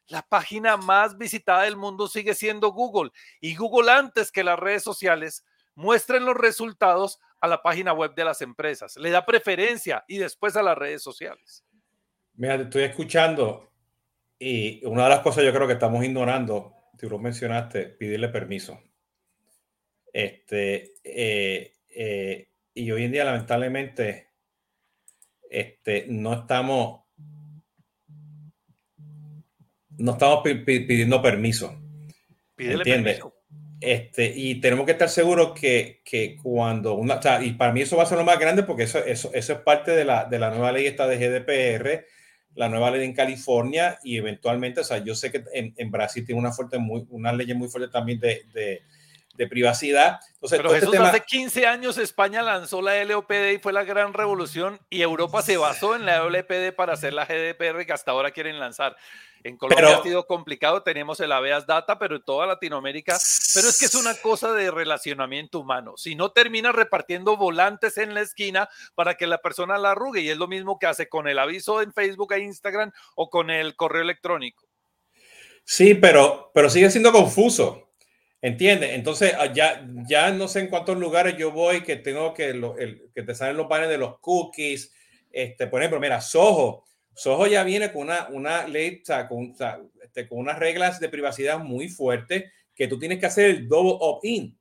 la 0.07 0.21
página 0.21 0.77
más 0.77 1.17
visitada 1.17 1.63
del 1.63 1.75
mundo 1.75 2.07
sigue 2.07 2.33
siendo 2.33 2.71
Google 2.71 3.11
y 3.41 3.55
Google 3.55 3.91
antes 3.91 4.31
que 4.31 4.43
las 4.43 4.57
redes 4.57 4.83
sociales 4.83 5.43
muestren 5.77 6.25
los 6.25 6.35
resultados 6.35 7.19
a 7.39 7.47
la 7.47 7.61
página 7.61 7.93
web 7.93 8.15
de 8.15 8.25
las 8.25 8.41
empresas, 8.41 8.97
le 8.97 9.11
da 9.11 9.25
preferencia 9.25 10.03
y 10.07 10.17
después 10.17 10.55
a 10.55 10.63
las 10.63 10.75
redes 10.75 11.03
sociales. 11.03 11.63
Mira, 12.33 12.57
te 12.57 12.63
estoy 12.63 12.83
escuchando 12.83 13.71
y 14.39 14.83
una 14.85 15.03
de 15.03 15.09
las 15.09 15.19
cosas 15.19 15.43
yo 15.43 15.53
creo 15.53 15.67
que 15.67 15.73
estamos 15.73 16.03
ignorando, 16.03 16.73
tú 16.97 17.07
lo 17.07 17.19
mencionaste, 17.19 17.89
pedirle 17.89 18.29
permiso. 18.29 18.81
Este, 20.11 20.95
eh, 21.03 21.75
eh, 21.89 22.49
y 22.73 22.91
hoy 22.91 23.03
en 23.03 23.11
día 23.11 23.23
lamentablemente 23.23 24.31
este, 25.47 26.07
no 26.09 26.33
estamos 26.33 27.03
no 29.89 30.11
estamos 30.13 30.41
pidiendo 30.43 31.21
permiso. 31.21 31.79
Pídele 32.55 32.83
permiso. 32.83 33.36
Este, 33.79 34.33
y 34.35 34.59
tenemos 34.59 34.85
que 34.85 34.93
estar 34.93 35.09
seguros 35.09 35.51
que, 35.59 36.01
que 36.03 36.35
cuando 36.41 36.95
una, 36.95 37.15
o 37.15 37.21
sea, 37.21 37.43
y 37.43 37.53
para 37.53 37.71
mí 37.71 37.81
eso 37.81 37.95
va 37.95 38.03
a 38.03 38.07
ser 38.07 38.17
lo 38.17 38.23
más 38.23 38.39
grande 38.39 38.63
porque 38.63 38.83
eso, 38.83 38.97
eso, 39.05 39.29
eso 39.33 39.53
es 39.53 39.59
parte 39.59 39.91
de 39.91 40.03
la, 40.03 40.25
de 40.25 40.39
la 40.39 40.49
nueva 40.49 40.71
ley 40.71 40.87
esta 40.87 41.05
de 41.07 41.17
GDPR, 41.17 42.05
la 42.55 42.69
nueva 42.69 42.89
ley 42.89 43.05
en 43.05 43.13
California 43.13 43.99
y 44.03 44.17
eventualmente, 44.17 44.81
o 44.81 44.83
sea, 44.83 44.97
yo 44.97 45.13
sé 45.13 45.31
que 45.31 45.43
en, 45.53 45.75
en 45.77 45.91
Brasil 45.91 46.25
tiene 46.25 46.41
una 46.41 46.51
fuerte, 46.51 46.79
muy, 46.79 47.05
una 47.09 47.31
ley 47.31 47.53
muy 47.53 47.67
fuerte 47.67 47.91
también 47.91 48.19
de, 48.19 48.45
de, 48.51 48.81
de 49.37 49.47
privacidad. 49.47 50.19
Entonces, 50.33 50.59
Pero 50.59 50.75
este 50.75 50.97
hace 50.97 51.21
15 51.21 51.67
años 51.67 51.97
España 51.97 52.41
lanzó 52.41 52.81
la 52.81 53.03
LOPD 53.03 53.53
y 53.53 53.59
fue 53.59 53.71
la 53.71 53.83
gran 53.83 54.13
revolución 54.13 54.79
y 54.89 55.01
Europa 55.01 55.41
se 55.41 55.57
basó 55.57 55.95
en 55.95 56.05
la 56.05 56.23
LOPD 56.23 56.73
para 56.75 56.93
hacer 56.93 57.13
la 57.13 57.25
GDPR 57.25 57.85
que 57.85 57.93
hasta 57.93 58.11
ahora 58.11 58.31
quieren 58.31 58.59
lanzar. 58.59 58.97
En 59.43 59.55
Colombia 59.55 59.99
ha 59.99 60.03
sido 60.03 60.25
complicado, 60.25 60.81
tenemos 60.81 61.19
el 61.19 61.31
Aveas 61.31 61.67
Data, 61.67 61.99
pero 61.99 62.15
en 62.15 62.23
toda 62.23 62.47
Latinoamérica, 62.47 63.17
pero 63.53 63.69
es 63.69 63.79
que 63.79 63.85
es 63.85 63.93
una 63.93 64.15
cosa 64.15 64.51
de 64.53 64.71
relacionamiento 64.71 65.59
humano. 65.59 65.93
Si 65.95 66.15
no 66.15 66.31
termina 66.31 66.71
repartiendo 66.71 67.37
volantes 67.37 67.99
en 67.99 68.15
la 68.15 68.21
esquina 68.21 68.67
para 68.95 69.15
que 69.15 69.27
la 69.27 69.37
persona 69.37 69.77
la 69.77 69.91
arrugue, 69.91 70.21
y 70.21 70.29
es 70.29 70.37
lo 70.37 70.47
mismo 70.47 70.79
que 70.79 70.87
hace 70.87 71.07
con 71.07 71.27
el 71.27 71.37
aviso 71.37 71.81
en 71.83 71.93
Facebook 71.93 72.33
e 72.33 72.39
Instagram 72.39 72.91
o 73.15 73.29
con 73.29 73.51
el 73.51 73.75
correo 73.75 74.01
electrónico. 74.01 74.67
Sí, 75.63 75.93
pero, 75.93 76.49
pero 76.53 76.69
sigue 76.69 76.89
siendo 76.89 77.11
confuso. 77.11 77.86
¿Entiendes? 78.41 78.91
Entonces, 78.91 79.33
ah, 79.37 79.51
ya, 79.51 79.87
ya 80.07 80.31
no 80.31 80.47
sé 80.47 80.59
en 80.59 80.67
cuántos 80.67 80.97
lugares 80.97 81.35
yo 81.37 81.51
voy 81.51 81.81
que 81.81 81.95
tengo 81.95 82.33
que, 82.33 82.49
el, 82.49 83.09
que 83.13 83.23
te 83.23 83.33
salen 83.33 83.57
los 83.57 83.67
paneles 83.67 83.91
de 83.91 83.97
los 83.97 84.19
cookies. 84.19 84.93
Este, 85.31 85.67
por 85.67 85.81
ejemplo, 85.81 85.99
mira, 85.99 86.21
Soho. 86.21 86.85
Soho 87.15 87.47
ya 87.47 87.63
viene 87.63 87.91
con 87.91 88.03
una, 88.03 88.27
una 88.29 88.67
ley, 88.67 88.99
o 89.01 89.05
sea, 89.05 89.27
con, 89.27 89.55
este, 90.03 90.27
con 90.27 90.37
unas 90.37 90.59
reglas 90.59 90.99
de 90.99 91.09
privacidad 91.09 91.57
muy 91.57 91.89
fuertes 91.89 92.51
que 92.75 92.87
tú 92.87 92.99
tienes 92.99 93.19
que 93.19 93.25
hacer 93.25 93.45
el 93.49 93.67
double 93.67 93.97
opt-in. 93.99 94.55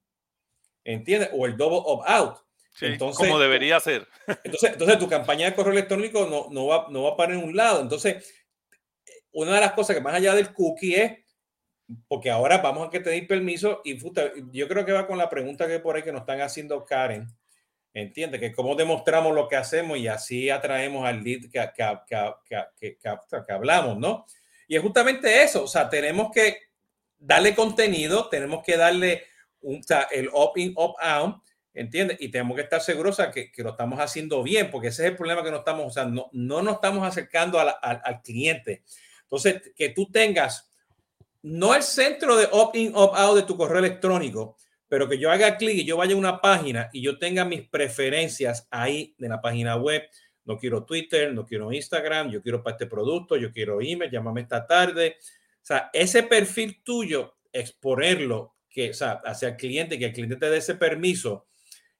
¿Entiendes? 0.82 1.28
O 1.34 1.44
el 1.44 1.56
double 1.56 1.82
opt-out. 1.84 2.38
entonces, 2.80 3.28
como 3.28 3.38
debería 3.38 3.78
ser. 3.80 4.06
Entonces, 4.44 4.72
entonces, 4.72 4.98
tu 4.98 5.08
campaña 5.08 5.46
de 5.46 5.54
correo 5.54 5.72
electrónico 5.72 6.26
no, 6.26 6.48
no, 6.50 6.66
va, 6.66 6.86
no 6.90 7.04
va 7.04 7.10
a 7.10 7.16
parar 7.16 7.36
en 7.36 7.44
un 7.44 7.56
lado. 7.56 7.82
Entonces, 7.82 8.34
una 9.32 9.54
de 9.54 9.60
las 9.60 9.72
cosas 9.72 9.94
que 9.94 10.02
más 10.02 10.14
allá 10.14 10.34
del 10.34 10.52
cookie 10.52 10.94
es 10.94 11.12
porque 12.08 12.30
ahora 12.30 12.58
vamos 12.58 12.88
a 12.88 12.90
que 12.90 13.00
tener 13.00 13.26
permiso 13.26 13.80
y 13.84 13.98
yo 14.52 14.68
creo 14.68 14.84
que 14.84 14.92
va 14.92 15.06
con 15.06 15.18
la 15.18 15.30
pregunta 15.30 15.66
que 15.66 15.78
por 15.78 15.96
ahí 15.96 16.02
que 16.02 16.12
nos 16.12 16.22
están 16.22 16.40
haciendo 16.40 16.84
Karen. 16.84 17.28
Entiende 17.94 18.38
que 18.38 18.52
cómo 18.52 18.74
demostramos 18.74 19.34
lo 19.34 19.48
que 19.48 19.56
hacemos 19.56 19.96
y 19.96 20.06
así 20.06 20.50
atraemos 20.50 21.06
al 21.06 21.22
lead 21.22 21.50
que, 21.50 21.66
que, 22.78 22.98
que, 23.00 23.52
hablamos, 23.52 23.98
¿no? 23.98 24.26
Y 24.68 24.76
es 24.76 24.82
justamente 24.82 25.42
eso, 25.42 25.64
o 25.64 25.68
sea, 25.68 25.88
tenemos 25.88 26.30
que 26.30 26.58
darle 27.16 27.54
contenido, 27.54 28.28
tenemos 28.28 28.62
que 28.62 28.76
darle 28.76 29.22
un, 29.62 29.80
el 30.10 30.28
opt-in, 30.30 30.74
opt-out, 30.76 31.42
¿entiendes? 31.72 32.18
Y 32.20 32.28
tenemos 32.28 32.56
que 32.56 32.64
estar 32.64 32.82
seguros 32.82 33.18
que, 33.32 33.50
que, 33.50 33.62
lo 33.62 33.70
estamos 33.70 33.98
haciendo 33.98 34.42
bien, 34.42 34.70
porque 34.70 34.88
ese 34.88 35.04
es 35.04 35.10
el 35.12 35.16
problema 35.16 35.42
que 35.42 35.50
no 35.50 35.58
estamos, 35.58 35.86
o 35.86 35.90
sea, 35.90 36.04
no, 36.04 36.28
no 36.32 36.60
nos 36.60 36.74
estamos 36.74 37.06
acercando 37.06 37.58
al 37.58 38.22
cliente. 38.22 38.82
Entonces, 39.22 39.72
que 39.74 39.88
tú 39.88 40.10
tengas 40.10 40.70
no 41.46 41.76
el 41.76 41.82
centro 41.84 42.36
de 42.36 42.48
opt-in, 42.50 42.90
opt-out 42.92 43.36
de 43.36 43.42
tu 43.44 43.56
correo 43.56 43.78
electrónico, 43.78 44.56
pero 44.88 45.08
que 45.08 45.16
yo 45.16 45.30
haga 45.30 45.56
clic 45.56 45.76
y 45.76 45.84
yo 45.84 45.96
vaya 45.96 46.14
a 46.14 46.18
una 46.18 46.40
página 46.40 46.90
y 46.92 47.02
yo 47.02 47.20
tenga 47.20 47.44
mis 47.44 47.68
preferencias 47.68 48.66
ahí 48.68 49.14
en 49.20 49.28
la 49.28 49.40
página 49.40 49.76
web. 49.76 50.02
No 50.44 50.58
quiero 50.58 50.84
Twitter, 50.84 51.32
no 51.32 51.46
quiero 51.46 51.72
Instagram, 51.72 52.32
yo 52.32 52.42
quiero 52.42 52.64
para 52.64 52.74
este 52.74 52.86
producto, 52.86 53.36
yo 53.36 53.52
quiero 53.52 53.80
email, 53.80 54.10
llámame 54.10 54.40
esta 54.40 54.66
tarde. 54.66 55.18
O 55.20 55.64
sea, 55.64 55.88
ese 55.92 56.24
perfil 56.24 56.82
tuyo, 56.82 57.36
exponerlo 57.52 58.56
que, 58.68 58.90
o 58.90 58.94
sea, 58.94 59.22
hacia 59.24 59.50
el 59.50 59.56
cliente, 59.56 60.00
que 60.00 60.06
el 60.06 60.12
cliente 60.12 60.34
te 60.34 60.50
dé 60.50 60.56
ese 60.56 60.74
permiso, 60.74 61.46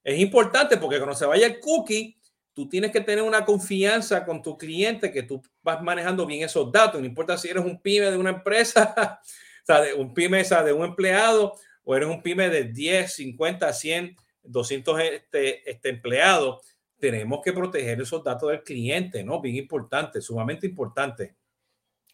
es 0.03 0.19
importante 0.19 0.75
porque 0.75 0.97
cuando 0.97 1.15
se 1.15 1.25
vaya 1.25 1.47
el 1.47 1.61
cookie, 1.61 2.16
tú 2.57 2.67
tienes 2.67 2.91
que 2.91 3.01
tener 3.01 3.23
una 3.23 3.45
confianza 3.45 4.25
con 4.25 4.41
tu 4.41 4.57
cliente 4.57 5.11
que 5.11 5.21
tú 5.21 5.43
vas 5.61 5.79
manejando 5.83 6.25
bien 6.25 6.43
esos 6.43 6.71
datos. 6.71 6.99
No 6.99 7.05
importa 7.05 7.37
si 7.37 7.49
eres 7.49 7.63
un 7.63 7.79
pyme 7.79 8.09
de 8.09 8.17
una 8.17 8.31
empresa, 8.31 9.21
o 9.61 9.63
sea, 9.63 9.79
de 9.79 9.93
un 9.93 10.11
pyme 10.11 10.41
de 10.41 10.73
un 10.73 10.83
empleado, 10.83 11.53
o 11.83 11.95
eres 11.95 12.09
un 12.09 12.23
pyme 12.23 12.49
de 12.49 12.63
10, 12.63 13.13
50, 13.13 13.71
100, 13.71 14.15
200 14.41 14.99
este, 15.01 15.69
este 15.69 15.89
empleados. 15.89 16.65
Tenemos 16.97 17.41
que 17.43 17.53
proteger 17.53 18.01
esos 18.01 18.23
datos 18.23 18.49
del 18.49 18.63
cliente, 18.63 19.23
¿no? 19.23 19.39
Bien 19.39 19.57
importante, 19.57 20.19
sumamente 20.19 20.65
importante. 20.65 21.35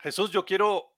Jesús, 0.02 0.30
yo 0.30 0.44
quiero 0.44 0.94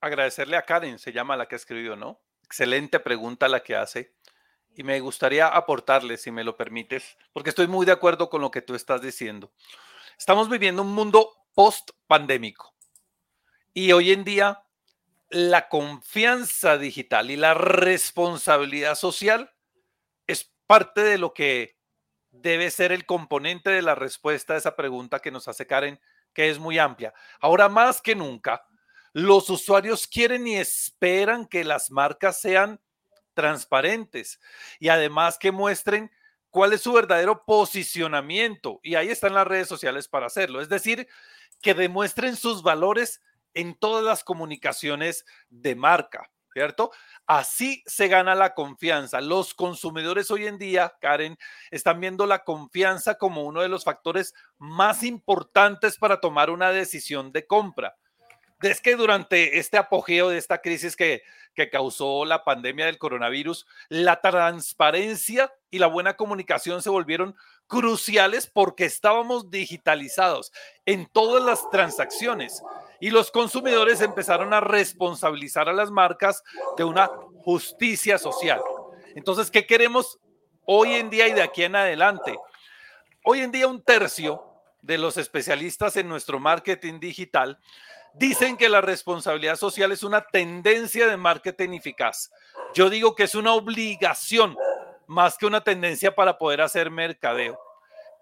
agradecerle 0.00 0.56
a 0.56 0.62
Karen, 0.62 0.98
se 0.98 1.12
llama 1.12 1.36
la 1.36 1.46
que 1.46 1.56
ha 1.56 1.58
escribió, 1.58 1.94
¿no? 1.94 2.22
Excelente 2.42 3.00
pregunta 3.00 3.48
la 3.48 3.62
que 3.62 3.76
hace 3.76 4.15
y 4.76 4.84
me 4.84 5.00
gustaría 5.00 5.48
aportarle, 5.48 6.18
si 6.18 6.30
me 6.30 6.44
lo 6.44 6.56
permites, 6.56 7.16
porque 7.32 7.50
estoy 7.50 7.66
muy 7.66 7.86
de 7.86 7.92
acuerdo 7.92 8.28
con 8.28 8.42
lo 8.42 8.50
que 8.50 8.60
tú 8.60 8.74
estás 8.74 9.00
diciendo. 9.00 9.50
Estamos 10.18 10.50
viviendo 10.50 10.82
un 10.82 10.94
mundo 10.94 11.32
post-pandémico 11.54 12.74
y 13.72 13.92
hoy 13.92 14.12
en 14.12 14.22
día 14.24 14.62
la 15.30 15.68
confianza 15.68 16.76
digital 16.76 17.30
y 17.30 17.36
la 17.36 17.54
responsabilidad 17.54 18.94
social 18.94 19.50
es 20.26 20.52
parte 20.66 21.02
de 21.02 21.18
lo 21.18 21.32
que 21.32 21.78
debe 22.30 22.70
ser 22.70 22.92
el 22.92 23.06
componente 23.06 23.70
de 23.70 23.82
la 23.82 23.94
respuesta 23.94 24.54
a 24.54 24.58
esa 24.58 24.76
pregunta 24.76 25.20
que 25.20 25.30
nos 25.30 25.48
hace 25.48 25.66
Karen, 25.66 25.98
que 26.34 26.50
es 26.50 26.58
muy 26.58 26.78
amplia. 26.78 27.14
Ahora 27.40 27.70
más 27.70 28.02
que 28.02 28.14
nunca, 28.14 28.66
los 29.14 29.48
usuarios 29.48 30.06
quieren 30.06 30.46
y 30.46 30.56
esperan 30.56 31.46
que 31.46 31.64
las 31.64 31.90
marcas 31.90 32.38
sean 32.38 32.78
transparentes 33.36 34.40
y 34.80 34.88
además 34.88 35.38
que 35.38 35.52
muestren 35.52 36.10
cuál 36.50 36.72
es 36.72 36.80
su 36.80 36.92
verdadero 36.94 37.44
posicionamiento. 37.44 38.80
Y 38.82 38.94
ahí 38.96 39.10
están 39.10 39.34
las 39.34 39.46
redes 39.46 39.68
sociales 39.68 40.08
para 40.08 40.26
hacerlo. 40.26 40.60
Es 40.60 40.70
decir, 40.70 41.06
que 41.60 41.74
demuestren 41.74 42.34
sus 42.34 42.62
valores 42.62 43.22
en 43.54 43.74
todas 43.78 44.02
las 44.02 44.24
comunicaciones 44.24 45.26
de 45.50 45.74
marca, 45.74 46.30
¿cierto? 46.52 46.90
Así 47.26 47.82
se 47.86 48.08
gana 48.08 48.34
la 48.34 48.54
confianza. 48.54 49.20
Los 49.20 49.52
consumidores 49.52 50.30
hoy 50.30 50.46
en 50.46 50.56
día, 50.56 50.94
Karen, 51.00 51.36
están 51.70 52.00
viendo 52.00 52.26
la 52.26 52.42
confianza 52.42 53.16
como 53.16 53.44
uno 53.44 53.60
de 53.60 53.68
los 53.68 53.84
factores 53.84 54.32
más 54.56 55.02
importantes 55.02 55.98
para 55.98 56.20
tomar 56.20 56.48
una 56.48 56.70
decisión 56.70 57.32
de 57.32 57.46
compra 57.46 57.96
es 58.62 58.80
que 58.80 58.96
durante 58.96 59.58
este 59.58 59.76
apogeo 59.76 60.28
de 60.28 60.38
esta 60.38 60.62
crisis 60.62 60.96
que, 60.96 61.22
que 61.54 61.68
causó 61.70 62.24
la 62.24 62.44
pandemia 62.44 62.86
del 62.86 62.98
coronavirus, 62.98 63.66
la 63.88 64.20
transparencia 64.20 65.52
y 65.70 65.78
la 65.78 65.86
buena 65.86 66.16
comunicación 66.16 66.82
se 66.82 66.90
volvieron 66.90 67.36
cruciales 67.66 68.46
porque 68.46 68.84
estábamos 68.84 69.50
digitalizados 69.50 70.52
en 70.84 71.06
todas 71.06 71.42
las 71.42 71.68
transacciones 71.70 72.62
y 73.00 73.10
los 73.10 73.30
consumidores 73.30 74.00
empezaron 74.00 74.54
a 74.54 74.60
responsabilizar 74.60 75.68
a 75.68 75.72
las 75.72 75.90
marcas 75.90 76.42
de 76.76 76.84
una 76.84 77.08
justicia 77.42 78.18
social. 78.18 78.60
Entonces, 79.14 79.50
¿qué 79.50 79.66
queremos 79.66 80.18
hoy 80.64 80.94
en 80.94 81.10
día 81.10 81.28
y 81.28 81.32
de 81.32 81.42
aquí 81.42 81.64
en 81.64 81.76
adelante? 81.76 82.36
Hoy 83.24 83.40
en 83.40 83.50
día 83.50 83.66
un 83.66 83.82
tercio 83.82 84.44
de 84.82 84.98
los 84.98 85.16
especialistas 85.16 85.96
en 85.96 86.08
nuestro 86.08 86.38
marketing 86.38 87.00
digital 87.00 87.58
Dicen 88.18 88.56
que 88.56 88.70
la 88.70 88.80
responsabilidad 88.80 89.56
social 89.56 89.92
es 89.92 90.02
una 90.02 90.22
tendencia 90.22 91.06
de 91.06 91.18
marketing 91.18 91.70
eficaz. 91.74 92.30
Yo 92.74 92.88
digo 92.88 93.14
que 93.14 93.24
es 93.24 93.34
una 93.34 93.52
obligación 93.52 94.56
más 95.06 95.36
que 95.36 95.44
una 95.44 95.62
tendencia 95.62 96.14
para 96.14 96.38
poder 96.38 96.62
hacer 96.62 96.90
mercadeo. 96.90 97.58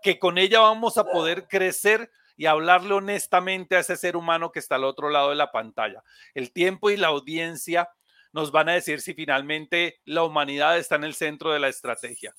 Que 0.03 0.19
con 0.19 0.37
ella 0.37 0.61
vamos 0.61 0.99
a 0.99 1.05
poder 1.05 1.47
crecer 1.47 2.11
y 2.37 2.47
hablarle 2.47 2.95
honestamente 2.95 3.77
a 3.77 3.81
ese 3.81 3.97
ser 3.97 4.17
humano 4.17 4.51
que 4.51 4.59
está 4.59 4.75
al 4.75 4.85
otro 4.85 5.11
lado 5.11 5.31
de 5.31 5.37
la 5.37 5.53
pantalla. 5.53 6.03
El 6.35 6.51
tiempo 6.53 6.91
y 6.91 6.97
la 6.97 7.09
audiencia 7.09 7.89
nos 8.33 8.51
van 8.51 8.69
a 8.71 8.73
decir 8.73 9.01
si 9.01 9.15
finalmente 9.15 10.01
la 10.05 10.25
humanidad 10.25 10.77
está 10.77 10.97
en 10.97 11.05
el 11.05 11.15
centro 11.15 11.53
de 11.53 11.61
la 11.61 11.69
estrategia. 11.69 12.35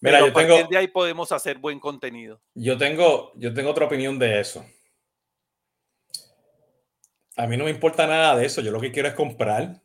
Mira, 0.00 0.20
Pero 0.20 0.30
a 0.30 0.32
partir 0.32 0.68
de 0.68 0.78
ahí 0.78 0.88
podemos 0.88 1.30
hacer 1.30 1.58
buen 1.58 1.78
contenido. 1.78 2.40
Yo 2.54 2.78
tengo, 2.78 3.32
yo 3.36 3.52
tengo 3.52 3.70
otra 3.70 3.84
opinión 3.84 4.18
de 4.18 4.40
eso. 4.40 4.64
A 7.36 7.46
mí 7.46 7.56
no 7.56 7.64
me 7.64 7.70
importa 7.70 8.06
nada 8.06 8.34
de 8.36 8.46
eso. 8.46 8.62
Yo 8.62 8.72
lo 8.72 8.80
que 8.80 8.90
quiero 8.90 9.08
es 9.08 9.14
comprar. 9.14 9.82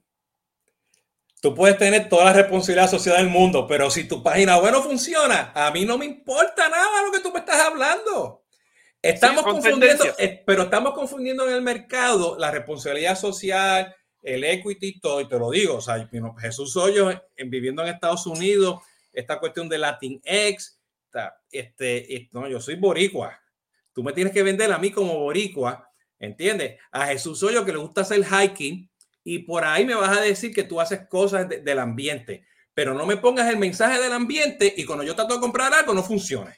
Tú 1.41 1.54
puedes 1.54 1.78
tener 1.78 2.08
toda 2.08 2.26
la 2.26 2.34
responsabilidad 2.34 2.89
social 2.89 3.18
del 3.18 3.30
mundo, 3.30 3.68
pero 3.68 3.89
si 3.89 4.08
tu 4.08 4.22
página 4.22 4.58
web 4.58 4.74
no 4.74 4.84
funciona, 4.84 5.52
a 5.56 5.72
mí 5.72 5.86
no 5.86 5.97
me 5.97 6.06
importa 6.06 6.70
nada 6.70 7.04
lo 7.04 7.12
que 7.12 7.20
tú 7.20 7.32
me 7.32 7.39
estás 7.39 7.60
hablando. 7.62 8.45
Estamos 9.02 9.43
confundiendo, 9.43 10.06
eh, 10.20 10.43
pero 10.45 10.64
estamos 10.64 10.93
confundiendo 10.93 11.47
en 11.47 11.56
el 11.56 11.62
mercado 11.64 12.38
la 12.38 12.52
responsabilidad 12.52 13.18
social, 13.18 13.93
el 14.22 14.43
equity 14.43 14.99
todo. 14.99 15.20
Y 15.20 15.28
te 15.28 15.39
lo 15.39 15.49
digo, 15.49 15.78
o 15.78 15.82
sea, 15.82 16.08
Jesús 16.39 16.78
Hoyos, 16.78 17.16
en, 17.36 17.49
viviendo 17.49 17.82
en 17.82 17.89
Estados 17.89 18.28
Unidos, 18.28 18.84
esta 19.12 19.39
cuestión 19.39 19.68
de 19.68 19.80
Latinx, 19.80 20.80
este, 21.52 22.30
no, 22.32 22.47
yo 22.47 22.62
soy 22.62 22.76
boricua. 22.76 23.41
Tú 23.93 24.04
me 24.04 24.14
tienes 24.14 24.32
que 24.32 24.43
vender 24.43 24.72
a 24.72 24.78
mí 24.78 24.91
como 24.91 25.18
boricua 25.18 25.91
¿Entiendes? 26.22 26.80
A 26.92 27.08
Jesús 27.08 27.42
yo 27.42 27.66
que 27.66 27.72
le 27.72 27.80
gusta 27.80 28.02
hacer 28.02 28.24
hiking 28.24 28.88
y 29.24 29.40
por 29.40 29.66
ahí 29.66 29.86
me 29.86 29.96
vas 29.96 30.16
a 30.16 30.22
decir 30.22 30.54
que 30.54 30.64
tú 30.64 30.80
haces 30.80 31.08
cosas 31.10 31.50
del 31.50 31.80
ambiente, 31.80 32.46
pero 32.76 32.94
no 32.94 33.08
me 33.08 33.18
pongas 33.18 33.50
el 33.50 33.58
mensaje 33.58 34.00
del 34.00 34.14
ambiente 34.14 34.72
y 34.78 34.86
cuando 34.86 35.04
yo 35.04 35.16
trato 35.16 35.34
de 35.34 35.42
comprar 35.42 35.74
algo 35.74 35.94
no 35.96 36.04
funcione. 36.04 36.56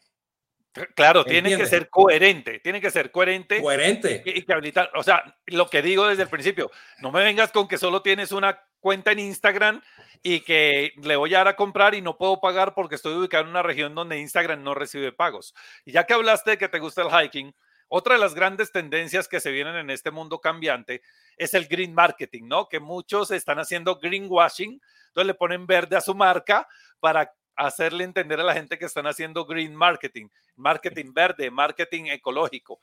Claro, 0.96 1.24
tiene 1.24 1.56
que 1.56 1.66
ser 1.66 1.90
coherente, 1.90 2.60
tiene 2.60 2.82
que 2.82 2.90
ser 2.92 3.12
coherente. 3.12 3.62
Coherente. 3.62 4.24
Y, 4.26 4.42
que 4.42 4.54
habilitar, 4.54 4.90
o 4.96 5.04
sea, 5.04 5.38
lo 5.46 5.70
que 5.70 5.82
digo 5.82 6.08
desde 6.08 6.24
el 6.24 6.30
principio, 6.30 6.70
no 7.00 7.12
me 7.12 7.24
vengas 7.24 7.52
con 7.52 7.68
que 7.68 7.78
solo 7.78 8.02
tienes 8.02 8.32
una 8.32 8.60
cuenta 8.80 9.12
en 9.12 9.20
Instagram 9.20 9.82
y 10.24 10.42
que 10.42 10.92
le 11.02 11.16
voy 11.16 11.34
a 11.36 11.40
dar 11.40 11.50
a 11.50 11.56
comprar 11.56 11.94
y 11.96 12.02
no 12.02 12.18
puedo 12.18 12.42
pagar 12.42 12.74
porque 12.74 12.96
estoy 12.96 13.14
ubicado 13.14 13.44
en 13.44 13.52
una 13.52 13.62
región 13.62 13.96
donde 13.96 14.20
Instagram 14.20 14.64
no 14.64 14.74
recibe 14.74 15.14
pagos. 15.14 15.54
Y 15.86 15.92
ya 15.94 16.06
que 16.06 16.16
hablaste 16.16 16.52
de 16.52 16.58
que 16.58 16.68
te 16.68 16.80
gusta 16.80 17.04
el 17.04 17.10
hiking, 17.10 17.54
otra 17.96 18.16
de 18.16 18.20
las 18.20 18.34
grandes 18.34 18.72
tendencias 18.72 19.28
que 19.28 19.40
se 19.40 19.52
vienen 19.52 19.76
en 19.76 19.92
este 19.92 20.10
mundo 20.10 20.42
cambiante 20.42 21.04
es 21.38 21.54
el 21.54 21.68
green 21.68 21.94
marketing, 21.94 22.46
¿no? 22.48 22.68
Que 22.68 22.80
muchos 22.80 23.30
están 23.30 23.60
haciendo 23.60 24.00
greenwashing, 24.00 24.82
entonces 25.10 25.28
le 25.28 25.36
ponen 25.36 25.68
verde 25.68 25.96
a 25.96 26.02
su 26.02 26.16
marca 26.16 26.68
para 27.00 27.32
hacerle 27.56 28.04
entender 28.04 28.40
a 28.40 28.44
la 28.44 28.56
gente 28.56 28.80
que 28.80 28.86
están 28.86 29.06
haciendo 29.06 29.46
green 29.46 29.76
marketing, 29.76 30.28
marketing 30.56 31.14
verde, 31.14 31.52
marketing 31.52 32.06
ecológico. 32.06 32.80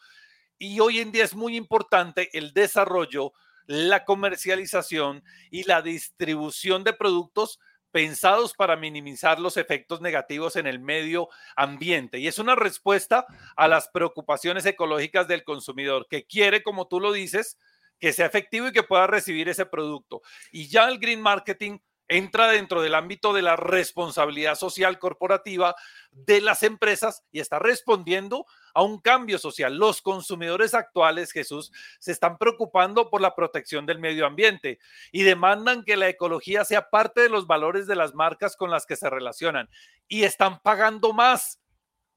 Y 0.58 0.78
hoy 0.78 1.00
en 1.00 1.10
día 1.10 1.24
es 1.24 1.34
muy 1.34 1.56
importante 1.56 2.30
el 2.32 2.52
desarrollo, 2.52 3.32
la 3.66 4.04
comercialización 4.04 5.24
y 5.50 5.64
la 5.64 5.82
distribución 5.82 6.84
de 6.84 6.92
productos 6.92 7.58
pensados 7.90 8.54
para 8.54 8.76
minimizar 8.76 9.38
los 9.38 9.56
efectos 9.56 10.00
negativos 10.00 10.56
en 10.56 10.66
el 10.66 10.78
medio 10.78 11.28
ambiente. 11.56 12.18
Y 12.18 12.26
es 12.28 12.38
una 12.38 12.54
respuesta 12.54 13.26
a 13.56 13.68
las 13.68 13.88
preocupaciones 13.88 14.64
ecológicas 14.66 15.28
del 15.28 15.44
consumidor, 15.44 16.06
que 16.08 16.24
quiere, 16.24 16.62
como 16.62 16.88
tú 16.88 17.00
lo 17.00 17.12
dices, 17.12 17.58
que 17.98 18.12
sea 18.12 18.26
efectivo 18.26 18.68
y 18.68 18.72
que 18.72 18.82
pueda 18.82 19.06
recibir 19.06 19.48
ese 19.48 19.66
producto. 19.66 20.22
Y 20.50 20.68
ya 20.68 20.88
el 20.88 20.98
green 20.98 21.20
marketing 21.20 21.78
entra 22.10 22.48
dentro 22.48 22.82
del 22.82 22.96
ámbito 22.96 23.32
de 23.32 23.40
la 23.40 23.54
responsabilidad 23.54 24.56
social 24.56 24.98
corporativa 24.98 25.76
de 26.10 26.40
las 26.40 26.64
empresas 26.64 27.24
y 27.30 27.38
está 27.38 27.60
respondiendo 27.60 28.46
a 28.74 28.82
un 28.82 29.00
cambio 29.00 29.38
social. 29.38 29.78
Los 29.78 30.02
consumidores 30.02 30.74
actuales, 30.74 31.30
Jesús, 31.30 31.70
se 32.00 32.10
están 32.10 32.36
preocupando 32.36 33.10
por 33.10 33.20
la 33.20 33.36
protección 33.36 33.86
del 33.86 34.00
medio 34.00 34.26
ambiente 34.26 34.80
y 35.12 35.22
demandan 35.22 35.84
que 35.84 35.96
la 35.96 36.08
ecología 36.08 36.64
sea 36.64 36.90
parte 36.90 37.20
de 37.22 37.28
los 37.28 37.46
valores 37.46 37.86
de 37.86 37.94
las 37.94 38.12
marcas 38.12 38.56
con 38.56 38.70
las 38.70 38.86
que 38.86 38.96
se 38.96 39.08
relacionan 39.08 39.70
y 40.08 40.24
están 40.24 40.58
pagando 40.58 41.12
más. 41.12 41.62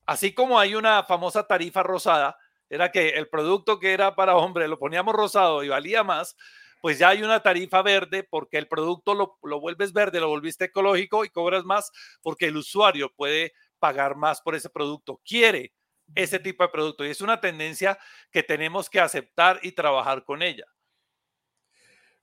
Así 0.08 0.34
como 0.34 0.60
hay 0.60 0.74
una 0.74 1.04
famosa 1.04 1.46
tarifa 1.46 1.84
rosada, 1.84 2.36
era 2.68 2.92
que 2.92 3.10
el 3.10 3.30
producto 3.30 3.80
que 3.80 3.94
era 3.94 4.16
para 4.16 4.38
hombre 4.38 4.68
lo 4.68 4.80
poníamos 4.80 5.14
rosado 5.14 5.64
y 5.64 5.70
valía 5.70 6.04
más, 6.04 6.36
pues 6.84 7.00
ya 7.00 7.08
hay 7.08 7.24
una 7.24 7.42
tarifa 7.42 7.82
verde 7.82 8.28
porque 8.30 8.58
el 8.58 8.68
producto 8.68 9.14
lo, 9.14 9.40
lo, 9.42 9.62
vuelves 9.62 9.94
verde, 9.94 10.20
lo 10.20 10.28
volviste 10.28 10.66
ecológico 10.66 11.24
y 11.24 11.30
cobras 11.30 11.64
más 11.64 11.90
porque 12.22 12.48
el 12.48 12.58
usuario 12.58 13.10
puede 13.16 13.54
pagar 13.80 14.18
más 14.18 14.42
por 14.42 14.54
ese 14.54 14.70
producto, 14.70 15.22
quiere 15.24 15.72
ese 16.14 16.40
tipo 16.40 16.62
de 16.62 16.68
producto 16.68 17.06
y 17.06 17.10
es 17.10 17.22
una 17.22 17.40
tendencia 17.40 17.98
que 18.30 18.44
tenemos 18.44 18.90
que 18.90 19.00
aceptar 19.00 19.62
y 19.64 19.72
trabajar 19.72 20.26
con 20.26 20.42
ella. 20.42 20.66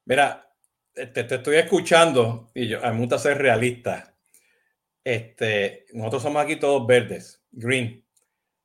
Mira, 0.05 0.55
te, 0.93 1.07
te 1.07 1.37
estoy 1.37 1.57
escuchando 1.57 2.51
y 2.55 2.69
yo, 2.69 2.85
a 2.85 2.91
mí 2.91 2.97
me 2.97 3.01
gusta 3.01 3.19
ser 3.19 3.39
realista. 3.39 4.15
Este, 5.03 5.87
nosotros 5.95 6.23
somos 6.23 6.45
aquí 6.45 6.57
todos 6.57 6.87
verdes, 6.87 7.43
green, 7.51 8.07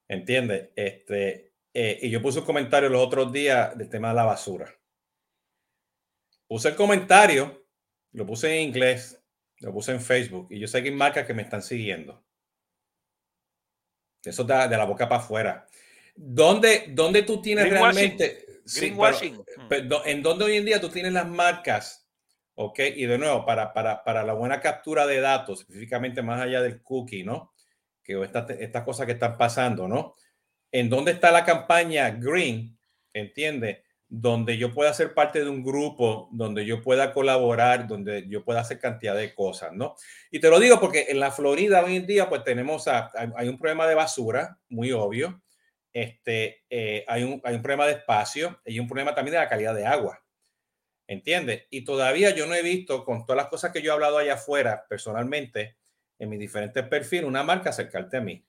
¿entiendes? 0.10 0.72
Este, 0.76 1.54
eh, 1.74 2.00
y 2.02 2.10
yo 2.10 2.22
puse 2.22 2.39
un 2.39 2.46
comentario 2.46 2.89
los 2.89 3.02
otros 3.02 3.32
días 3.32 3.78
del 3.78 3.88
tema 3.88 4.10
de 4.10 4.16
la 4.16 4.26
basura 4.26 4.78
puse 6.48 6.70
el 6.70 6.76
comentario, 6.76 7.68
lo 8.12 8.26
puse 8.26 8.56
en 8.56 8.70
inglés, 8.70 9.22
lo 9.60 9.72
puse 9.74 9.91
en 9.91 10.02
Facebook 10.02 10.48
y 10.52 10.60
yo 10.60 10.68
sé 10.68 10.82
que 10.82 10.89
hay 10.89 10.96
marcas 10.96 11.26
que 11.26 11.34
me 11.34 11.41
están 11.41 11.62
siguiendo. 11.62 12.24
Eso 14.24 14.43
da 14.43 14.68
de 14.68 14.78
la 14.78 14.86
boca 14.86 15.08
para 15.08 15.22
afuera. 15.22 15.68
¿Dónde, 16.16 16.86
dónde 16.89 17.24
tú 17.24 17.41
tienes 17.41 17.70
realmente... 17.70 18.46
Greenwashing. 18.66 19.43
¿En 20.06 20.24
dónde 20.24 20.46
hoy 20.46 20.58
en 20.58 20.66
día 20.66 20.82
tú 20.82 20.89
tienes 20.89 21.14
las 21.14 21.28
marcas? 21.28 22.10
Ok, 22.56 22.80
y 22.96 23.06
de 23.06 23.18
nuevo, 23.18 23.46
para, 23.46 23.74
para, 23.74 24.04
para 24.04 24.24
la 24.24 24.34
buena 24.34 24.60
captura 24.60 25.06
de 25.06 25.20
datos, 25.20 25.60
específicamente 25.60 26.22
más 26.24 26.41
allá 26.41 26.62
del 26.62 26.82
cookie, 26.82 27.24
¿no? 27.24 27.54
Que 28.02 28.20
estas 28.24 28.50
esta 28.50 28.84
cosas 28.84 29.06
que 29.06 29.12
están 29.12 29.38
pasando, 29.38 29.88
¿no? 29.88 30.16
¿En 30.72 30.89
dónde 30.89 31.12
está 31.12 31.32
la 31.32 31.46
campaña 31.46 32.10
Green? 32.10 32.76
¿Entiendes? 33.14 33.80
Donde 34.08 34.58
yo 34.58 34.74
pueda 34.74 34.93
ser 34.93 35.14
parte 35.14 35.43
de 35.43 35.49
un 35.49 35.64
grupo, 35.64 36.30
donde 36.32 36.66
yo 36.66 36.82
pueda 36.82 37.12
colaborar, 37.14 37.88
donde 37.88 38.28
yo 38.28 38.43
pueda 38.43 38.62
hacer 38.62 38.80
cantidad 38.80 39.16
de 39.16 39.34
cosas, 39.34 39.74
¿no? 39.74 39.95
Y 40.32 40.39
te 40.39 40.49
lo 40.49 40.60
digo 40.60 40.80
porque 40.80 41.08
en 41.10 41.20
la 41.20 41.32
Florida 41.32 41.84
hoy 41.84 41.95
en 41.95 42.06
día, 42.06 42.30
pues 42.30 42.43
tenemos, 42.43 42.88
hay 42.88 43.47
un 43.47 43.58
problema 43.58 43.88
de 43.88 43.95
basura, 43.95 44.60
muy 44.70 44.91
obvio, 44.91 45.41
este, 45.91 46.64
eh, 46.70 47.03
hay, 47.08 47.24
un, 47.24 47.41
hay 47.43 47.56
un 47.56 47.62
problema 47.62 47.88
de 47.88 47.93
espacio 47.93 48.60
y 48.66 48.80
un 48.80 48.88
problema 48.88 49.16
también 49.16 49.34
de 49.34 49.39
la 49.39 49.49
calidad 49.49 49.74
de 49.74 49.86
agua, 49.86 50.22
¿entiendes? 51.08 51.64
Y 51.70 51.84
todavía 51.84 52.30
yo 52.30 52.45
no 52.45 52.53
he 52.53 52.62
visto, 52.62 53.03
con 53.06 53.26
todas 53.26 53.38
las 53.38 53.47
cosas 53.47 53.72
que 53.72 53.82
yo 53.82 53.91
he 53.91 53.93
hablado 53.93 54.18
allá 54.18 54.36
afuera, 54.36 54.86
personalmente, 54.88 55.78
en 56.20 56.30
mis 56.30 56.39
diferentes 56.39 56.84
perfiles, 56.88 57.26
una 57.26 57.43
marca 57.43 57.72
acercarte 57.72 58.18
a 58.18 58.22
mí. 58.22 58.45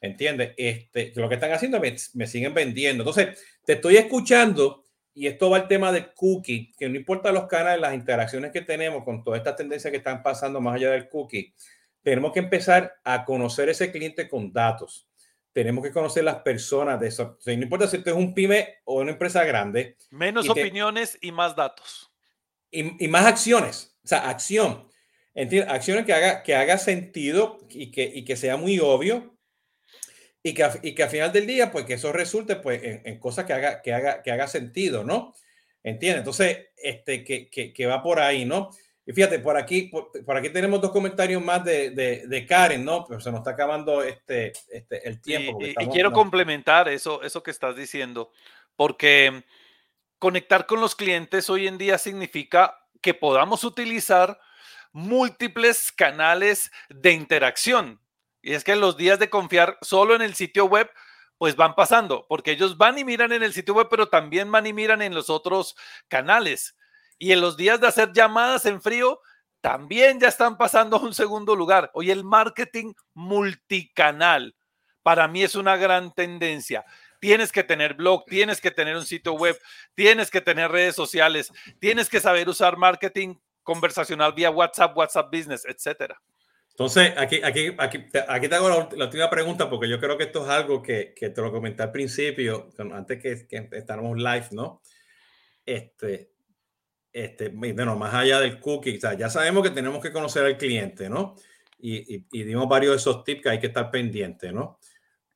¿Entiendes? 0.00 0.52
Este, 0.56 1.12
lo 1.16 1.28
que 1.28 1.36
están 1.36 1.52
haciendo 1.52 1.80
me, 1.80 1.94
me, 2.14 2.26
siguen 2.26 2.54
vendiendo. 2.54 3.02
Entonces, 3.02 3.42
te 3.64 3.74
estoy 3.74 3.96
escuchando 3.96 4.84
y 5.16 5.26
esto 5.26 5.48
va 5.48 5.56
al 5.56 5.68
tema 5.68 5.92
de 5.92 6.12
cookie, 6.12 6.74
que 6.78 6.88
no 6.90 6.96
importa 6.96 7.32
los 7.32 7.46
canales, 7.46 7.80
las 7.80 7.94
interacciones 7.94 8.52
que 8.52 8.60
tenemos 8.60 9.02
con 9.02 9.24
todas 9.24 9.38
estas 9.38 9.56
tendencias 9.56 9.90
que 9.90 9.96
están 9.96 10.22
pasando 10.22 10.60
más 10.60 10.74
allá 10.74 10.90
del 10.90 11.08
cookie, 11.08 11.54
tenemos 12.02 12.32
que 12.32 12.40
empezar 12.40 12.94
a 13.02 13.24
conocer 13.24 13.70
ese 13.70 13.90
cliente 13.90 14.28
con 14.28 14.52
datos. 14.52 15.08
Tenemos 15.52 15.82
que 15.82 15.90
conocer 15.90 16.22
las 16.22 16.36
personas 16.42 17.00
de 17.00 17.08
eso. 17.08 17.38
no 17.46 17.52
importa 17.52 17.86
si 17.86 17.98
tú 17.98 18.10
es 18.10 18.16
un 18.16 18.34
pyme 18.34 18.74
o 18.84 19.00
una 19.00 19.12
empresa 19.12 19.42
grande. 19.42 19.96
Menos 20.10 20.50
opiniones 20.50 21.16
y 21.22 21.32
más 21.32 21.56
datos. 21.56 22.12
Y, 22.70 23.02
y, 23.02 23.08
más 23.08 23.24
acciones. 23.24 23.96
O 24.04 24.08
sea, 24.08 24.28
acción. 24.28 24.86
¿Entiendes? 25.34 25.72
Acciones 25.72 26.04
que 26.04 26.12
haga, 26.12 26.42
que 26.42 26.54
haga 26.54 26.76
sentido 26.76 27.58
y 27.70 27.90
que, 27.90 28.04
y 28.04 28.24
que 28.26 28.36
sea 28.36 28.58
muy 28.58 28.78
obvio 28.80 29.35
y 30.46 30.54
que, 30.54 30.64
y 30.82 30.94
que 30.94 31.02
al 31.02 31.10
final 31.10 31.32
del 31.32 31.44
día, 31.44 31.72
pues 31.72 31.86
que 31.86 31.94
eso 31.94 32.12
resulte 32.12 32.54
pues, 32.54 32.80
en, 32.80 33.18
cosas 33.18 33.46
que 33.46 33.52
haga, 33.52 33.82
que, 33.82 33.92
haga, 33.92 34.22
que 34.22 34.30
haga 34.30 34.46
sentido, 34.46 35.02
¿no? 35.02 35.34
¿Entiendes? 35.82 36.20
Entonces, 36.20 36.68
este, 36.76 37.24
que, 37.24 37.50
que, 37.50 37.72
que, 37.72 37.86
va 37.86 38.00
por 38.00 38.20
ahí, 38.20 38.44
¿no? 38.44 38.70
Y 39.04 39.12
fíjate, 39.12 39.40
por 39.40 39.56
aquí, 39.56 39.90
por, 39.90 40.36
aquí 40.36 40.50
tenemos 40.50 40.80
dos 40.80 40.92
comentarios 40.92 41.42
más 41.42 41.64
de, 41.64 41.90
de, 41.90 42.28
de, 42.28 42.46
Karen, 42.46 42.84
¿no? 42.84 43.04
Pero 43.08 43.20
se 43.20 43.32
nos 43.32 43.38
está 43.40 43.50
acabando 43.50 44.04
este, 44.04 44.52
este 44.70 45.08
el 45.08 45.20
tiempo. 45.20 45.58
Y, 45.60 45.70
y 45.70 45.86
quiero 45.88 46.12
complementar 46.12 46.88
eso, 46.88 47.24
eso 47.24 47.42
que 47.42 47.50
estás 47.50 47.74
diciendo, 47.74 48.30
porque 48.76 49.42
conectar 50.20 50.64
con 50.66 50.80
los 50.80 50.94
clientes 50.94 51.50
hoy 51.50 51.66
en 51.66 51.76
día 51.76 51.98
significa 51.98 52.78
que 53.00 53.14
podamos 53.14 53.64
utilizar 53.64 54.38
múltiples 54.92 55.90
canales 55.90 56.70
de 56.88 57.10
interacción. 57.10 58.00
Y 58.46 58.54
es 58.54 58.62
que 58.62 58.76
los 58.76 58.96
días 58.96 59.18
de 59.18 59.28
confiar 59.28 59.76
solo 59.82 60.14
en 60.14 60.22
el 60.22 60.36
sitio 60.36 60.66
web, 60.66 60.88
pues 61.36 61.56
van 61.56 61.74
pasando, 61.74 62.26
porque 62.28 62.52
ellos 62.52 62.78
van 62.78 62.96
y 62.96 63.02
miran 63.02 63.32
en 63.32 63.42
el 63.42 63.52
sitio 63.52 63.74
web, 63.74 63.88
pero 63.90 64.08
también 64.08 64.52
van 64.52 64.68
y 64.68 64.72
miran 64.72 65.02
en 65.02 65.16
los 65.16 65.30
otros 65.30 65.74
canales. 66.06 66.76
Y 67.18 67.32
en 67.32 67.40
los 67.40 67.56
días 67.56 67.80
de 67.80 67.88
hacer 67.88 68.12
llamadas 68.12 68.64
en 68.64 68.80
frío, 68.80 69.20
también 69.60 70.20
ya 70.20 70.28
están 70.28 70.56
pasando 70.56 70.96
a 70.96 71.00
un 71.00 71.12
segundo 71.12 71.56
lugar. 71.56 71.90
Hoy 71.92 72.12
el 72.12 72.22
marketing 72.22 72.92
multicanal 73.14 74.54
para 75.02 75.26
mí 75.26 75.42
es 75.42 75.56
una 75.56 75.76
gran 75.76 76.14
tendencia. 76.14 76.84
Tienes 77.18 77.50
que 77.50 77.64
tener 77.64 77.94
blog, 77.94 78.26
tienes 78.26 78.60
que 78.60 78.70
tener 78.70 78.94
un 78.94 79.06
sitio 79.06 79.32
web, 79.32 79.60
tienes 79.96 80.30
que 80.30 80.40
tener 80.40 80.70
redes 80.70 80.94
sociales, 80.94 81.50
tienes 81.80 82.08
que 82.08 82.20
saber 82.20 82.48
usar 82.48 82.76
marketing 82.76 83.34
conversacional 83.64 84.34
vía 84.34 84.50
WhatsApp, 84.50 84.96
WhatsApp 84.96 85.34
Business, 85.34 85.64
etcétera. 85.64 86.22
Entonces, 86.76 87.14
aquí, 87.16 87.40
aquí, 87.42 87.74
aquí, 87.78 88.04
aquí 88.28 88.48
te 88.48 88.54
hago 88.54 88.68
la, 88.68 89.06
última 89.06 89.30
pregunta 89.30 89.70
porque 89.70 89.88
yo 89.88 89.98
creo 89.98 90.18
que 90.18 90.24
esto 90.24 90.44
es 90.44 90.50
algo 90.50 90.82
que, 90.82 91.14
que 91.16 91.30
te 91.30 91.40
lo 91.40 91.50
comenté 91.50 91.82
al 91.82 91.90
principio, 91.90 92.68
antes 92.92 93.18
que, 93.18 93.46
que 93.48 93.82
live, 94.14 94.48
¿no? 94.50 94.82
Este, 95.64 96.32
este, 97.10 97.48
bueno, 97.48 97.96
más 97.96 98.12
allá 98.12 98.40
del 98.40 98.60
cookie, 98.60 98.98
o 98.98 99.00
sea, 99.00 99.14
ya 99.14 99.30
sabemos 99.30 99.62
que 99.62 99.70
tenemos 99.70 100.02
que 100.02 100.12
conocer 100.12 100.44
al 100.44 100.58
cliente, 100.58 101.08
¿no? 101.08 101.36
Y, 101.78 102.14
y, 102.14 102.26
y 102.30 102.42
dimos 102.42 102.68
varios 102.68 102.92
de 102.92 102.96
esos 102.98 103.24
tips 103.24 103.40
que 103.40 103.48
hay 103.48 103.58
que 103.58 103.68
estar 103.68 103.90
pendiente, 103.90 104.52
¿no? 104.52 104.78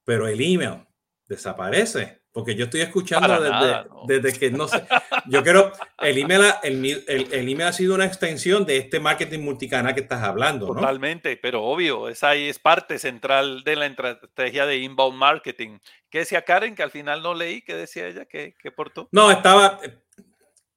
Pero 0.05 0.29
el 0.29 0.43
email 0.43 0.87
desaparece. 1.27 2.20
Porque 2.33 2.55
yo 2.55 2.67
estoy 2.67 2.83
escuchando 2.83 3.41
desde, 3.41 3.51
nada, 3.51 3.87
no. 3.89 4.05
desde, 4.07 4.39
que 4.39 4.51
no 4.51 4.69
sé. 4.69 4.85
Yo 5.27 5.43
creo, 5.43 5.73
el 5.99 6.17
email, 6.17 6.43
el, 6.63 6.85
el, 6.85 7.29
el, 7.33 7.49
email 7.49 7.63
ha 7.63 7.73
sido 7.73 7.97
una 7.97 8.05
extensión 8.05 8.65
de 8.65 8.77
este 8.77 9.01
marketing 9.01 9.41
multicanal 9.41 9.95
que 9.95 10.03
estás 10.03 10.23
hablando. 10.23 10.69
¿no? 10.69 10.75
Totalmente, 10.75 11.37
pero 11.37 11.65
obvio, 11.65 12.09
es 12.09 12.23
ahí 12.23 12.49
es 12.49 12.61
parte 12.61 13.01
central 13.01 13.65
de 13.65 13.75
la 13.75 13.87
estrategia 13.87 14.65
de 14.65 14.79
inbound 14.79 15.19
marketing. 15.19 15.79
¿Qué 16.09 16.21
decía 16.21 16.43
Karen? 16.43 16.77
Que 16.77 16.85
al 16.85 16.93
final 16.93 17.21
no 17.21 17.35
leí, 17.35 17.63
¿qué 17.63 17.75
decía 17.75 18.07
ella? 18.07 18.25
¿Qué, 18.27 18.55
qué 18.57 18.71
portó? 18.71 19.09
No, 19.11 19.31
estaba. 19.33 19.81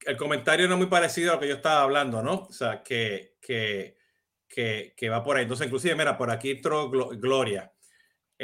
El 0.06 0.16
comentario 0.16 0.66
no 0.66 0.76
muy 0.76 0.86
parecido 0.86 1.30
a 1.30 1.34
lo 1.36 1.40
que 1.40 1.48
yo 1.48 1.54
estaba 1.54 1.82
hablando, 1.82 2.20
¿no? 2.20 2.46
O 2.48 2.52
sea, 2.52 2.82
que, 2.82 3.36
que, 3.40 3.96
que, 4.48 4.92
que 4.96 5.08
va 5.08 5.22
por 5.22 5.36
ahí. 5.36 5.44
Entonces, 5.44 5.66
inclusive, 5.66 5.94
mira, 5.94 6.18
por 6.18 6.32
aquí 6.32 6.50
entró 6.50 6.90
Gloria 6.90 7.73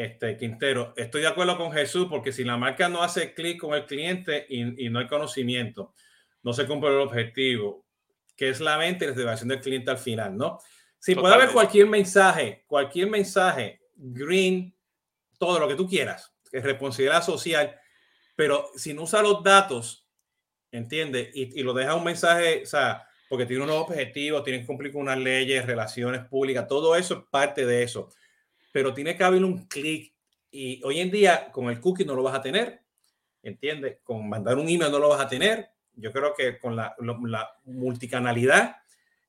este, 0.03 0.37
Quintero, 0.37 0.95
estoy 0.97 1.23
de 1.23 1.29
acuerdo 1.29 1.57
con 1.57 1.73
Jesús 1.73 2.07
porque 2.09 2.33
si 2.33 2.45
la 2.45 2.57
marca 2.57 2.89
no 2.89 3.03
hace 3.03 3.35
clic 3.35 3.61
con 3.61 3.75
el 3.75 3.87
cliente 3.87 4.47
y, 4.49 4.87
y, 4.87 4.91
no 4.91 4.99
hay 4.99 5.07
conocimiento, 5.07 5.95
no 6.43 6.53
se 6.53 6.67
cumple 6.67 6.91
el 6.91 7.01
objetivo. 7.01 7.87
que 8.37 8.49
es 8.49 8.61
la 8.61 8.79
mente 8.79 9.05
y 9.05 9.09
la 9.09 9.15
satisfacción 9.15 9.49
del 9.51 9.61
cliente 9.61 9.91
al 9.91 9.99
final, 9.99 10.37
¿no? 10.37 10.59
Si 10.99 11.15
puede 11.15 11.35
haber 11.35 11.51
cualquier 11.51 11.87
mensaje, 11.87 12.65
cualquier 12.67 13.09
mensaje, 13.09 13.81
green, 13.95 14.75
todo 15.39 15.59
lo 15.59 15.69
que 15.69 15.75
tú 15.75 15.87
quieras, 15.87 16.35
que 16.51 16.59
es 16.59 16.65
responsabilidad 16.65 17.23
social, 17.23 17.79
pero 18.37 18.71
si 18.77 18.95
no 18.95 19.03
usa 19.03 19.23
los 19.23 19.43
datos, 19.43 20.07
¿entiendes? 20.71 21.29
Y, 21.35 21.61
y, 21.61 21.63
lo 21.63 21.75
deja 21.75 21.95
un 21.95 22.05
mensaje, 22.05 22.63
o 22.63 22.67
sea, 22.67 23.07
porque 23.29 23.47
tiene 23.47 23.65
unos 23.65 23.77
objetivos, 23.77 24.43
tiene 24.43 24.61
que 24.61 24.67
cumplir 24.67 24.93
con 24.93 25.03
unas 25.03 25.19
leyes, 25.19 25.67
relaciones 25.67 26.25
públicas, 26.25 26.67
todo 26.67 26.97
eso 26.97 27.15
es 27.15 27.25
parte 27.31 27.67
de 27.67 27.83
eso. 27.83 28.11
Pero 28.73 28.95
tiene 28.95 29.17
que 29.17 29.25
haber 29.25 29.45
un 29.45 29.67
clic 29.67 30.15
y 30.51 30.83
hoy 30.85 31.01
en 31.01 31.11
día 31.11 31.51
con 31.53 31.71
el 31.71 31.81
cookie 31.81 32.05
no 32.05 32.15
lo 32.15 32.23
vas 32.23 32.35
a 32.35 32.43
tener, 32.43 32.83
¿entiendes? 33.43 33.99
Con 34.03 34.29
mandar 34.29 34.59
un 34.59 34.69
email 34.69 34.91
no 34.91 34.99
lo 34.99 35.09
vas 35.09 35.21
a 35.21 35.29
tener. 35.29 35.71
Yo 35.95 36.13
creo 36.13 36.35
que 36.35 36.59
con 36.59 36.77
la, 36.77 36.95
la 36.99 37.51
multicanalidad, 37.65 38.77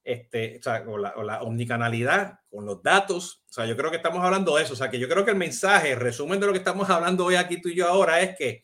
este, 0.04 0.58
o, 0.58 0.64
sea, 0.64 0.84
o, 0.88 0.98
la, 0.98 1.14
o, 1.16 1.24
la, 1.24 1.44
omnicanalidad, 1.44 2.40
con 2.50 2.66
los 2.66 2.82
datos, 2.82 3.44
o 3.50 3.54
sea, 3.54 3.66
yo 3.66 3.78
creo 3.78 3.92
que 3.92 3.98
estamos 3.98 4.24
hablando 4.24 4.56
de 4.56 4.64
eso. 4.64 4.74
O 4.74 4.76
sea, 4.76 4.90
que 4.90 5.00
yo 5.00 5.08
creo 5.08 5.26
que 5.26 5.32
el 5.32 5.38
mensaje, 5.38 5.92
el 5.92 6.00
resumen 6.00 6.40
de 6.40 6.48
lo 6.48 6.54
que 6.54 6.60
estamos 6.60 6.90
hablando 6.90 7.26
hoy 7.26 7.36
aquí 7.36 7.62
tú 7.62 7.70
y 7.70 7.76
yo 7.76 7.88
ahora 7.88 8.22
es 8.22 8.36
que 8.36 8.64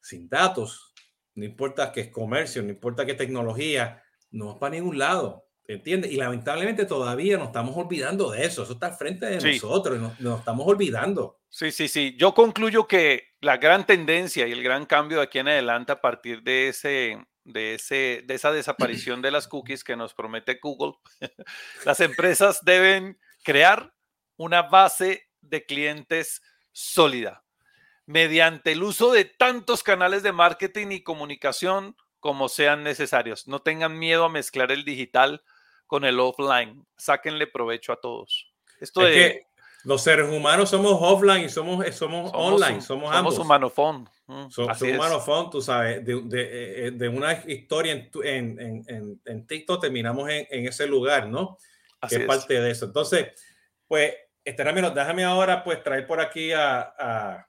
sin 0.00 0.28
datos, 0.28 0.94
no 1.34 1.44
importa 1.44 1.92
que 1.92 2.00
es 2.00 2.08
comercio, 2.08 2.62
no 2.62 2.70
importa 2.70 3.04
qué 3.04 3.14
tecnología, 3.14 4.02
no 4.30 4.46
va 4.46 4.58
para 4.58 4.74
ningún 4.74 4.98
lado. 4.98 5.47
¿Entiendes? 5.68 6.10
Y 6.10 6.16
lamentablemente 6.16 6.86
todavía 6.86 7.36
nos 7.36 7.48
estamos 7.48 7.76
olvidando 7.76 8.30
de 8.30 8.46
eso. 8.46 8.62
Eso 8.62 8.72
está 8.72 8.86
al 8.86 8.94
frente 8.94 9.26
de 9.26 9.38
sí. 9.38 9.52
nosotros 9.52 9.98
y 9.98 10.00
nos, 10.00 10.18
nos, 10.18 10.38
estamos 10.38 10.66
olvidando. 10.66 11.40
Sí, 11.50 11.70
sí, 11.70 11.88
sí. 11.88 12.16
Yo 12.18 12.32
concluyo 12.32 12.88
que 12.88 13.34
la 13.42 13.58
gran 13.58 13.84
tendencia 13.84 14.48
y 14.48 14.52
el 14.52 14.62
gran 14.62 14.86
cambio 14.86 15.18
de 15.18 15.24
aquí 15.24 15.38
en 15.38 15.48
adelante 15.48 15.92
a 15.92 16.00
partir 16.00 16.42
de 16.42 16.68
ese, 16.68 17.18
de, 17.44 17.74
ese, 17.74 18.24
de 18.26 18.34
esa 18.34 18.50
desaparición 18.50 19.20
de 19.20 19.30
las 19.30 19.46
cookies 19.46 19.84
que 19.84 19.94
nos 19.94 20.14
promete 20.14 20.58
Google, 20.62 20.94
las 21.84 22.00
empresas 22.00 22.64
deben 22.64 23.18
crear 23.44 23.92
una 24.36 24.62
base 24.62 25.28
de 25.42 25.66
clientes 25.66 26.40
sólida 26.72 27.44
mediante 28.06 28.72
el 28.72 28.82
uso 28.82 29.12
de 29.12 29.26
tantos 29.26 29.82
canales 29.82 30.22
de 30.22 30.32
marketing 30.32 30.92
y 30.92 31.02
comunicación 31.02 31.94
como 32.20 32.48
sean 32.48 32.82
necesarios. 32.82 33.46
No 33.46 33.60
tengan 33.60 33.98
miedo 33.98 34.24
a 34.24 34.30
mezclar 34.30 34.72
el 34.72 34.86
digital 34.86 35.42
con 35.88 36.04
el 36.04 36.20
offline. 36.20 36.86
Sáquenle 36.96 37.48
provecho 37.48 37.92
a 37.92 37.96
todos. 37.96 38.52
Esto 38.80 39.04
es 39.04 39.14
de, 39.14 39.14
que 39.14 39.46
los 39.84 40.02
seres 40.02 40.28
humanos 40.30 40.70
somos 40.70 40.96
offline 41.00 41.44
y 41.44 41.48
somos, 41.48 41.84
somos, 41.94 42.30
somos 42.30 42.30
online, 42.34 42.80
somos, 42.80 43.14
ambos. 43.14 43.34
Somos 43.34 43.46
humanofón. 43.46 44.08
Mm, 44.26 44.50
so, 44.50 44.66
humanofón, 44.66 45.50
tú 45.50 45.62
sabes, 45.62 46.04
de, 46.04 46.20
de, 46.22 46.90
de, 46.90 47.08
una 47.08 47.32
historia 47.46 47.92
en, 47.92 48.10
en, 48.22 48.84
en, 48.86 49.20
en 49.24 49.46
TikTok 49.46 49.80
terminamos 49.80 50.28
en, 50.28 50.46
en, 50.50 50.66
ese 50.66 50.86
lugar, 50.86 51.28
¿no? 51.28 51.56
Así 52.00 52.16
que 52.16 52.22
es 52.22 52.28
parte 52.28 52.60
de 52.60 52.70
eso. 52.70 52.84
Entonces, 52.84 53.28
pues, 53.86 54.14
este 54.44 54.64
Ramiro, 54.64 54.90
déjame 54.90 55.24
ahora 55.24 55.64
pues 55.64 55.82
traer 55.82 56.06
por 56.06 56.20
aquí 56.20 56.52
a, 56.52 56.80
a, 56.80 57.48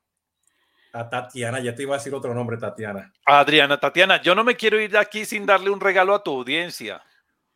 a, 0.93 1.09
Tatiana. 1.09 1.59
Ya 1.59 1.75
te 1.75 1.83
iba 1.83 1.95
a 1.95 1.97
decir 1.97 2.13
otro 2.13 2.33
nombre, 2.33 2.57
Tatiana. 2.57 3.11
Adriana, 3.25 3.79
Tatiana, 3.79 4.21
yo 4.21 4.33
no 4.33 4.43
me 4.43 4.55
quiero 4.55 4.79
ir 4.79 4.91
de 4.91 4.97
aquí 4.97 5.25
sin 5.25 5.45
darle 5.45 5.69
un 5.69 5.79
regalo 5.79 6.15
a 6.15 6.23
tu 6.23 6.31
audiencia. 6.31 7.03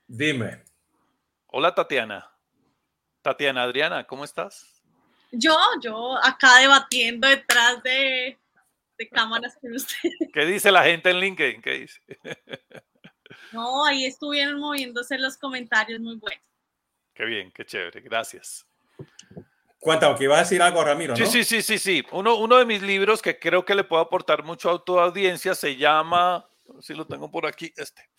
Dime. 0.08 0.64
Hola, 1.56 1.76
Tatiana. 1.76 2.28
Tatiana, 3.22 3.62
Adriana, 3.62 4.08
¿cómo 4.08 4.24
estás? 4.26 4.66
Yo, 5.32 5.56
yo 5.84 6.18
acá 6.24 6.58
debatiendo 6.58 7.28
detrás 7.28 7.84
de, 7.84 8.40
de 8.98 9.10
cámaras 9.10 9.56
con 9.62 9.72
usted. 9.72 10.10
¿Qué 10.34 10.46
dice 10.46 10.72
la 10.72 10.84
gente 10.84 11.12
en 11.12 11.20
LinkedIn? 11.20 11.62
¿Qué 11.62 11.72
dice? 11.72 12.02
No, 13.52 13.86
ahí 13.86 14.06
estuvieron 14.06 14.60
moviéndose 14.60 15.20
los 15.20 15.38
comentarios 15.38 16.00
muy 16.00 16.16
buenos. 16.16 16.44
Qué 17.14 17.26
bien, 17.26 17.52
qué 17.52 17.66
chévere, 17.66 18.02
gracias. 18.02 18.66
Cuéntame, 19.78 20.16
que 20.18 20.24
iba 20.24 20.38
a 20.38 20.40
decir 20.40 20.60
algo, 20.60 20.84
Ramiro, 20.84 21.16
¿no? 21.16 21.24
Sí, 21.24 21.28
sí, 21.28 21.44
sí, 21.44 21.62
sí, 21.62 21.78
sí. 21.78 22.04
Uno, 22.14 22.36
uno 22.38 22.58
de 22.58 22.66
mis 22.66 22.82
libros 22.82 23.22
que 23.22 23.38
creo 23.38 23.64
que 23.64 23.76
le 23.76 23.84
puedo 23.84 24.02
aportar 24.02 24.44
mucho 24.44 24.72
a 24.72 24.84
tu 24.84 25.00
audiencia 25.00 25.54
se 25.54 25.76
llama, 25.76 26.48
si 26.82 26.96
lo 26.96 27.06
tengo 27.06 27.30
por 27.30 27.46
aquí, 27.46 27.72
este. 27.76 28.10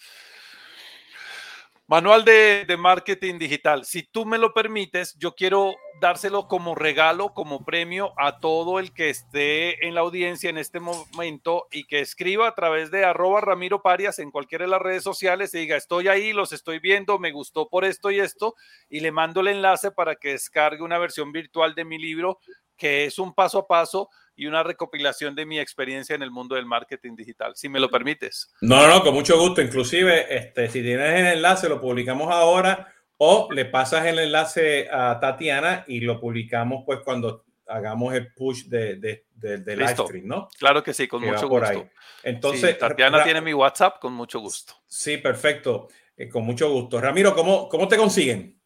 Manual 1.87 2.24
de, 2.24 2.64
de, 2.66 2.78
marketing 2.78 3.39
digital. 3.39 3.85
Si 3.85 4.03
tú 4.03 4.24
me 4.24 4.39
lo 4.39 4.55
permites, 4.55 5.14
yo 5.18 5.35
quiero 5.35 5.74
dárselo 6.01 6.49
como 6.49 6.74
regalo, 6.74 7.35
como 7.35 7.62
premio 7.62 8.14
a 8.16 8.41
todo 8.41 8.78
el 8.78 8.95
que 8.95 9.11
esté 9.11 9.87
en 9.87 9.95
la 9.95 10.01
audiencia 10.01 10.49
en 10.49 10.57
este 10.57 10.80
momento 10.80 11.66
y 11.70 11.85
que 11.85 12.01
escriba 12.01 12.49
a 12.49 12.55
través 12.55 12.91
de 12.91 13.05
arroba 13.05 13.43
Ramiro 13.43 13.82
Parias 13.82 14.18
en 14.18 14.30
cualquiera 14.30 14.64
de 14.64 14.70
las 14.70 14.80
redes 14.80 15.03
sociales 15.03 15.53
y 15.53 15.59
diga, 15.59 15.76
estoy 15.76 16.09
ahí, 16.09 16.32
los 16.32 16.55
estoy 16.55 16.78
viendo, 16.78 17.18
me 17.18 17.32
gustó 17.32 17.68
por 17.68 17.85
esto 17.85 18.11
y 18.11 18.18
esto, 18.18 18.55
y 18.89 19.01
le 19.01 19.12
mando 19.12 19.43
el 19.43 19.49
enlace 19.49 19.91
para 19.91 20.16
que 20.16 20.30
descargue 20.30 20.82
una 20.82 20.99
versión 20.99 21.32
virtual 21.32 21.74
de 21.74 21.85
mi 21.85 21.99
libro, 21.99 22.39
que 22.77 23.05
es 23.05 23.18
un 23.18 23.35
paso 23.35 23.59
a 23.59 23.66
paso 23.66 24.11
y 24.37 24.47
una 24.47 24.62
recopilación 24.62 25.35
de 25.35 25.47
mi 25.47 25.61
experiencia 25.61 26.14
en 26.14 26.22
el 26.22 26.31
mundo 26.31 26.57
del 26.57 26.66
marketing 26.66 27.14
digital, 27.14 27.53
si 27.55 27.68
me 27.68 27.81
lo 27.81 27.91
permites. 27.91 28.53
No, 28.61 28.89
no, 28.89 29.03
con 29.03 29.14
mucho 29.14 29.39
gusto. 29.39 29.62
Inclusive, 29.62 30.37
este, 30.37 30.68
si 30.68 30.83
tienes 30.83 31.20
el 31.20 31.27
enlace, 31.27 31.68
lo 31.68 31.81
publicamos 31.81 32.33
ahora 32.33 32.93
o 33.18 33.49
le 33.53 33.64
pasas 33.64 34.05
el 34.07 34.18
enlace 34.18 34.89
a 34.91 35.20
Tatiana 35.20 35.85
y 35.87 36.01
lo 36.01 36.18
publicamos 36.18 36.83
pues 36.85 37.01
cuando 37.05 37.45
hagamos 37.66 38.12
el 38.14 38.33
push 38.35 38.64
de, 38.64 38.97
de, 38.97 39.27
de, 39.35 39.59
de 39.59 39.77
live 39.77 39.97
stream, 39.97 40.27
¿no? 40.27 40.49
Claro 40.59 40.83
que 40.83 40.93
sí, 40.93 41.07
con 41.07 41.22
que 41.22 41.31
mucho 41.31 41.49
gusto. 41.49 41.89
Entonces, 42.22 42.72
sí, 42.72 42.79
Tatiana 42.79 43.22
tiene 43.22 43.41
mi 43.41 43.55
WhatsApp 43.55 44.01
con 44.01 44.12
mucho 44.12 44.41
gusto. 44.41 44.75
Sí, 44.87 45.18
perfecto. 45.18 45.89
Eh, 46.16 46.29
con 46.29 46.45
mucho 46.45 46.70
gusto. 46.70 47.01
Ramiro, 47.01 47.35
¿cómo, 47.35 47.68
¿cómo 47.68 47.89
te 47.89 47.97
consiguen? 47.97 48.61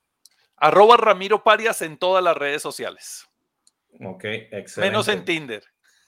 Arroba 0.56 0.96
Ramiro 0.96 1.44
Parias 1.44 1.82
en 1.82 1.96
todas 1.96 2.22
las 2.22 2.36
redes 2.36 2.60
sociales. 2.60 3.27
Ok, 4.00 4.24
excelente. 4.24 4.90
Menos 4.90 5.08
en 5.08 5.24
Tinder. 5.24 5.64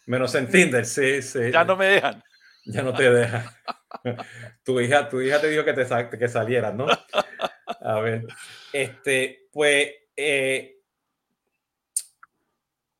Menos 0.06 0.34
en 0.34 0.50
Tinder, 0.50 0.86
sí, 0.86 1.22
sí. 1.22 1.50
Ya 1.52 1.64
no 1.64 1.76
me 1.76 1.86
dejan. 1.86 2.22
Ya 2.64 2.82
no 2.82 2.92
te 2.92 3.10
dejan. 3.10 3.44
tu, 4.64 4.80
hija, 4.80 5.08
tu 5.08 5.20
hija 5.20 5.40
te 5.40 5.48
dijo 5.48 5.64
que, 5.64 5.72
te, 5.72 6.18
que 6.18 6.28
salieras, 6.28 6.74
¿no? 6.74 6.86
A 7.80 8.00
ver, 8.00 8.26
este, 8.72 9.48
pues, 9.52 9.88
eh, 10.16 10.78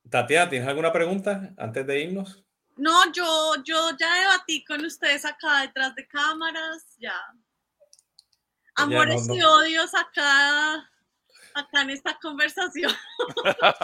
Tatiana, 0.08 0.48
¿tienes 0.48 0.68
alguna 0.68 0.92
pregunta 0.92 1.52
antes 1.56 1.86
de 1.86 2.00
irnos? 2.00 2.44
No, 2.76 3.12
yo, 3.12 3.54
yo 3.62 3.90
ya 3.98 4.20
debatí 4.20 4.64
con 4.64 4.84
ustedes 4.84 5.24
acá 5.24 5.60
detrás 5.62 5.94
de 5.94 6.08
cámaras, 6.08 6.96
ya. 6.98 7.14
Amores 8.74 9.26
no, 9.26 9.34
no. 9.34 9.40
y 9.40 9.42
odios 9.42 9.94
acá 9.94 10.89
acá 11.54 11.82
en 11.82 11.90
esta 11.90 12.18
conversación. 12.20 12.90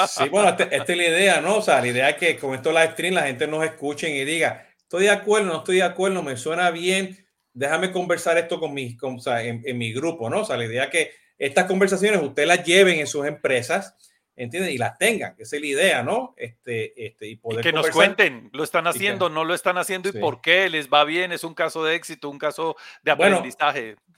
Sí, 0.09 0.29
bueno, 0.29 0.49
esta, 0.51 0.65
esta, 0.65 0.93
es 0.93 0.99
la 0.99 1.09
idea, 1.09 1.41
¿no? 1.41 1.57
O 1.57 1.63
sea, 1.63 1.81
la 1.81 1.89
idea 1.89 2.11
es 2.11 2.17
que 2.17 2.37
con 2.39 2.55
esto 2.55 2.71
live 2.71 2.93
stream 2.93 3.15
la 3.15 3.23
gente 3.23 3.47
nos 3.47 3.65
escuche 3.65 4.09
y 4.09 4.25
diga, 4.25 4.67
estoy 4.79 5.05
de 5.05 5.11
acuerdo, 5.11 5.49
no 5.49 5.59
estoy 5.59 5.77
de 5.77 5.83
acuerdo, 5.83 6.23
me 6.23 6.37
suena 6.37 6.71
bien, 6.71 7.27
déjame 7.53 7.91
conversar 7.91 8.39
esto 8.39 8.61
con 8.61 8.75
mi, 8.75 8.97
con, 8.97 9.17
o 9.17 9.21
sea, 9.21 9.43
en, 9.43 9.63
en, 9.65 9.79
mi 9.79 9.93
grupo, 9.93 10.31
¿no? 10.31 10.41
O 10.41 10.45
sea, 10.45 10.57
la 10.57 10.65
idea 10.65 10.85
es 10.85 10.91
que 10.91 11.11
estas 11.39 11.65
conversaciones 11.67 12.23
ustedes 12.23 12.49
las 12.49 12.65
lleven 12.65 12.99
en 12.99 13.07
sus 13.07 13.27
empresas, 13.27 13.97
¿entienden? 14.37 14.73
Y 14.73 14.79
las 14.79 14.99
tengan, 14.99 15.35
esa 15.39 15.57
es 15.57 15.63
la 15.63 15.69
idea, 15.69 16.03
¿no? 16.03 16.35
Este, 16.37 17.07
este, 17.07 17.27
y 17.29 17.37
poder 17.37 17.61
y 17.61 17.63
que 17.63 17.73
conversar. 17.73 17.89
nos 17.89 17.97
cuenten, 17.97 18.51
lo 18.53 18.65
están 18.65 18.87
haciendo, 18.87 19.29
que, 19.29 19.35
no 19.35 19.45
lo 19.45 19.55
están 19.55 19.79
haciendo 19.79 20.11
sí. 20.11 20.19
y 20.19 20.21
por 20.21 20.41
qué, 20.41 20.69
les 20.69 20.89
va 20.89 21.05
bien, 21.05 21.33
es 21.33 21.45
un 21.45 21.55
caso 21.55 21.85
de 21.85 21.95
éxito, 21.95 22.29
un 22.29 22.39
caso 22.39 22.77
de 23.03 23.11
aprendizaje. 23.11 23.97
Bueno, 23.97 24.16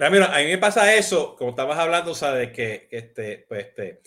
Ramiro, 0.00 0.24
a 0.24 0.38
mí 0.38 0.46
me 0.46 0.56
pasa 0.56 0.94
eso, 0.94 1.36
como 1.36 1.50
estabas 1.50 1.78
hablando, 1.78 2.12
o 2.12 2.14
sea, 2.14 2.32
de 2.32 2.50
que 2.52 2.88
este, 2.90 3.44
pues, 3.46 3.66
este, 3.66 4.00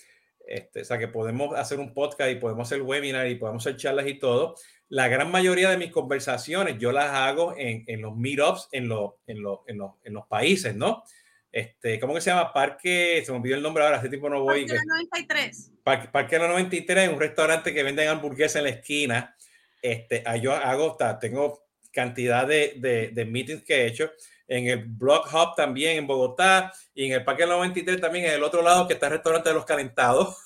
este, 0.48 0.82
o 0.82 0.86
sea, 0.86 0.98
que 0.98 1.08
podemos 1.08 1.56
hacer 1.56 1.80
un 1.80 1.94
podcast 1.94 2.32
y 2.32 2.36
podemos 2.36 2.68
hacer 2.68 2.82
webinar 2.82 3.28
y 3.28 3.36
podemos 3.36 3.64
hacer 3.64 3.78
charlas 3.78 4.08
y 4.08 4.16
todo. 4.16 4.56
La 4.90 5.08
gran 5.08 5.30
mayoría 5.30 5.70
de 5.70 5.78
mis 5.78 5.92
conversaciones 5.92 6.80
yo 6.80 6.92
las 6.92 7.12
hago 7.12 7.54
en, 7.56 7.84
en 7.86 8.02
los 8.02 8.18
meetups 8.18 8.70
en, 8.72 8.88
lo, 8.88 9.20
en, 9.28 9.44
lo, 9.44 9.64
en, 9.68 9.78
lo, 9.78 10.00
en, 10.04 10.14
los 10.16 10.26
países, 10.26 10.76
¿no? 10.76 11.04
Este, 11.52 12.00
¿Cómo 12.00 12.16
que 12.16 12.22
se 12.22 12.32
llama? 12.32 12.52
Parque, 12.52 13.22
se 13.24 13.32
me 13.32 13.38
olvidó 13.38 13.58
el 13.58 13.62
nombre 13.62 13.84
ahora, 13.84 13.98
hace 13.98 14.10
tiempo 14.10 14.32
no 14.32 14.42
voy. 14.42 14.66
Parque 14.66 14.74
la 14.74 14.96
93. 14.96 15.72
Parque, 15.84 16.08
Parque 16.08 16.40
la 16.40 16.48
93, 16.48 17.10
un 17.10 17.20
restaurante 17.20 17.72
que 17.72 17.84
venden 17.84 18.08
hamburguesas 18.10 18.56
en 18.56 18.64
la 18.64 18.70
esquina. 18.72 19.36
Este, 19.80 20.24
yo 20.42 20.54
hago, 20.54 20.98
tengo 21.22 21.68
cantidad 21.92 22.48
de, 22.48 22.74
de, 22.78 23.10
de 23.10 23.26
meetings 23.26 23.64
que 23.64 23.84
he 23.84 23.86
hecho 23.86 24.12
en 24.48 24.68
el 24.68 24.86
Block 24.86 25.28
Hub 25.34 25.56
también 25.56 25.98
en 25.98 26.08
Bogotá 26.08 26.74
y 26.94 27.06
en 27.06 27.14
el 27.14 27.24
Parque 27.24 27.46
93 27.46 28.00
también 28.00 28.26
en 28.26 28.34
el 28.34 28.44
otro 28.44 28.62
lado 28.62 28.88
que 28.88 28.94
está 28.94 29.08
el 29.08 29.14
restaurante 29.14 29.50
de 29.50 29.56
los 29.56 29.66
calentados. 29.66 30.38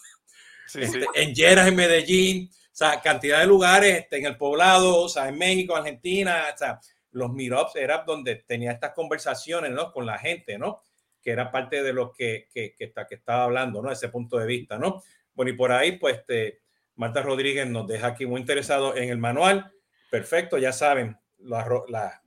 Sí, 0.67 0.81
este, 0.81 1.01
sí. 1.01 1.07
En 1.15 1.33
Lleras, 1.33 1.67
en 1.67 1.75
Medellín, 1.75 2.49
o 2.51 2.55
sea, 2.71 3.01
cantidad 3.01 3.39
de 3.39 3.47
lugares 3.47 3.99
este, 3.99 4.17
en 4.17 4.25
el 4.25 4.37
poblado, 4.37 5.03
o 5.03 5.09
sea, 5.09 5.29
en 5.29 5.37
México, 5.37 5.75
Argentina, 5.75 6.45
o 6.53 6.57
sea, 6.57 6.79
los 7.11 7.33
meetups 7.33 7.75
era 7.75 8.03
donde 8.05 8.35
tenía 8.35 8.71
estas 8.71 8.91
conversaciones, 8.91 9.71
¿no? 9.71 9.91
Con 9.91 10.05
la 10.05 10.17
gente, 10.19 10.57
¿no? 10.57 10.83
Que 11.21 11.31
era 11.31 11.51
parte 11.51 11.81
de 11.81 11.93
lo 11.93 12.11
que, 12.11 12.47
que, 12.53 12.75
que, 12.75 12.85
está, 12.85 13.07
que 13.07 13.15
estaba 13.15 13.45
hablando, 13.45 13.81
¿no? 13.81 13.91
Ese 13.91 14.09
punto 14.09 14.37
de 14.37 14.45
vista, 14.45 14.77
¿no? 14.77 15.01
Bueno, 15.33 15.51
y 15.51 15.55
por 15.55 15.71
ahí, 15.71 15.93
pues, 15.93 16.17
este, 16.17 16.61
Marta 16.95 17.21
Rodríguez 17.21 17.67
nos 17.67 17.87
deja 17.87 18.07
aquí 18.07 18.25
muy 18.25 18.41
interesado 18.41 18.95
en 18.95 19.09
el 19.09 19.17
manual. 19.17 19.71
Perfecto, 20.09 20.57
ya 20.57 20.71
saben, 20.71 21.17
la, 21.39 21.67
la, 21.87 22.21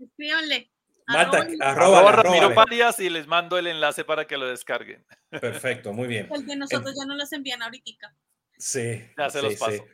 Marta, 1.12 1.46
arroba, 1.60 2.12
Ramiro 2.12 2.54
Parias 2.54 2.98
y 3.00 3.10
les 3.10 3.26
mando 3.26 3.58
el 3.58 3.66
enlace 3.66 4.04
para 4.04 4.26
que 4.26 4.36
lo 4.36 4.46
descarguen. 4.46 5.04
Perfecto, 5.30 5.92
muy 5.92 6.08
bien. 6.08 6.28
El 6.32 6.46
de 6.46 6.56
nosotros 6.56 6.94
ya 6.98 7.06
no 7.06 7.14
los 7.14 7.32
envían 7.32 7.62
ahorita. 7.62 8.14
Sí. 8.58 9.02
Ya 9.16 9.30
se 9.30 9.42
los 9.42 9.56
paso. 9.56 9.86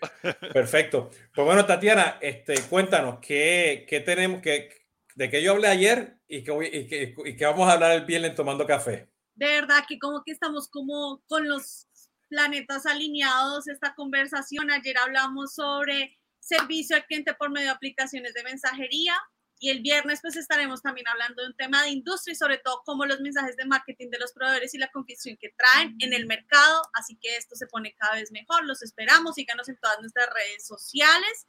Perfecto. 0.53 1.11
Pues 1.35 1.45
bueno, 1.45 1.65
Tatiana, 1.65 2.19
este, 2.21 2.61
cuéntanos, 2.63 3.19
¿qué, 3.21 3.87
qué 3.89 4.01
tenemos, 4.01 4.43
que, 4.43 4.71
de 5.15 5.31
qué 5.31 5.43
yo 5.43 5.53
hablé 5.53 5.69
ayer 5.69 6.19
y 6.27 6.43
que, 6.43 7.15
y, 7.25 7.31
y 7.31 7.37
que 7.37 7.47
vamos 7.47 7.69
a 7.69 7.73
hablar 7.73 7.93
el 7.93 8.05
viernes 8.05 8.35
tomando 8.35 8.67
café? 8.67 9.09
De 9.35 9.47
verdad 9.47 9.85
que 9.89 9.99
como 9.99 10.23
que 10.25 10.33
estamos 10.33 10.69
como 10.69 11.23
con 11.27 11.49
los 11.49 11.87
planetas 12.29 12.87
alineados 12.87 13.69
esta 13.69 13.95
conversación. 13.95 14.71
Ayer 14.71 14.99
hablamos 14.99 15.55
sobre 15.55 16.19
servicio 16.41 16.97
al 16.97 17.07
cliente 17.07 17.35
por 17.35 17.51
medio 17.51 17.69
de 17.69 17.75
aplicaciones 17.75 18.35
de 18.35 18.43
mensajería 18.43 19.15
y 19.59 19.71
el 19.71 19.81
viernes 19.81 20.21
pues 20.21 20.37
estaremos 20.37 20.83
también 20.83 21.09
hablando 21.09 21.43
de 21.43 21.49
un 21.49 21.57
tema 21.57 21.83
de 21.83 21.91
industria 21.91 22.33
y 22.33 22.37
sobre 22.37 22.59
todo 22.59 22.83
cómo 22.85 23.07
los 23.07 23.21
mensajes 23.21 23.57
de 23.57 23.65
marketing 23.65 24.11
de 24.11 24.19
los 24.19 24.33
proveedores 24.33 24.75
y 24.75 24.79
la 24.79 24.91
confusión 24.91 25.37
que 25.39 25.55
traen 25.57 25.97
en 26.01 26.13
el 26.13 26.27
mercado. 26.27 26.83
Así 26.93 27.17
que 27.21 27.37
esto 27.37 27.57
se 27.57 27.67
pone 27.67 27.95
cada 27.95 28.17
vez 28.17 28.31
mejor. 28.33 28.65
Los 28.67 28.83
esperamos. 28.83 29.35
Síganos 29.35 29.69
en 29.69 29.79
todas 29.79 29.99
nuestras 30.01 30.29
redes 30.33 30.67
sociales, 30.67 31.47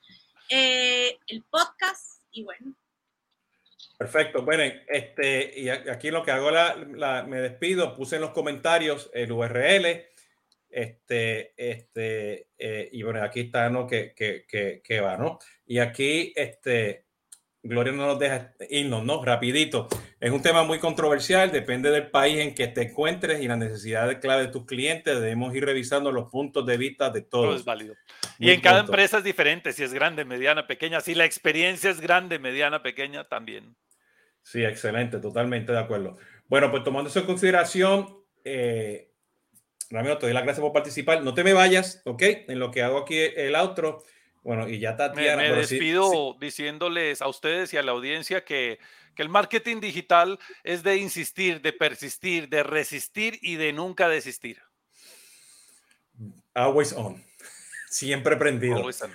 eh, 0.49 1.18
el 1.28 1.43
podcast 1.43 2.22
y 2.32 2.43
bueno. 2.43 2.76
Perfecto. 3.97 4.43
Bueno, 4.43 4.64
este, 4.88 5.60
y 5.60 5.70
aquí 5.70 6.12
lo 6.12 6.24
que 6.24 6.32
hago, 6.32 6.51
la, 6.51 7.26
me 7.28 7.41
despido, 7.41 7.95
puse 7.95 8.16
en 8.16 8.22
los 8.22 8.32
comentarios 8.32 9.10
el 9.14 9.32
URL 9.32 10.05
este, 10.70 11.53
este, 11.58 12.49
eh, 12.58 12.89
y 12.91 13.01
bueno, 13.01 13.24
aquí 13.24 13.41
está, 13.41 13.70
¿no? 13.70 13.88
Que, 13.88 14.14
que, 14.14 14.45
que, 14.47 14.82
que, 14.84 15.01
va, 15.01 15.18
¿no? 15.18 15.39
Y 15.66 15.80
aquí, 15.80 16.34
este, 16.36 17.07
Gloria 17.68 17.91
no 17.91 18.05
nos 18.05 18.18
deja 18.20 18.53
irnos, 18.70 19.03
¿no? 19.03 19.24
Rapidito. 19.24 19.89
Es 20.22 20.32
un 20.32 20.41
tema 20.41 20.63
muy 20.63 20.80
controversial, 20.80 21.51
depende 21.51 21.91
del 21.91 22.09
país 22.09 22.39
en 22.39 22.55
que 22.55 22.68
te 22.68 22.84
encuentres 22.84 23.41
y 23.41 23.47
la 23.47 23.57
necesidad 23.57 24.07
de 24.07 24.20
clave 24.20 24.43
de 24.43 24.47
tus 24.47 24.65
clientes. 24.65 25.20
Debemos 25.20 25.53
ir 25.53 25.65
revisando 25.65 26.11
los 26.11 26.30
puntos 26.30 26.65
de 26.65 26.78
vista 26.78 27.09
de 27.09 27.22
todos. 27.22 27.45
Todo 27.45 27.55
es 27.57 27.65
válido. 27.65 27.95
y 28.39 28.51
en 28.51 28.61
cada 28.61 28.80
empresa 28.80 29.18
es 29.18 29.26
diferente, 29.26 29.74
si 29.74 29.84
es 29.84 29.93
grande, 29.93 30.24
mediana, 30.24 30.65
pequeña. 30.65 31.01
Si 31.01 31.13
la 31.13 31.26
experiencia 31.26 31.89
es 31.89 31.99
grande, 31.99 32.39
mediana, 32.39 32.82
pequeña, 32.82 33.26
también. 33.26 33.76
Sí, 34.43 34.63
excelente, 34.63 35.20
totalmente 35.20 35.74
de 35.74 35.80
acuerdo. 35.80 36.18
Bueno, 36.47 36.72
pues 36.72 36.86
tomando 36.86 37.09
eso 37.09 37.20
en 37.20 37.26
consideración, 37.26 38.24
eh, 38.45 39.11
Ramiro, 39.89 40.18
te 40.18 40.26
doy 40.26 40.34
las 40.34 40.43
gracias 40.43 40.61
por 40.61 40.72
participar. 40.72 41.22
No 41.22 41.34
te 41.34 41.43
me 41.43 41.51
vayas, 41.51 42.01
¿ok? 42.05 42.24
En 42.47 42.59
lo 42.59 42.72
que 42.72 42.82
hago 42.82 42.99
aquí 42.99 43.18
el 43.18 43.55
outro. 43.55 44.03
Bueno, 44.48 44.70
y 44.70 44.80
ya 44.80 44.95
Tatiana. 44.95 45.43
Me, 45.43 45.50
me 45.50 45.58
despido 45.58 46.38
diciéndoles 46.39 47.22
a 47.22 47.28
ustedes 47.28 47.74
y 47.74 47.78
a 47.78 47.84
la 47.84 47.91
audiencia 47.91 48.45
que, 48.45 48.80
que 49.14 49.22
el 49.22 49.28
marketing 49.28 49.82
digital 49.82 50.39
es 50.64 50.84
de 50.84 50.95
insistir, 50.95 51.60
de 51.62 51.74
persistir, 51.74 52.48
de 52.48 52.64
resistir 52.64 53.38
y 53.41 53.58
de 53.58 53.74
nunca 53.74 54.08
desistir. 54.08 54.62
Always 56.54 56.93
on. 56.93 57.22
Siempre 57.89 58.38
prendido. 58.38 58.78
Always 58.78 59.02
on. 59.02 59.12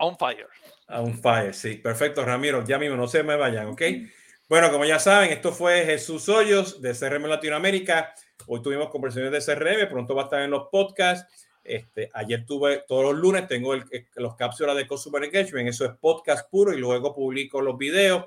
on 0.00 0.18
fire. 0.18 0.48
On 0.88 1.16
fire, 1.16 1.54
sí. 1.54 1.76
Perfecto, 1.76 2.24
Ramiro. 2.24 2.64
Ya 2.64 2.76
mismo, 2.76 2.96
no 2.96 3.06
se 3.06 3.22
me 3.22 3.36
vayan, 3.36 3.68
¿ok? 3.68 3.82
Bueno, 4.48 4.72
como 4.72 4.84
ya 4.84 4.98
saben, 4.98 5.30
esto 5.30 5.52
fue 5.52 5.84
Jesús 5.84 6.28
Hoyos 6.28 6.82
de 6.82 6.92
CRM 6.92 7.28
Latinoamérica. 7.28 8.12
Hoy 8.48 8.60
tuvimos 8.60 8.90
conversaciones 8.90 9.46
de 9.46 9.54
CRM, 9.54 9.88
pronto 9.88 10.16
va 10.16 10.22
a 10.22 10.24
estar 10.24 10.42
en 10.42 10.50
los 10.50 10.66
podcasts. 10.72 11.51
Este, 11.64 12.10
ayer 12.12 12.44
tuve, 12.44 12.84
todos 12.88 13.04
los 13.04 13.14
lunes 13.14 13.46
tengo 13.46 13.74
los 14.16 14.36
cápsulas 14.36 14.76
de 14.76 14.86
Consumer 14.86 15.22
Engagement, 15.24 15.68
eso 15.68 15.84
es 15.84 15.92
podcast 16.00 16.50
puro 16.50 16.72
y 16.72 16.78
luego 16.78 17.14
publico 17.14 17.60
los 17.60 17.78
videos 17.78 18.24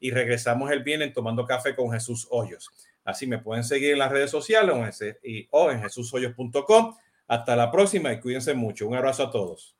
y 0.00 0.10
regresamos 0.10 0.70
el 0.70 0.82
viernes 0.82 1.12
tomando 1.12 1.44
café 1.44 1.74
con 1.74 1.90
Jesús 1.92 2.26
Hoyos. 2.30 2.70
Así 3.04 3.26
me 3.26 3.38
pueden 3.38 3.64
seguir 3.64 3.92
en 3.92 3.98
las 3.98 4.12
redes 4.12 4.30
sociales 4.30 4.74
o 4.74 5.66
en, 5.66 5.76
en 5.76 5.82
jesushoyos.com. 5.82 6.96
Hasta 7.26 7.56
la 7.56 7.70
próxima 7.70 8.12
y 8.12 8.20
cuídense 8.20 8.54
mucho. 8.54 8.86
Un 8.86 8.94
abrazo 8.94 9.24
a 9.24 9.30
todos. 9.30 9.77